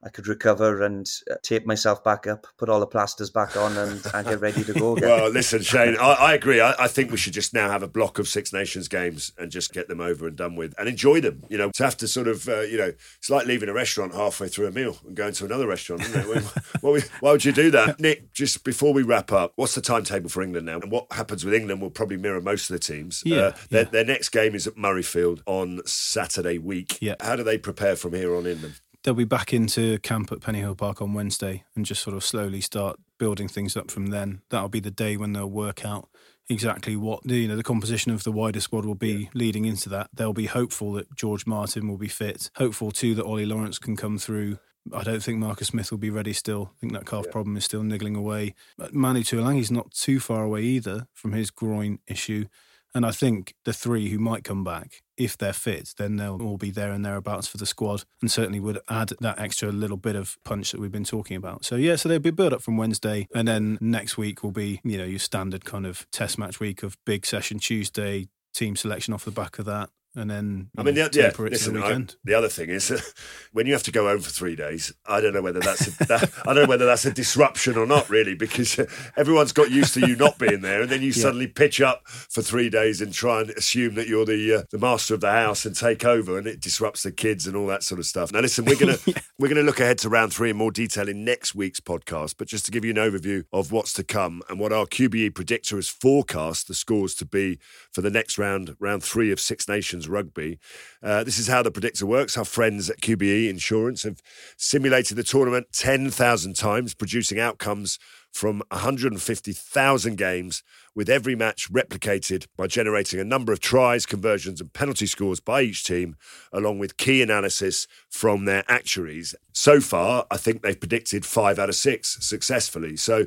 I 0.04 0.08
could 0.08 0.28
recover 0.28 0.82
and 0.82 1.08
uh, 1.30 1.34
tape 1.42 1.66
myself 1.66 2.04
back 2.04 2.26
up, 2.26 2.46
put 2.58 2.68
all 2.68 2.80
the 2.80 2.86
plasters 2.86 3.30
back 3.30 3.56
on, 3.56 3.76
and, 3.76 4.04
and 4.14 4.26
get 4.26 4.40
ready 4.40 4.62
to 4.62 4.72
go 4.72 4.96
again. 4.96 5.08
well, 5.08 5.30
listen, 5.30 5.62
Shane, 5.62 5.96
I, 5.98 6.12
I 6.12 6.34
agree. 6.34 6.60
I, 6.60 6.74
I, 6.78 6.86
think 6.86 7.10
we 7.10 7.16
should 7.16 7.32
just 7.32 7.54
now 7.54 7.70
have 7.70 7.82
a 7.82 7.88
block 7.88 8.18
of 8.18 8.28
Six 8.28 8.52
Nations 8.52 8.88
games 8.88 9.32
and 9.38 9.50
just 9.50 9.72
get 9.72 9.88
them 9.88 10.00
over 10.00 10.26
and 10.26 10.36
done 10.36 10.54
with 10.54 10.74
and 10.78 10.88
enjoy 10.88 11.20
them. 11.20 11.42
You 11.48 11.58
know, 11.58 11.70
to 11.70 11.84
have 11.84 11.96
to 11.98 12.08
sort 12.08 12.28
of, 12.28 12.48
uh, 12.48 12.60
you 12.60 12.76
know, 12.76 12.92
it's 13.18 13.30
like 13.30 13.46
leaving 13.46 13.68
a 13.68 13.72
restaurant 13.72 14.14
halfway 14.14 14.48
through 14.48 14.66
a 14.66 14.70
meal 14.70 14.96
and 15.06 15.16
going 15.16 15.32
to 15.34 15.44
another 15.44 15.66
restaurant, 15.66 16.02
isn't 16.02 16.30
it? 16.30 16.44
why, 16.80 17.00
why 17.20 17.32
would 17.32 17.44
you 17.44 17.52
do 17.52 17.70
that? 17.70 17.98
Nick, 17.98 18.32
just 18.32 18.64
before 18.64 18.92
we 18.92 19.02
wrap 19.02 19.32
up, 19.32 19.52
what's 19.56 19.74
the 19.74 19.80
timetable 19.80 20.28
for 20.28 20.42
England 20.42 20.66
now? 20.66 20.78
And 20.78 20.92
what 20.92 21.06
happens 21.10 21.44
with 21.44 21.54
England 21.54 21.80
will 21.80 21.90
probably 21.90 22.18
mirror 22.18 22.40
most 22.40 22.70
of 22.70 22.74
the 22.74 22.80
teams. 22.80 23.22
Yeah, 23.24 23.36
uh, 23.36 23.52
their, 23.70 23.82
yeah. 23.82 23.90
their 23.90 24.04
next 24.04 24.28
game 24.28 24.54
is 24.54 24.66
at 24.66 24.74
Murrayfield 24.74 25.40
on 25.46 25.80
Saturday 25.86 26.58
week. 26.58 26.98
Yeah. 27.00 27.14
How 27.20 27.34
do 27.34 27.42
they 27.42 27.58
prepare 27.58 27.96
from 27.96 28.12
here 28.12 28.36
on 28.36 28.46
in 28.46 28.60
them? 28.60 28.74
They'll 29.06 29.14
be 29.14 29.24
back 29.24 29.54
into 29.54 30.00
camp 30.00 30.32
at 30.32 30.40
Pennyhill 30.40 30.76
Park 30.76 31.00
on 31.00 31.14
Wednesday 31.14 31.62
and 31.76 31.86
just 31.86 32.02
sort 32.02 32.16
of 32.16 32.24
slowly 32.24 32.60
start 32.60 32.98
building 33.18 33.46
things 33.46 33.76
up 33.76 33.88
from 33.88 34.08
then. 34.08 34.42
That'll 34.50 34.68
be 34.68 34.80
the 34.80 34.90
day 34.90 35.16
when 35.16 35.32
they'll 35.32 35.48
work 35.48 35.84
out 35.84 36.08
exactly 36.48 36.96
what 36.96 37.22
the 37.24 37.36
you 37.38 37.48
know 37.48 37.56
the 37.56 37.62
composition 37.62 38.12
of 38.12 38.24
the 38.24 38.32
wider 38.32 38.60
squad 38.60 38.84
will 38.84 38.96
be 38.96 39.12
yeah. 39.12 39.28
leading 39.32 39.64
into 39.64 39.88
that. 39.90 40.10
They'll 40.12 40.32
be 40.32 40.46
hopeful 40.46 40.92
that 40.94 41.14
George 41.14 41.46
Martin 41.46 41.88
will 41.88 41.96
be 41.96 42.08
fit. 42.08 42.50
Hopeful 42.56 42.90
too 42.90 43.14
that 43.14 43.24
Ollie 43.24 43.46
Lawrence 43.46 43.78
can 43.78 43.96
come 43.96 44.18
through. 44.18 44.58
I 44.92 45.04
don't 45.04 45.22
think 45.22 45.38
Marcus 45.38 45.68
Smith 45.68 45.92
will 45.92 45.98
be 45.98 46.10
ready 46.10 46.32
still. 46.32 46.72
I 46.74 46.80
think 46.80 46.92
that 46.92 47.06
calf 47.06 47.26
yeah. 47.26 47.32
problem 47.32 47.56
is 47.56 47.64
still 47.64 47.84
niggling 47.84 48.16
away. 48.16 48.54
But 48.76 48.92
Manu 48.92 49.22
Tuilagi's 49.22 49.70
not 49.70 49.92
too 49.92 50.18
far 50.18 50.42
away 50.42 50.62
either 50.62 51.06
from 51.14 51.32
his 51.32 51.52
groin 51.52 52.00
issue. 52.08 52.46
And 52.92 53.06
I 53.06 53.12
think 53.12 53.54
the 53.64 53.72
three 53.72 54.08
who 54.08 54.18
might 54.18 54.42
come 54.42 54.64
back, 54.64 55.02
if 55.16 55.36
they're 55.36 55.52
fit, 55.52 55.94
then 55.98 56.16
they'll 56.16 56.42
all 56.42 56.56
be 56.56 56.70
there 56.70 56.92
and 56.92 57.04
thereabouts 57.04 57.46
for 57.46 57.56
the 57.56 57.66
squad 57.66 58.04
and 58.20 58.30
certainly 58.30 58.60
would 58.60 58.78
add 58.88 59.12
that 59.20 59.38
extra 59.38 59.70
little 59.70 59.96
bit 59.96 60.16
of 60.16 60.36
punch 60.44 60.72
that 60.72 60.80
we've 60.80 60.92
been 60.92 61.04
talking 61.04 61.36
about. 61.36 61.64
So, 61.64 61.76
yeah, 61.76 61.96
so 61.96 62.08
they'll 62.08 62.18
be 62.18 62.30
built 62.30 62.52
up 62.52 62.62
from 62.62 62.76
Wednesday. 62.76 63.26
And 63.34 63.48
then 63.48 63.78
next 63.80 64.18
week 64.18 64.42
will 64.42 64.52
be, 64.52 64.80
you 64.84 64.98
know, 64.98 65.04
your 65.04 65.18
standard 65.18 65.64
kind 65.64 65.86
of 65.86 66.06
test 66.10 66.38
match 66.38 66.60
week 66.60 66.82
of 66.82 66.96
big 67.04 67.26
session 67.26 67.58
Tuesday, 67.58 68.28
team 68.54 68.76
selection 68.76 69.14
off 69.14 69.24
the 69.24 69.30
back 69.30 69.58
of 69.58 69.64
that 69.66 69.90
and 70.16 70.30
then 70.30 70.70
I 70.78 70.82
mean, 70.82 70.94
the, 70.94 71.10
yeah, 71.12 71.30
listen, 71.38 71.74
the, 71.74 71.84
I, 71.84 72.06
the, 72.24 72.34
other 72.34 72.48
thing 72.48 72.70
is 72.70 72.90
uh, 72.90 72.98
when 73.52 73.66
you 73.66 73.74
have 73.74 73.82
to 73.82 73.92
go 73.92 74.08
home 74.08 74.20
for 74.20 74.30
three 74.30 74.56
days. 74.56 74.92
I 75.06 75.20
don't 75.20 75.34
know 75.34 75.42
whether 75.42 75.60
that's 75.60 75.86
a, 75.86 76.06
that, 76.06 76.32
I 76.46 76.54
don't 76.54 76.64
know 76.64 76.68
whether 76.68 76.86
that's 76.86 77.04
a 77.04 77.12
disruption 77.12 77.76
or 77.76 77.86
not, 77.86 78.08
really, 78.08 78.34
because 78.34 78.78
uh, 78.78 78.86
everyone's 79.16 79.52
got 79.52 79.70
used 79.70 79.92
to 79.94 80.00
you 80.00 80.16
not 80.16 80.38
being 80.38 80.62
there, 80.62 80.80
and 80.80 80.90
then 80.90 81.02
you 81.02 81.08
yeah. 81.14 81.22
suddenly 81.22 81.46
pitch 81.46 81.82
up 81.82 82.08
for 82.08 82.40
three 82.40 82.70
days 82.70 83.02
and 83.02 83.12
try 83.12 83.42
and 83.42 83.50
assume 83.50 83.94
that 83.96 84.08
you're 84.08 84.24
the 84.24 84.54
uh, 84.54 84.62
the 84.70 84.78
master 84.78 85.12
of 85.12 85.20
the 85.20 85.30
house 85.30 85.66
and 85.66 85.76
take 85.76 86.04
over, 86.04 86.38
and 86.38 86.46
it 86.46 86.60
disrupts 86.60 87.02
the 87.02 87.12
kids 87.12 87.46
and 87.46 87.54
all 87.54 87.66
that 87.66 87.82
sort 87.82 87.98
of 87.98 88.06
stuff. 88.06 88.32
Now, 88.32 88.40
listen, 88.40 88.64
we're 88.64 88.76
gonna 88.76 88.96
yeah. 89.04 89.18
we're 89.38 89.48
gonna 89.48 89.62
look 89.62 89.80
ahead 89.80 89.98
to 89.98 90.08
round 90.08 90.32
three 90.32 90.50
in 90.50 90.56
more 90.56 90.72
detail 90.72 91.10
in 91.10 91.24
next 91.24 91.54
week's 91.54 91.80
podcast, 91.80 92.36
but 92.38 92.48
just 92.48 92.64
to 92.64 92.70
give 92.70 92.86
you 92.86 92.90
an 92.90 92.96
overview 92.96 93.44
of 93.52 93.70
what's 93.70 93.92
to 93.92 94.02
come 94.02 94.42
and 94.48 94.58
what 94.58 94.72
our 94.72 94.86
QBE 94.86 95.34
predictor 95.34 95.76
has 95.76 95.88
forecast 95.88 96.68
the 96.68 96.74
scores 96.74 97.14
to 97.16 97.26
be 97.26 97.58
for 97.92 98.00
the 98.00 98.10
next 98.10 98.38
round, 98.38 98.76
round 98.80 99.02
three 99.02 99.30
of 99.30 99.38
Six 99.38 99.68
Nations 99.68 100.05
Nations 100.06 100.08
Rugby. 100.08 100.58
Uh, 101.02 101.24
this 101.24 101.38
is 101.38 101.48
how 101.48 101.62
the 101.62 101.70
predictor 101.70 102.06
works. 102.06 102.36
Our 102.36 102.44
friends 102.44 102.90
at 102.90 103.00
QBE 103.00 103.48
Insurance 103.48 104.04
have 104.04 104.20
simulated 104.56 105.16
the 105.16 105.22
tournament 105.22 105.68
10,000 105.72 106.56
times, 106.56 106.94
producing 106.94 107.38
outcomes 107.38 107.98
from 108.32 108.62
150,000 108.70 110.16
games, 110.16 110.62
with 110.94 111.08
every 111.08 111.34
match 111.34 111.70
replicated 111.72 112.46
by 112.56 112.66
generating 112.66 113.18
a 113.20 113.24
number 113.24 113.52
of 113.52 113.60
tries, 113.60 114.06
conversions, 114.06 114.60
and 114.60 114.72
penalty 114.72 115.06
scores 115.06 115.40
by 115.40 115.62
each 115.62 115.84
team, 115.84 116.16
along 116.52 116.78
with 116.78 116.96
key 116.96 117.22
analysis 117.22 117.86
from 118.10 118.44
their 118.44 118.64
actuaries. 118.68 119.34
So 119.52 119.80
far, 119.80 120.26
I 120.30 120.36
think 120.36 120.62
they've 120.62 120.78
predicted 120.78 121.24
five 121.24 121.58
out 121.58 121.68
of 121.68 121.74
six 121.74 122.18
successfully. 122.20 122.96
So, 122.96 123.26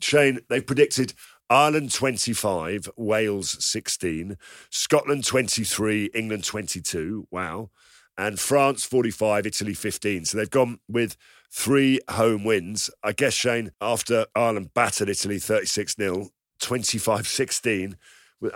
Shane, 0.00 0.40
they've 0.48 0.66
predicted 0.66 1.14
Ireland 1.52 1.92
25, 1.92 2.88
Wales 2.96 3.62
16, 3.62 4.38
Scotland 4.70 5.24
23, 5.26 6.06
England 6.14 6.44
22. 6.44 7.28
Wow. 7.30 7.68
And 8.16 8.40
France 8.40 8.86
45, 8.86 9.46
Italy 9.46 9.74
15. 9.74 10.24
So 10.24 10.38
they've 10.38 10.48
gone 10.48 10.78
with 10.88 11.18
three 11.50 12.00
home 12.08 12.44
wins. 12.44 12.88
I 13.04 13.12
guess, 13.12 13.34
Shane, 13.34 13.70
after 13.82 14.24
Ireland 14.34 14.72
battered 14.72 15.10
Italy 15.10 15.38
36 15.38 15.96
0, 15.96 16.30
25 16.58 17.28
16. 17.28 17.96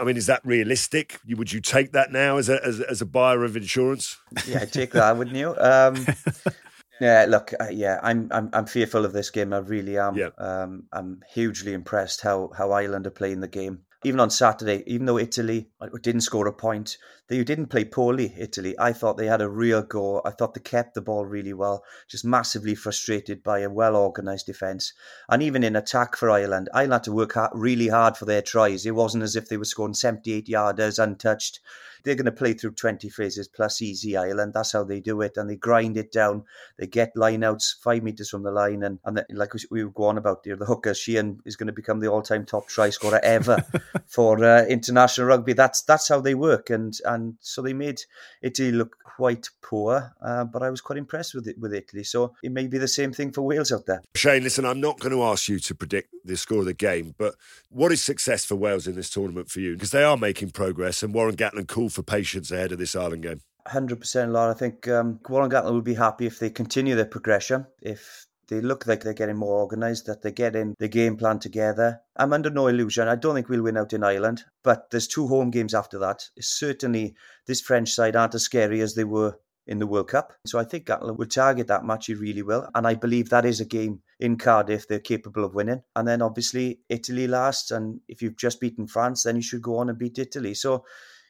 I 0.01 0.05
mean, 0.05 0.17
is 0.17 0.27
that 0.27 0.41
realistic? 0.43 1.21
Would 1.29 1.53
you 1.53 1.61
take 1.61 1.93
that 1.93 2.11
now 2.13 2.39
as 2.39 2.49
a, 2.49 2.65
as, 2.65 2.81
as 2.81 3.03
a 3.03 3.07
buyer 3.07 3.45
of 3.45 3.59
insurance? 3.59 4.17
Yeah, 4.47 4.61
I'd 4.63 4.73
take 4.73 4.93
that, 4.93 5.19
wouldn't 5.19 5.37
you? 5.37 5.55
Um, 5.59 6.07
yeah, 7.01 7.27
look, 7.29 7.53
uh, 7.61 7.69
yeah, 7.71 8.01
I'm, 8.03 8.29
I'm 8.31 8.51
I'm 8.53 8.67
fearful 8.67 9.05
of 9.05 9.13
this 9.13 9.31
game. 9.31 9.53
I 9.53 9.59
really 9.59 9.99
am. 9.99 10.17
Yeah. 10.17 10.31
Um, 10.39 10.85
I'm 10.93 11.23
hugely 11.33 11.73
impressed 11.73 12.21
how 12.23 12.51
how 12.57 12.73
Ireland 12.73 13.07
are 13.07 13.11
playing 13.11 13.41
the 13.41 13.49
game 13.49 13.81
even 14.07 14.21
on 14.21 14.31
Saturday, 14.31 14.85
even 14.87 15.07
though 15.07 15.19
Italy 15.19 15.69
didn't 16.03 16.21
score 16.21 16.47
a 16.47 16.53
point, 16.53 16.97
they 17.29 17.43
didn't 17.43 17.67
play 17.67 17.85
poorly, 17.85 18.35
Italy. 18.39 18.75
I 18.79 18.93
thought 18.93 19.17
they 19.17 19.27
had 19.27 19.41
a 19.41 19.49
real 19.49 19.83
go. 19.83 20.23
I 20.25 20.31
thought 20.31 20.55
they 20.55 20.61
kept 20.61 20.95
the 20.95 21.01
ball 21.01 21.27
really 21.27 21.53
well, 21.53 21.85
just 22.09 22.25
massively 22.25 22.75
frustrated 22.75 23.43
by 23.43 23.61
a 23.61 23.71
well 23.71 23.97
organised 23.97 24.47
defence. 24.47 24.93
And 25.29 25.43
even 25.43 25.65
in 25.65 25.75
attack 25.75 26.17
for 26.17 26.31
Ireland, 26.31 26.69
Ireland 26.73 26.93
had 26.93 27.05
to 27.05 27.13
work 27.13 27.35
hard, 27.35 27.51
really 27.55 27.89
hard 27.89 28.17
for 28.17 28.27
their 28.27 28.43
tries. 28.43 28.87
It 28.87 28.95
wasn't 28.95 29.25
as 29.25 29.35
if 29.35 29.49
they 29.49 29.57
were 29.57 29.65
scoring 29.65 29.95
78 29.95 30.47
yarders 30.47 31.03
untouched 31.03 31.61
they're 32.07 32.15
going 32.15 32.25
to 32.27 32.33
play 32.33 32.53
through 32.53 32.71
20 32.71 33.09
phases 33.09 33.49
plus 33.49 33.83
easy 33.83 34.17
Ireland. 34.17 34.55
That's 34.55 34.71
how 34.71 34.85
they 34.85 35.01
do 35.01 35.23
it. 35.23 35.37
And 35.37 35.51
they 35.51 35.57
grind 35.57 35.97
it 35.97 36.13
down. 36.13 36.45
They 36.79 36.87
get 36.87 37.17
lineouts 37.17 37.83
five 37.83 38.05
metres 38.05 38.31
from 38.31 38.45
the 38.45 38.53
line. 38.53 38.85
And, 38.85 39.01
and 39.05 39.17
the, 39.17 39.27
like 39.31 39.53
we 39.73 39.83
were 39.83 39.91
going 39.91 40.17
about 40.17 40.45
there, 40.45 40.55
the 40.55 40.67
hooker, 40.67 40.95
Sheehan 40.95 41.41
is 41.45 41.57
going 41.57 41.67
to 41.67 41.73
become 41.73 41.99
the 41.99 42.07
all 42.07 42.23
time 42.23 42.47
top 42.47 42.69
try 42.69 42.91
scorer 42.91 43.19
ever 43.25 43.59
for 44.07 44.43
uh, 44.45 44.65
international 44.67 45.27
rugby. 45.27 45.53
That's 45.53 45.83
that's 45.83 46.09
how 46.09 46.21
they 46.21 46.37
work. 46.37 46.71
And 46.71 46.97
and 47.05 47.16
so 47.41 47.63
they 47.63 47.73
made 47.73 48.01
Italy 48.43 48.73
look 48.73 48.97
quite 49.17 49.49
poor, 49.63 50.15
uh, 50.23 50.45
but 50.45 50.63
I 50.63 50.71
was 50.71 50.81
quite 50.81 50.99
impressed 50.99 51.35
with 51.35 51.49
it 51.49 51.59
with 51.59 51.75
Italy. 51.75 52.05
So 52.05 52.35
it 52.43 52.53
may 52.53 52.67
be 52.67 52.79
the 52.79 52.89
same 52.89 53.13
thing 53.13 53.33
for 53.33 53.43
Wales 53.43 53.73
out 53.73 53.87
there. 53.87 54.03
Shane, 54.15 54.43
listen, 54.43 54.65
I'm 54.65 54.81
not 54.81 55.01
going 55.01 55.13
to 55.13 55.23
ask 55.23 55.49
you 55.49 55.59
to 55.59 55.75
predict 55.75 56.15
the 56.25 56.37
score 56.37 56.61
of 56.61 56.67
the 56.67 56.75
game, 56.75 57.15
but 57.19 57.35
what 57.71 57.93
is 57.93 58.03
success 58.03 58.45
for 58.45 58.57
Wales 58.57 58.87
in 58.87 58.95
this 58.95 59.11
tournament 59.11 59.51
for 59.51 59.61
you? 59.61 59.75
Because 59.75 59.91
they 59.91 60.05
are 60.05 60.17
making 60.17 60.51
progress, 60.51 61.03
and 61.03 61.15
Warren 61.15 61.37
Gatland 61.37 61.69
called 61.69 61.93
for 61.93 62.03
patience 62.03 62.51
ahead 62.51 62.73
of 62.73 62.79
this 62.79 62.95
Ireland 62.95 63.23
game. 63.23 63.41
100% 63.67 64.33
Laura. 64.33 64.53
I 64.53 64.55
think 64.55 64.87
um, 64.89 65.21
Warren 65.29 65.51
Gatland 65.51 65.75
would 65.75 65.85
be 65.85 65.95
happy 65.95 66.27
if 66.27 66.39
they 66.39 66.51
continue 66.51 66.95
their 66.95 67.05
progression, 67.05 67.67
if 67.83 68.27
they 68.49 68.61
look 68.61 68.87
like 68.87 69.03
they're 69.03 69.13
getting 69.13 69.37
more 69.37 69.61
organised, 69.61 70.07
that 70.07 70.23
they're 70.23 70.33
getting 70.33 70.75
the 70.79 70.89
game 70.89 71.17
plan 71.17 71.39
together. 71.39 72.01
I'm 72.17 72.33
under 72.33 72.51
no 72.51 72.69
illusion. 72.69 73.09
I 73.09 73.17
don't 73.17 73.35
think 73.35 73.49
we'll 73.49 73.63
win 73.63 73.77
out 73.77 73.93
in 73.93 74.05
Ireland, 74.05 74.45
but 74.63 74.91
there's 74.91 75.09
two 75.09 75.27
home 75.27 75.51
games 75.51 75.75
after 75.75 75.99
that. 75.99 76.23
Certainly, 76.41 77.17
this 77.47 77.61
French 77.61 77.91
side 77.91 78.17
aren't 78.17 78.35
as 78.35 78.45
scary 78.45 78.81
as 78.81 78.95
they 78.95 79.05
were 79.05 79.39
in 79.67 79.79
the 79.79 79.87
World 79.87 80.09
Cup. 80.09 80.33
So 80.47 80.59
I 80.59 80.65
think 80.65 80.87
Gatland 80.87 81.19
will 81.19 81.27
target 81.27 81.67
that 81.67 81.85
match 81.85 82.07
he 82.07 82.15
really 82.15 82.43
will. 82.43 82.69
And 82.75 82.87
I 82.87 82.95
believe 82.95 83.31
that 83.31 83.45
is 83.45 83.61
a 83.61 83.65
game 83.65 84.01
in 84.21 84.39
Cardiff 84.39 84.87
they're 84.87 85.01
capable 85.01 85.45
of 85.45 85.55
winning. 85.55 85.83
And 85.95 86.07
then 86.07 86.23
obviously 86.23 86.81
Italy 86.89 87.27
last. 87.27 87.73
And 87.73 88.01
if 88.09 88.23
you've 88.23 88.37
just 88.37 88.61
beaten 88.61 88.87
France, 88.87 89.25
then 89.25 89.37
you 89.37 89.43
should 89.43 89.63
go 89.63 89.79
on 89.79 89.89
and 89.89 89.99
beat 89.99 90.19
Italy. 90.19 90.55
So 90.55 90.85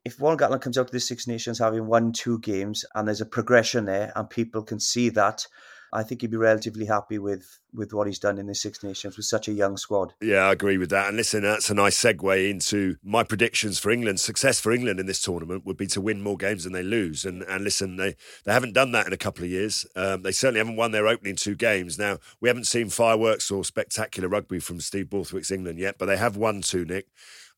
if 0.05 0.19
Warren 0.19 0.37
Gatland 0.37 0.61
comes 0.61 0.77
out 0.77 0.87
to 0.87 0.93
the 0.93 0.99
Six 0.99 1.27
Nations 1.27 1.59
having 1.59 1.87
won 1.87 2.13
two 2.13 2.39
games 2.39 2.85
and 2.93 3.07
there's 3.07 3.21
a 3.21 3.25
progression 3.25 3.85
there 3.85 4.13
and 4.15 4.29
people 4.29 4.61
can 4.63 4.79
see 4.79 5.09
that, 5.09 5.47
I 5.93 6.03
think 6.03 6.21
he'd 6.21 6.31
be 6.31 6.37
relatively 6.37 6.85
happy 6.85 7.19
with 7.19 7.59
with 7.73 7.93
what 7.93 8.07
he's 8.07 8.19
done 8.19 8.37
in 8.37 8.47
the 8.47 8.55
Six 8.55 8.83
Nations 8.83 9.17
with 9.17 9.25
such 9.25 9.47
a 9.47 9.51
young 9.51 9.77
squad. 9.77 10.13
Yeah, 10.21 10.47
I 10.47 10.51
agree 10.51 10.77
with 10.77 10.89
that. 10.89 11.07
And 11.07 11.17
listen, 11.17 11.43
that's 11.43 11.69
a 11.69 11.73
nice 11.73 12.01
segue 12.01 12.49
into 12.49 12.95
my 13.03 13.23
predictions 13.23 13.77
for 13.77 13.91
England. 13.91 14.19
Success 14.19 14.59
for 14.59 14.71
England 14.71 14.99
in 14.99 15.05
this 15.05 15.21
tournament 15.21 15.65
would 15.65 15.77
be 15.77 15.87
to 15.87 16.01
win 16.01 16.21
more 16.21 16.37
games 16.37 16.63
than 16.63 16.73
they 16.73 16.83
lose. 16.83 17.25
And 17.25 17.43
and 17.43 17.63
listen, 17.63 17.97
they 17.97 18.15
they 18.45 18.53
haven't 18.53 18.73
done 18.73 18.91
that 18.93 19.07
in 19.07 19.13
a 19.13 19.17
couple 19.17 19.43
of 19.43 19.49
years. 19.49 19.85
Um, 19.95 20.23
they 20.23 20.31
certainly 20.31 20.59
haven't 20.59 20.77
won 20.77 20.91
their 20.91 21.07
opening 21.07 21.35
two 21.35 21.55
games. 21.55 21.97
Now 21.97 22.17
we 22.39 22.49
haven't 22.49 22.67
seen 22.67 22.89
fireworks 22.89 23.51
or 23.51 23.63
spectacular 23.63 24.29
rugby 24.29 24.59
from 24.59 24.79
Steve 24.79 25.09
Borthwick's 25.09 25.51
England 25.51 25.79
yet, 25.79 25.97
but 25.97 26.05
they 26.05 26.17
have 26.17 26.37
won 26.37 26.61
two. 26.61 26.85
Nick, 26.85 27.07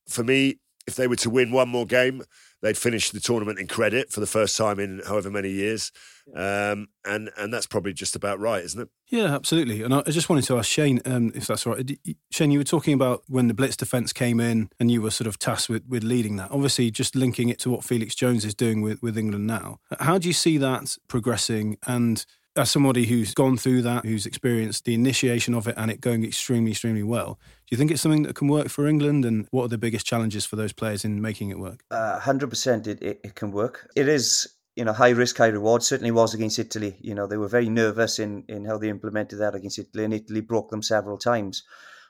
for 0.07 0.23
me, 0.23 0.59
if 0.87 0.95
they 0.95 1.07
were 1.07 1.15
to 1.17 1.29
win 1.29 1.51
one 1.51 1.69
more 1.69 1.85
game, 1.85 2.23
they'd 2.61 2.77
finish 2.77 3.11
the 3.11 3.19
tournament 3.19 3.59
in 3.59 3.67
credit 3.67 4.11
for 4.11 4.19
the 4.19 4.25
first 4.27 4.57
time 4.57 4.79
in 4.79 5.01
however 5.07 5.29
many 5.29 5.49
years, 5.49 5.91
um, 6.35 6.87
and 7.05 7.29
and 7.37 7.53
that's 7.53 7.67
probably 7.67 7.93
just 7.93 8.15
about 8.15 8.39
right, 8.39 8.63
isn't 8.63 8.81
it? 8.81 8.89
Yeah, 9.07 9.33
absolutely. 9.33 9.81
And 9.81 9.93
I 9.93 10.01
just 10.03 10.29
wanted 10.29 10.45
to 10.45 10.57
ask 10.57 10.69
Shane, 10.69 11.01
um, 11.05 11.31
if 11.33 11.47
that's 11.47 11.65
right. 11.65 11.97
Shane, 12.31 12.51
you 12.51 12.59
were 12.59 12.63
talking 12.63 12.93
about 12.93 13.23
when 13.27 13.47
the 13.47 13.53
blitz 13.53 13.75
defence 13.75 14.13
came 14.13 14.39
in, 14.39 14.69
and 14.79 14.91
you 14.91 15.01
were 15.01 15.11
sort 15.11 15.27
of 15.27 15.39
tasked 15.39 15.69
with, 15.69 15.83
with 15.87 16.03
leading 16.03 16.35
that. 16.35 16.51
Obviously, 16.51 16.91
just 16.91 17.15
linking 17.15 17.49
it 17.49 17.59
to 17.59 17.69
what 17.69 17.83
Felix 17.83 18.13
Jones 18.13 18.45
is 18.45 18.53
doing 18.53 18.81
with, 18.81 19.01
with 19.01 19.17
England 19.17 19.47
now. 19.47 19.79
How 19.99 20.17
do 20.17 20.27
you 20.27 20.33
see 20.33 20.57
that 20.59 20.95
progressing? 21.07 21.77
And 21.87 22.23
as 22.59 22.69
somebody 22.69 23.05
who's 23.05 23.33
gone 23.33 23.57
through 23.57 23.81
that, 23.83 24.05
who's 24.05 24.25
experienced 24.25 24.85
the 24.85 24.93
initiation 24.93 25.53
of 25.53 25.67
it 25.67 25.75
and 25.77 25.89
it 25.89 26.01
going 26.01 26.23
extremely, 26.23 26.71
extremely 26.71 27.03
well, 27.03 27.39
do 27.67 27.75
you 27.75 27.77
think 27.77 27.91
it's 27.91 28.01
something 28.01 28.23
that 28.23 28.35
can 28.35 28.47
work 28.47 28.69
for 28.69 28.87
England? 28.87 29.25
And 29.25 29.47
what 29.51 29.63
are 29.63 29.69
the 29.69 29.77
biggest 29.77 30.05
challenges 30.05 30.45
for 30.45 30.55
those 30.55 30.73
players 30.73 31.05
in 31.05 31.21
making 31.21 31.49
it 31.49 31.59
work? 31.59 31.83
Uh, 31.89 32.19
100% 32.19 32.87
it, 32.87 33.01
it, 33.01 33.19
it 33.23 33.35
can 33.35 33.51
work. 33.51 33.89
It 33.95 34.07
is 34.07 34.47
you 34.75 34.85
know, 34.85 34.93
high 34.93 35.09
risk, 35.09 35.37
high 35.37 35.47
reward. 35.47 35.83
Certainly 35.83 36.11
was 36.11 36.33
against 36.33 36.57
Italy. 36.57 36.95
You 37.01 37.13
know, 37.13 37.27
they 37.27 37.35
were 37.35 37.49
very 37.49 37.69
nervous 37.69 38.17
in, 38.17 38.45
in 38.47 38.63
how 38.63 38.77
they 38.77 38.87
implemented 38.87 39.39
that 39.39 39.55
against 39.55 39.79
Italy, 39.79 40.05
and 40.05 40.13
Italy 40.13 40.39
broke 40.39 40.69
them 40.69 40.81
several 40.81 41.17
times. 41.17 41.63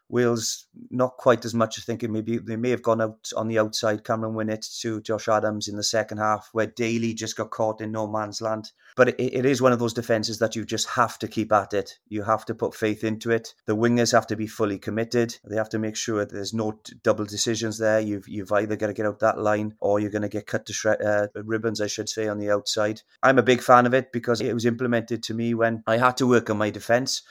Wales 0.09 0.65
not 0.89 1.17
quite 1.17 1.45
as 1.45 1.53
much. 1.53 1.77
I 1.77 1.81
think 1.81 2.01
maybe 2.09 2.39
they 2.39 2.55
may 2.55 2.71
have 2.71 2.81
gone 2.81 3.01
out 3.01 3.29
on 3.37 3.47
the 3.47 3.59
outside. 3.59 4.03
Cameron 4.03 4.33
Winnett 4.33 4.79
to 4.81 5.01
Josh 5.01 5.27
Adams 5.27 5.67
in 5.67 5.75
the 5.75 5.83
second 5.83 6.17
half, 6.17 6.49
where 6.51 6.65
Daly 6.65 7.13
just 7.13 7.37
got 7.37 7.51
caught 7.51 7.79
in 7.79 7.91
no 7.91 8.07
man's 8.07 8.41
land. 8.41 8.71
But 8.95 9.09
it, 9.09 9.19
it 9.19 9.45
is 9.45 9.61
one 9.61 9.71
of 9.71 9.79
those 9.79 9.93
defenses 9.93 10.39
that 10.39 10.55
you 10.55 10.65
just 10.65 10.89
have 10.89 11.19
to 11.19 11.27
keep 11.27 11.51
at 11.53 11.73
it. 11.73 11.99
You 12.07 12.23
have 12.23 12.43
to 12.45 12.55
put 12.55 12.73
faith 12.73 13.03
into 13.03 13.29
it. 13.29 13.53
The 13.67 13.75
wingers 13.75 14.11
have 14.11 14.27
to 14.27 14.35
be 14.35 14.47
fully 14.47 14.79
committed. 14.79 15.37
They 15.45 15.55
have 15.55 15.69
to 15.69 15.79
make 15.79 15.95
sure 15.95 16.25
there's 16.25 16.53
no 16.53 16.79
double 17.03 17.25
decisions 17.25 17.77
there. 17.77 17.99
You've 17.99 18.27
you've 18.27 18.51
either 18.51 18.75
got 18.75 18.87
to 18.87 18.93
get 18.93 19.05
out 19.05 19.19
that 19.19 19.39
line 19.39 19.75
or 19.79 19.99
you're 19.99 20.09
going 20.09 20.23
to 20.23 20.29
get 20.29 20.47
cut 20.47 20.65
to 20.65 20.89
uh, 20.89 21.27
ribbons, 21.43 21.81
I 21.81 21.87
should 21.87 22.09
say, 22.09 22.27
on 22.27 22.39
the 22.39 22.49
outside. 22.49 23.01
I'm 23.21 23.37
a 23.37 23.43
big 23.43 23.61
fan 23.61 23.85
of 23.85 23.93
it 23.93 24.11
because 24.11 24.41
it 24.41 24.53
was 24.53 24.65
implemented 24.65 25.23
to 25.23 25.33
me 25.33 25.53
when 25.53 25.83
I 25.85 25.97
had 25.97 26.17
to 26.17 26.27
work 26.27 26.49
on 26.49 26.57
my 26.57 26.71
defence 26.71 27.21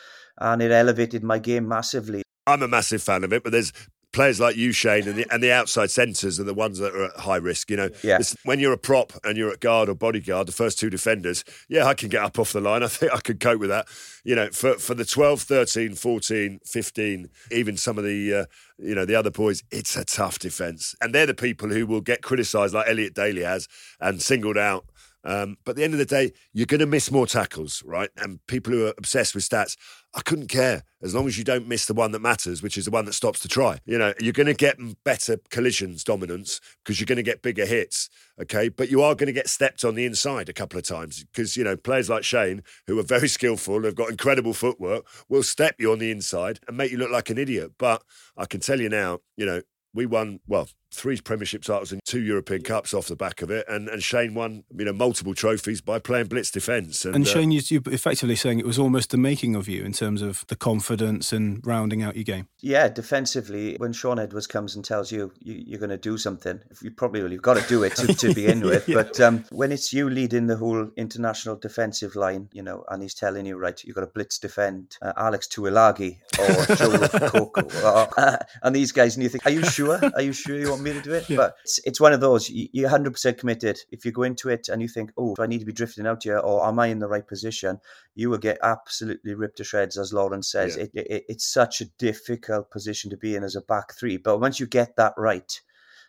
and 0.40 0.62
it 0.62 0.70
elevated 0.70 1.24
my 1.24 1.38
game 1.38 1.66
massively. 1.66 2.22
I'm 2.48 2.62
a 2.62 2.68
massive 2.68 3.02
fan 3.02 3.24
of 3.24 3.32
it, 3.32 3.42
but 3.42 3.52
there's 3.52 3.72
players 4.12 4.40
like 4.40 4.56
you, 4.56 4.72
Shane, 4.72 5.06
and 5.06 5.16
the, 5.16 5.26
and 5.32 5.42
the 5.42 5.52
outside 5.52 5.90
centres 5.90 6.40
are 6.40 6.44
the 6.44 6.54
ones 6.54 6.78
that 6.78 6.94
are 6.94 7.04
at 7.04 7.20
high 7.20 7.36
risk. 7.36 7.70
You 7.70 7.76
know, 7.76 7.90
yeah. 8.02 8.18
when 8.44 8.58
you're 8.58 8.72
a 8.72 8.78
prop 8.78 9.12
and 9.24 9.36
you're 9.36 9.50
at 9.50 9.60
guard 9.60 9.88
or 9.88 9.94
bodyguard, 9.94 10.48
the 10.48 10.52
first 10.52 10.78
two 10.78 10.90
defenders, 10.90 11.44
yeah, 11.68 11.84
I 11.86 11.94
can 11.94 12.08
get 12.08 12.22
up 12.22 12.38
off 12.38 12.52
the 12.52 12.60
line. 12.60 12.82
I 12.82 12.88
think 12.88 13.12
I 13.12 13.20
could 13.20 13.40
cope 13.40 13.60
with 13.60 13.70
that. 13.70 13.86
You 14.24 14.34
know, 14.34 14.48
for, 14.50 14.74
for 14.74 14.94
the 14.94 15.04
12, 15.04 15.42
13, 15.42 15.94
14, 15.94 16.60
15, 16.64 17.30
even 17.50 17.76
some 17.76 17.98
of 17.98 18.04
the, 18.04 18.34
uh, 18.34 18.44
you 18.78 18.94
know, 18.94 19.04
the 19.04 19.14
other 19.14 19.30
boys, 19.30 19.62
it's 19.70 19.96
a 19.96 20.04
tough 20.04 20.38
defence. 20.38 20.94
And 21.00 21.14
they're 21.14 21.26
the 21.26 21.34
people 21.34 21.68
who 21.68 21.86
will 21.86 22.00
get 22.00 22.22
criticised 22.22 22.74
like 22.74 22.88
Elliot 22.88 23.14
Daly 23.14 23.42
has 23.42 23.68
and 24.00 24.22
singled 24.22 24.58
out 24.58 24.86
um, 25.28 25.58
but 25.62 25.72
at 25.72 25.76
the 25.76 25.84
end 25.84 25.92
of 25.92 25.98
the 25.98 26.06
day, 26.06 26.32
you're 26.54 26.64
going 26.64 26.80
to 26.80 26.86
miss 26.86 27.10
more 27.10 27.26
tackles, 27.26 27.82
right? 27.84 28.08
And 28.16 28.44
people 28.46 28.72
who 28.72 28.86
are 28.86 28.94
obsessed 28.96 29.34
with 29.34 29.46
stats, 29.46 29.76
I 30.14 30.22
couldn't 30.22 30.48
care 30.48 30.84
as 31.02 31.14
long 31.14 31.26
as 31.26 31.36
you 31.36 31.44
don't 31.44 31.68
miss 31.68 31.84
the 31.84 31.92
one 31.92 32.12
that 32.12 32.20
matters, 32.20 32.62
which 32.62 32.78
is 32.78 32.86
the 32.86 32.90
one 32.90 33.04
that 33.04 33.12
stops 33.12 33.40
the 33.40 33.48
try. 33.48 33.78
You 33.84 33.98
know, 33.98 34.14
you're 34.18 34.32
going 34.32 34.46
to 34.46 34.54
get 34.54 34.78
better 35.04 35.36
collisions 35.50 36.02
dominance 36.02 36.62
because 36.82 36.98
you're 36.98 37.04
going 37.04 37.16
to 37.16 37.22
get 37.22 37.42
bigger 37.42 37.66
hits, 37.66 38.08
okay? 38.40 38.70
But 38.70 38.90
you 38.90 39.02
are 39.02 39.14
going 39.14 39.26
to 39.26 39.34
get 39.34 39.50
stepped 39.50 39.84
on 39.84 39.96
the 39.96 40.06
inside 40.06 40.48
a 40.48 40.54
couple 40.54 40.78
of 40.78 40.86
times 40.86 41.22
because, 41.24 41.58
you 41.58 41.64
know, 41.64 41.76
players 41.76 42.08
like 42.08 42.24
Shane, 42.24 42.62
who 42.86 42.98
are 42.98 43.02
very 43.02 43.28
skillful, 43.28 43.82
have 43.82 43.96
got 43.96 44.08
incredible 44.08 44.54
footwork, 44.54 45.04
will 45.28 45.42
step 45.42 45.76
you 45.78 45.92
on 45.92 45.98
the 45.98 46.10
inside 46.10 46.58
and 46.66 46.78
make 46.78 46.90
you 46.90 46.96
look 46.96 47.10
like 47.10 47.28
an 47.28 47.36
idiot. 47.36 47.72
But 47.76 48.02
I 48.34 48.46
can 48.46 48.60
tell 48.60 48.80
you 48.80 48.88
now, 48.88 49.18
you 49.36 49.44
know, 49.44 49.60
we 49.92 50.06
won, 50.06 50.40
well, 50.46 50.68
three 50.92 51.20
Premiership 51.20 51.62
titles 51.62 51.92
and 51.92 52.00
two 52.04 52.20
European 52.20 52.62
Cups 52.62 52.94
off 52.94 53.06
the 53.06 53.16
back 53.16 53.42
of 53.42 53.50
it. 53.50 53.66
And, 53.68 53.88
and 53.88 54.02
Shane 54.02 54.34
won 54.34 54.64
you 54.74 54.84
know 54.84 54.92
multiple 54.92 55.34
trophies 55.34 55.80
by 55.80 55.98
playing 55.98 56.26
blitz 56.26 56.50
defence. 56.50 57.04
And, 57.04 57.14
and 57.14 57.26
uh, 57.26 57.30
Shane, 57.30 57.50
you, 57.50 57.60
you 57.68 57.82
effectively 57.86 58.36
saying 58.36 58.58
it 58.58 58.66
was 58.66 58.78
almost 58.78 59.10
the 59.10 59.16
making 59.16 59.54
of 59.54 59.68
you 59.68 59.84
in 59.84 59.92
terms 59.92 60.22
of 60.22 60.44
the 60.48 60.56
confidence 60.56 61.32
and 61.32 61.64
rounding 61.66 62.02
out 62.02 62.16
your 62.16 62.24
game. 62.24 62.48
Yeah, 62.60 62.88
defensively, 62.88 63.76
when 63.76 63.92
Shaun 63.92 64.18
Edwards 64.18 64.46
comes 64.46 64.76
and 64.76 64.84
tells 64.84 65.12
you, 65.12 65.32
you 65.40 65.76
are 65.76 65.80
going 65.80 65.90
to 65.90 65.96
do 65.96 66.18
something, 66.18 66.60
you 66.82 66.90
probably 66.90 67.22
well, 67.22 67.32
you've 67.32 67.42
got 67.42 67.56
to 67.56 67.68
do 67.68 67.82
it 67.82 67.94
to, 67.96 68.14
to 68.14 68.28
begin 68.34 68.60
with. 68.60 68.88
yeah. 68.88 68.96
But 68.96 69.20
um, 69.20 69.44
when 69.50 69.72
it's 69.72 69.92
you 69.92 70.08
leading 70.08 70.46
the 70.46 70.56
whole 70.56 70.90
international 70.96 71.56
defensive 71.56 72.16
line, 72.16 72.48
you 72.52 72.62
know, 72.62 72.84
and 72.88 73.02
he's 73.02 73.14
telling 73.14 73.46
you, 73.46 73.56
right, 73.56 73.82
you've 73.84 73.94
got 73.94 74.02
to 74.02 74.06
blitz 74.06 74.38
defend 74.38 74.96
uh, 75.02 75.12
Alex 75.16 75.46
Tuilagi 75.48 76.18
or 76.38 76.76
Joe 76.76 77.28
Coco, 77.28 77.68
uh, 78.16 78.38
and 78.62 78.74
these 78.74 78.92
guys, 78.92 79.16
and 79.16 79.22
you 79.22 79.28
think, 79.28 79.46
are 79.46 79.50
you 79.50 79.64
sure? 79.64 80.00
Are 80.14 80.22
you 80.22 80.32
sure 80.32 80.58
you 80.58 80.70
want 80.70 80.77
me 80.82 80.92
to 80.92 81.00
do 81.00 81.12
it? 81.14 81.28
Yeah. 81.28 81.36
But 81.36 81.56
it's, 81.64 81.80
it's, 81.84 82.00
one 82.00 82.12
of 82.12 82.20
those, 82.20 82.48
you, 82.48 82.68
you're 82.72 82.90
100% 82.90 83.38
committed. 83.38 83.78
If 83.90 84.04
you 84.04 84.12
go 84.12 84.22
into 84.22 84.48
it 84.48 84.68
and 84.68 84.80
you 84.82 84.88
think, 84.88 85.12
oh, 85.16 85.34
do 85.34 85.42
I 85.42 85.46
need 85.46 85.60
to 85.60 85.66
be 85.66 85.72
drifting 85.72 86.06
out 86.06 86.22
here 86.22 86.38
or 86.38 86.66
am 86.66 86.78
I 86.78 86.86
in 86.88 86.98
the 86.98 87.08
right 87.08 87.26
position? 87.26 87.80
You 88.14 88.30
will 88.30 88.38
get 88.38 88.58
absolutely 88.62 89.34
ripped 89.34 89.58
to 89.58 89.64
shreds, 89.64 89.98
as 89.98 90.12
Lauren 90.12 90.42
says. 90.42 90.76
Yeah. 90.76 90.84
It, 90.84 90.90
it, 90.94 91.24
it's 91.28 91.46
such 91.46 91.80
a 91.80 91.86
difficult 91.98 92.70
position 92.70 93.10
to 93.10 93.16
be 93.16 93.36
in 93.36 93.44
as 93.44 93.56
a 93.56 93.60
back 93.62 93.94
three. 93.94 94.16
But 94.16 94.40
once 94.40 94.60
you 94.60 94.66
get 94.66 94.96
that 94.96 95.14
right, 95.16 95.60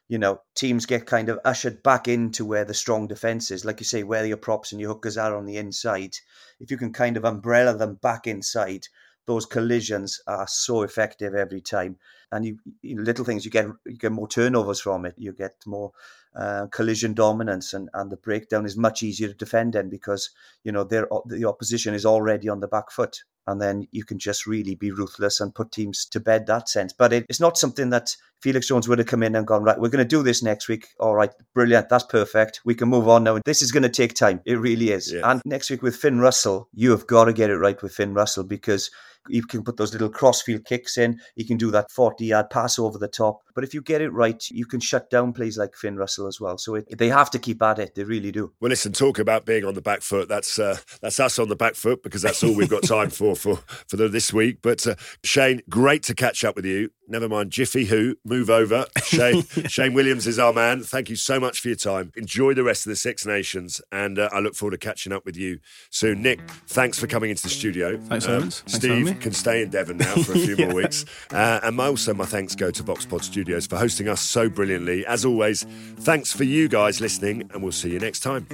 you 0.10 0.18
know, 0.18 0.42
teams 0.56 0.88
get 0.88 1.06
kind 1.06 1.30
of 1.30 1.40
ushered 1.46 1.84
back 1.84 2.08
into 2.08 2.44
where 2.44 2.66
the 2.66 2.74
strong 2.74 3.08
defense 3.08 3.52
is. 3.52 3.64
Like 3.64 3.80
you 3.80 3.86
say, 3.86 4.02
where 4.02 4.26
your 4.26 4.38
props 4.38 4.72
and 4.72 4.82
your 4.82 4.90
hookers 4.90 5.18
are 5.18 5.36
on 5.36 5.46
the 5.46 5.58
inside. 5.58 6.16
If 6.60 6.72
you 6.72 6.78
can 6.78 6.92
kind 6.92 7.16
of 7.16 7.26
umbrella 7.26 7.78
them 7.78 7.96
back 8.02 8.26
inside, 8.26 8.88
those 9.26 9.46
collisions 9.46 10.22
are 10.28 10.48
so 10.48 10.82
effective 10.82 11.36
every 11.36 11.62
time. 11.62 11.98
And 12.32 12.46
you, 12.46 12.60
you 12.82 13.02
little 13.02 13.26
things 13.26 13.46
you 13.46 13.52
get 13.52 13.68
you 13.86 13.98
get 13.98 14.12
more 14.12 14.28
turnovers 14.28 14.80
from 14.80 15.06
it. 15.06 15.16
You 15.18 15.34
get 15.34 15.56
more 15.66 15.92
uh, 16.36 16.68
collision 16.68 17.14
dominance, 17.14 17.74
and, 17.74 17.90
and 17.94 18.12
the 18.12 18.18
breakdown 18.18 18.66
is 18.66 18.78
much 18.78 19.02
easier 19.02 19.28
to 19.28 19.34
defend 19.34 19.76
in 19.76 19.90
because 19.90 20.30
you 20.64 20.72
know 20.72 20.84
the 20.84 21.46
opposition 21.48 21.94
is 21.94 22.06
already 22.06 22.50
on 22.50 22.60
the 22.60 22.68
back 22.68 22.92
foot 22.92 23.24
and 23.50 23.60
then 23.60 23.88
you 23.92 24.04
can 24.04 24.20
just 24.20 24.46
really 24.46 24.76
be 24.76 24.92
ruthless 24.92 25.40
and 25.40 25.56
put 25.56 25.72
teams 25.72 26.06
to 26.06 26.20
bed 26.20 26.46
that 26.46 26.70
sense. 26.70 26.94
But 26.94 27.12
it, 27.14 27.26
it's 27.30 27.40
not 27.40 27.58
something 27.58 27.90
that 27.90 28.16
Felix 28.42 28.68
Jones 28.68 28.88
would 28.88 29.00
have 29.00 29.08
come 29.08 29.24
in 29.24 29.36
and 29.36 29.46
gone, 29.46 29.64
right, 29.64 29.80
we're 29.80 29.90
going 29.90 30.04
to 30.04 30.16
do 30.16 30.24
this 30.24 30.42
next 30.42 30.68
week. 30.68 30.88
All 31.00 31.16
right, 31.16 31.32
brilliant. 31.54 31.90
That's 31.90 32.06
perfect. 32.06 32.62
We 32.66 32.76
can 32.76 32.90
move 32.90 33.08
on 33.08 33.24
now. 33.24 33.40
This 33.46 33.62
is 33.62 33.72
going 33.72 33.84
to 33.84 33.90
take 33.90 34.14
time. 34.14 34.42
It 34.46 34.60
really 34.60 34.92
is. 34.92 35.12
Yeah. 35.12 35.30
And 35.30 35.42
next 35.46 35.70
week 35.70 35.82
with 35.82 35.96
Finn 35.96 36.20
Russell, 36.20 36.70
you 36.74 36.92
have 36.92 37.08
got 37.08 37.26
to 37.26 37.34
get 37.34 37.50
it 37.50 37.58
right 37.58 37.82
with 37.82 37.94
Finn 37.94 38.14
Russell 38.14 38.44
because 38.44 38.90
you 39.28 39.44
can 39.44 39.64
put 39.64 39.78
those 39.78 39.92
little 39.94 40.10
crossfield 40.10 40.66
kicks 40.66 40.98
in. 40.98 41.20
You 41.36 41.46
can 41.46 41.58
do 41.58 41.72
that 41.72 41.92
40 41.92 42.26
yard 42.26 42.50
pass 42.50 42.80
over 42.80 42.98
the 42.98 43.08
top. 43.08 43.42
But 43.54 43.64
if 43.64 43.74
you 43.74 43.82
get 43.82 44.02
it 44.02 44.10
right, 44.10 44.44
you 44.50 44.66
can 44.66 44.80
shut 44.80 45.10
down 45.10 45.34
plays 45.34 45.58
like 45.58 45.76
Finn 45.76 45.98
Russell 45.98 46.28
as 46.28 46.40
well. 46.40 46.58
So 46.58 46.76
it, 46.76 46.98
they 46.98 47.10
have 47.10 47.30
to 47.32 47.40
keep 47.40 47.62
at 47.62 47.80
it. 47.80 47.96
They 47.96 48.04
really 48.04 48.32
do. 48.32 48.54
Well, 48.60 48.70
listen, 48.70 48.94
talk 48.94 49.20
about 49.20 49.46
being 49.46 49.66
on 49.66 49.74
the 49.74 49.82
back 49.82 50.02
foot. 50.02 50.30
That's 50.30 50.58
uh, 50.58 50.78
that's 51.02 51.20
us 51.20 51.40
on 51.40 51.50
the 51.50 51.56
back 51.56 51.76
foot 51.76 52.02
because 52.04 52.22
that's 52.22 52.44
all 52.44 52.56
we've 52.56 52.70
got 52.70 52.84
time 52.84 53.10
for 53.10 53.36
for 53.36 53.58
for 53.88 53.98
the, 53.98 54.08
this 54.08 54.34
week. 54.34 54.60
But 54.62 54.86
uh, 54.88 54.96
Shane, 55.24 55.62
great 55.70 56.04
to 56.04 56.16
catch 56.16 56.44
up 56.44 56.56
with 56.56 56.66
you. 56.66 56.92
Never 57.10 57.28
mind 57.28 57.52
Jiffy 57.52 57.86
who 57.86 58.16
move 58.24 58.50
over. 58.50 58.86
Shane 59.04 59.44
Shane 59.68 59.94
Williams 59.94 60.28
is 60.28 60.40
our 60.40 60.54
man. 60.54 60.84
Thank 60.84 61.10
you 61.10 61.16
so 61.16 61.40
much 61.40 61.60
for 61.60 61.68
your 61.68 61.78
time. 61.78 62.12
Enjoy 62.16 62.54
the 62.54 62.64
rest 62.64 62.86
of 62.86 62.92
the 62.92 62.96
Six 62.96 63.26
Nations, 63.26 63.82
and 63.92 64.20
uh, 64.20 64.30
I 64.32 64.40
look 64.40 64.56
forward 64.56 64.72
to 64.72 64.78
catching 64.78 65.12
up 65.12 65.26
with 65.26 65.36
you 65.36 65.60
soon. 65.90 66.22
Nick, 66.22 66.40
thanks 66.68 66.98
for 66.98 67.08
coming 67.08 67.30
into 67.30 67.44
the 67.44 67.50
studio. 67.50 67.98
Thanks, 67.98 68.28
um, 68.28 68.52
Steve 68.52 69.20
can 69.20 69.34
stay 69.34 69.62
in 69.62 69.70
Devon 69.70 69.98
now 69.98 70.16
for 70.16 70.34
a 70.34 70.40
few 70.40 70.56
yeah. 70.58 70.66
more 70.68 70.76
weeks, 70.76 71.04
uh, 71.32 71.60
and 71.64 71.80
also 71.80 72.14
my 72.14 72.26
thanks 72.26 72.56
go 72.56 72.72
to 72.72 72.84
Voxpod 72.84 73.24
Studio 73.24 73.50
Studios 73.50 73.66
for 73.68 73.78
hosting 73.78 74.08
us 74.08 74.22
so 74.22 74.48
brilliantly. 74.48 75.06
As 75.08 75.26
always, 75.26 75.64
thanks 76.02 76.32
for 76.32 76.44
you 76.44 76.68
guys 76.68 77.02
listening, 77.02 77.50
and 77.52 77.64
we'll 77.64 77.72
see 77.72 77.90
you 77.90 77.98
next 78.00 78.20
time. 78.20 78.46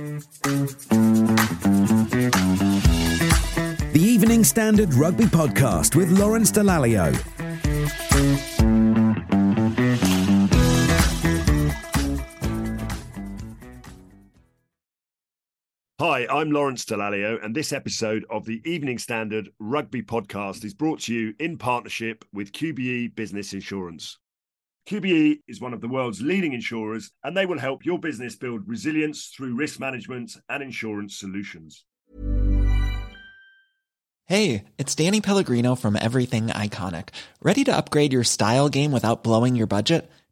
The 3.92 4.00
Evening 4.00 4.44
Standard 4.44 4.94
Rugby 4.94 5.26
Podcast 5.26 5.96
with 5.96 6.18
Lawrence 6.18 6.52
Dallaglio. 6.52 7.35
Hi, 15.98 16.28
I'm 16.30 16.52
Lawrence 16.52 16.84
Dallaglio, 16.84 17.42
and 17.42 17.56
this 17.56 17.72
episode 17.72 18.26
of 18.30 18.44
the 18.44 18.62
Evening 18.70 18.98
Standard 18.98 19.48
Rugby 19.60 20.04
Podcast 20.04 20.66
is 20.66 20.74
brought 20.74 21.00
to 21.04 21.14
you 21.14 21.34
in 21.40 21.58
partnership 21.58 22.26
with 22.34 22.52
QBE 22.52 23.16
Business 23.16 23.54
Insurance. 23.54 24.18
QBE 24.90 25.38
is 25.48 25.62
one 25.62 25.74
of 25.74 25.80
the 25.80 25.88
world's 25.88 26.22
leading 26.22 26.52
insurers, 26.52 27.12
and 27.24 27.38
they 27.38 27.46
will 27.46 27.60
help 27.60 27.86
your 27.86 27.98
business 27.98 28.36
build 28.36 28.68
resilience 28.68 29.28
through 29.28 29.56
risk 29.56 29.80
management 29.80 30.36
and 30.50 30.62
insurance 30.62 31.18
solutions. 31.18 31.86
Hey, 34.26 34.66
it's 34.78 34.96
Danny 34.96 35.22
Pellegrino 35.22 35.76
from 35.76 35.96
Everything 35.96 36.48
Iconic. 36.48 37.08
Ready 37.42 37.64
to 37.64 37.78
upgrade 37.78 38.12
your 38.12 38.26
style 38.26 38.68
game 38.68 38.92
without 38.92 39.24
blowing 39.24 39.56
your 39.56 39.68
budget? 39.68 40.12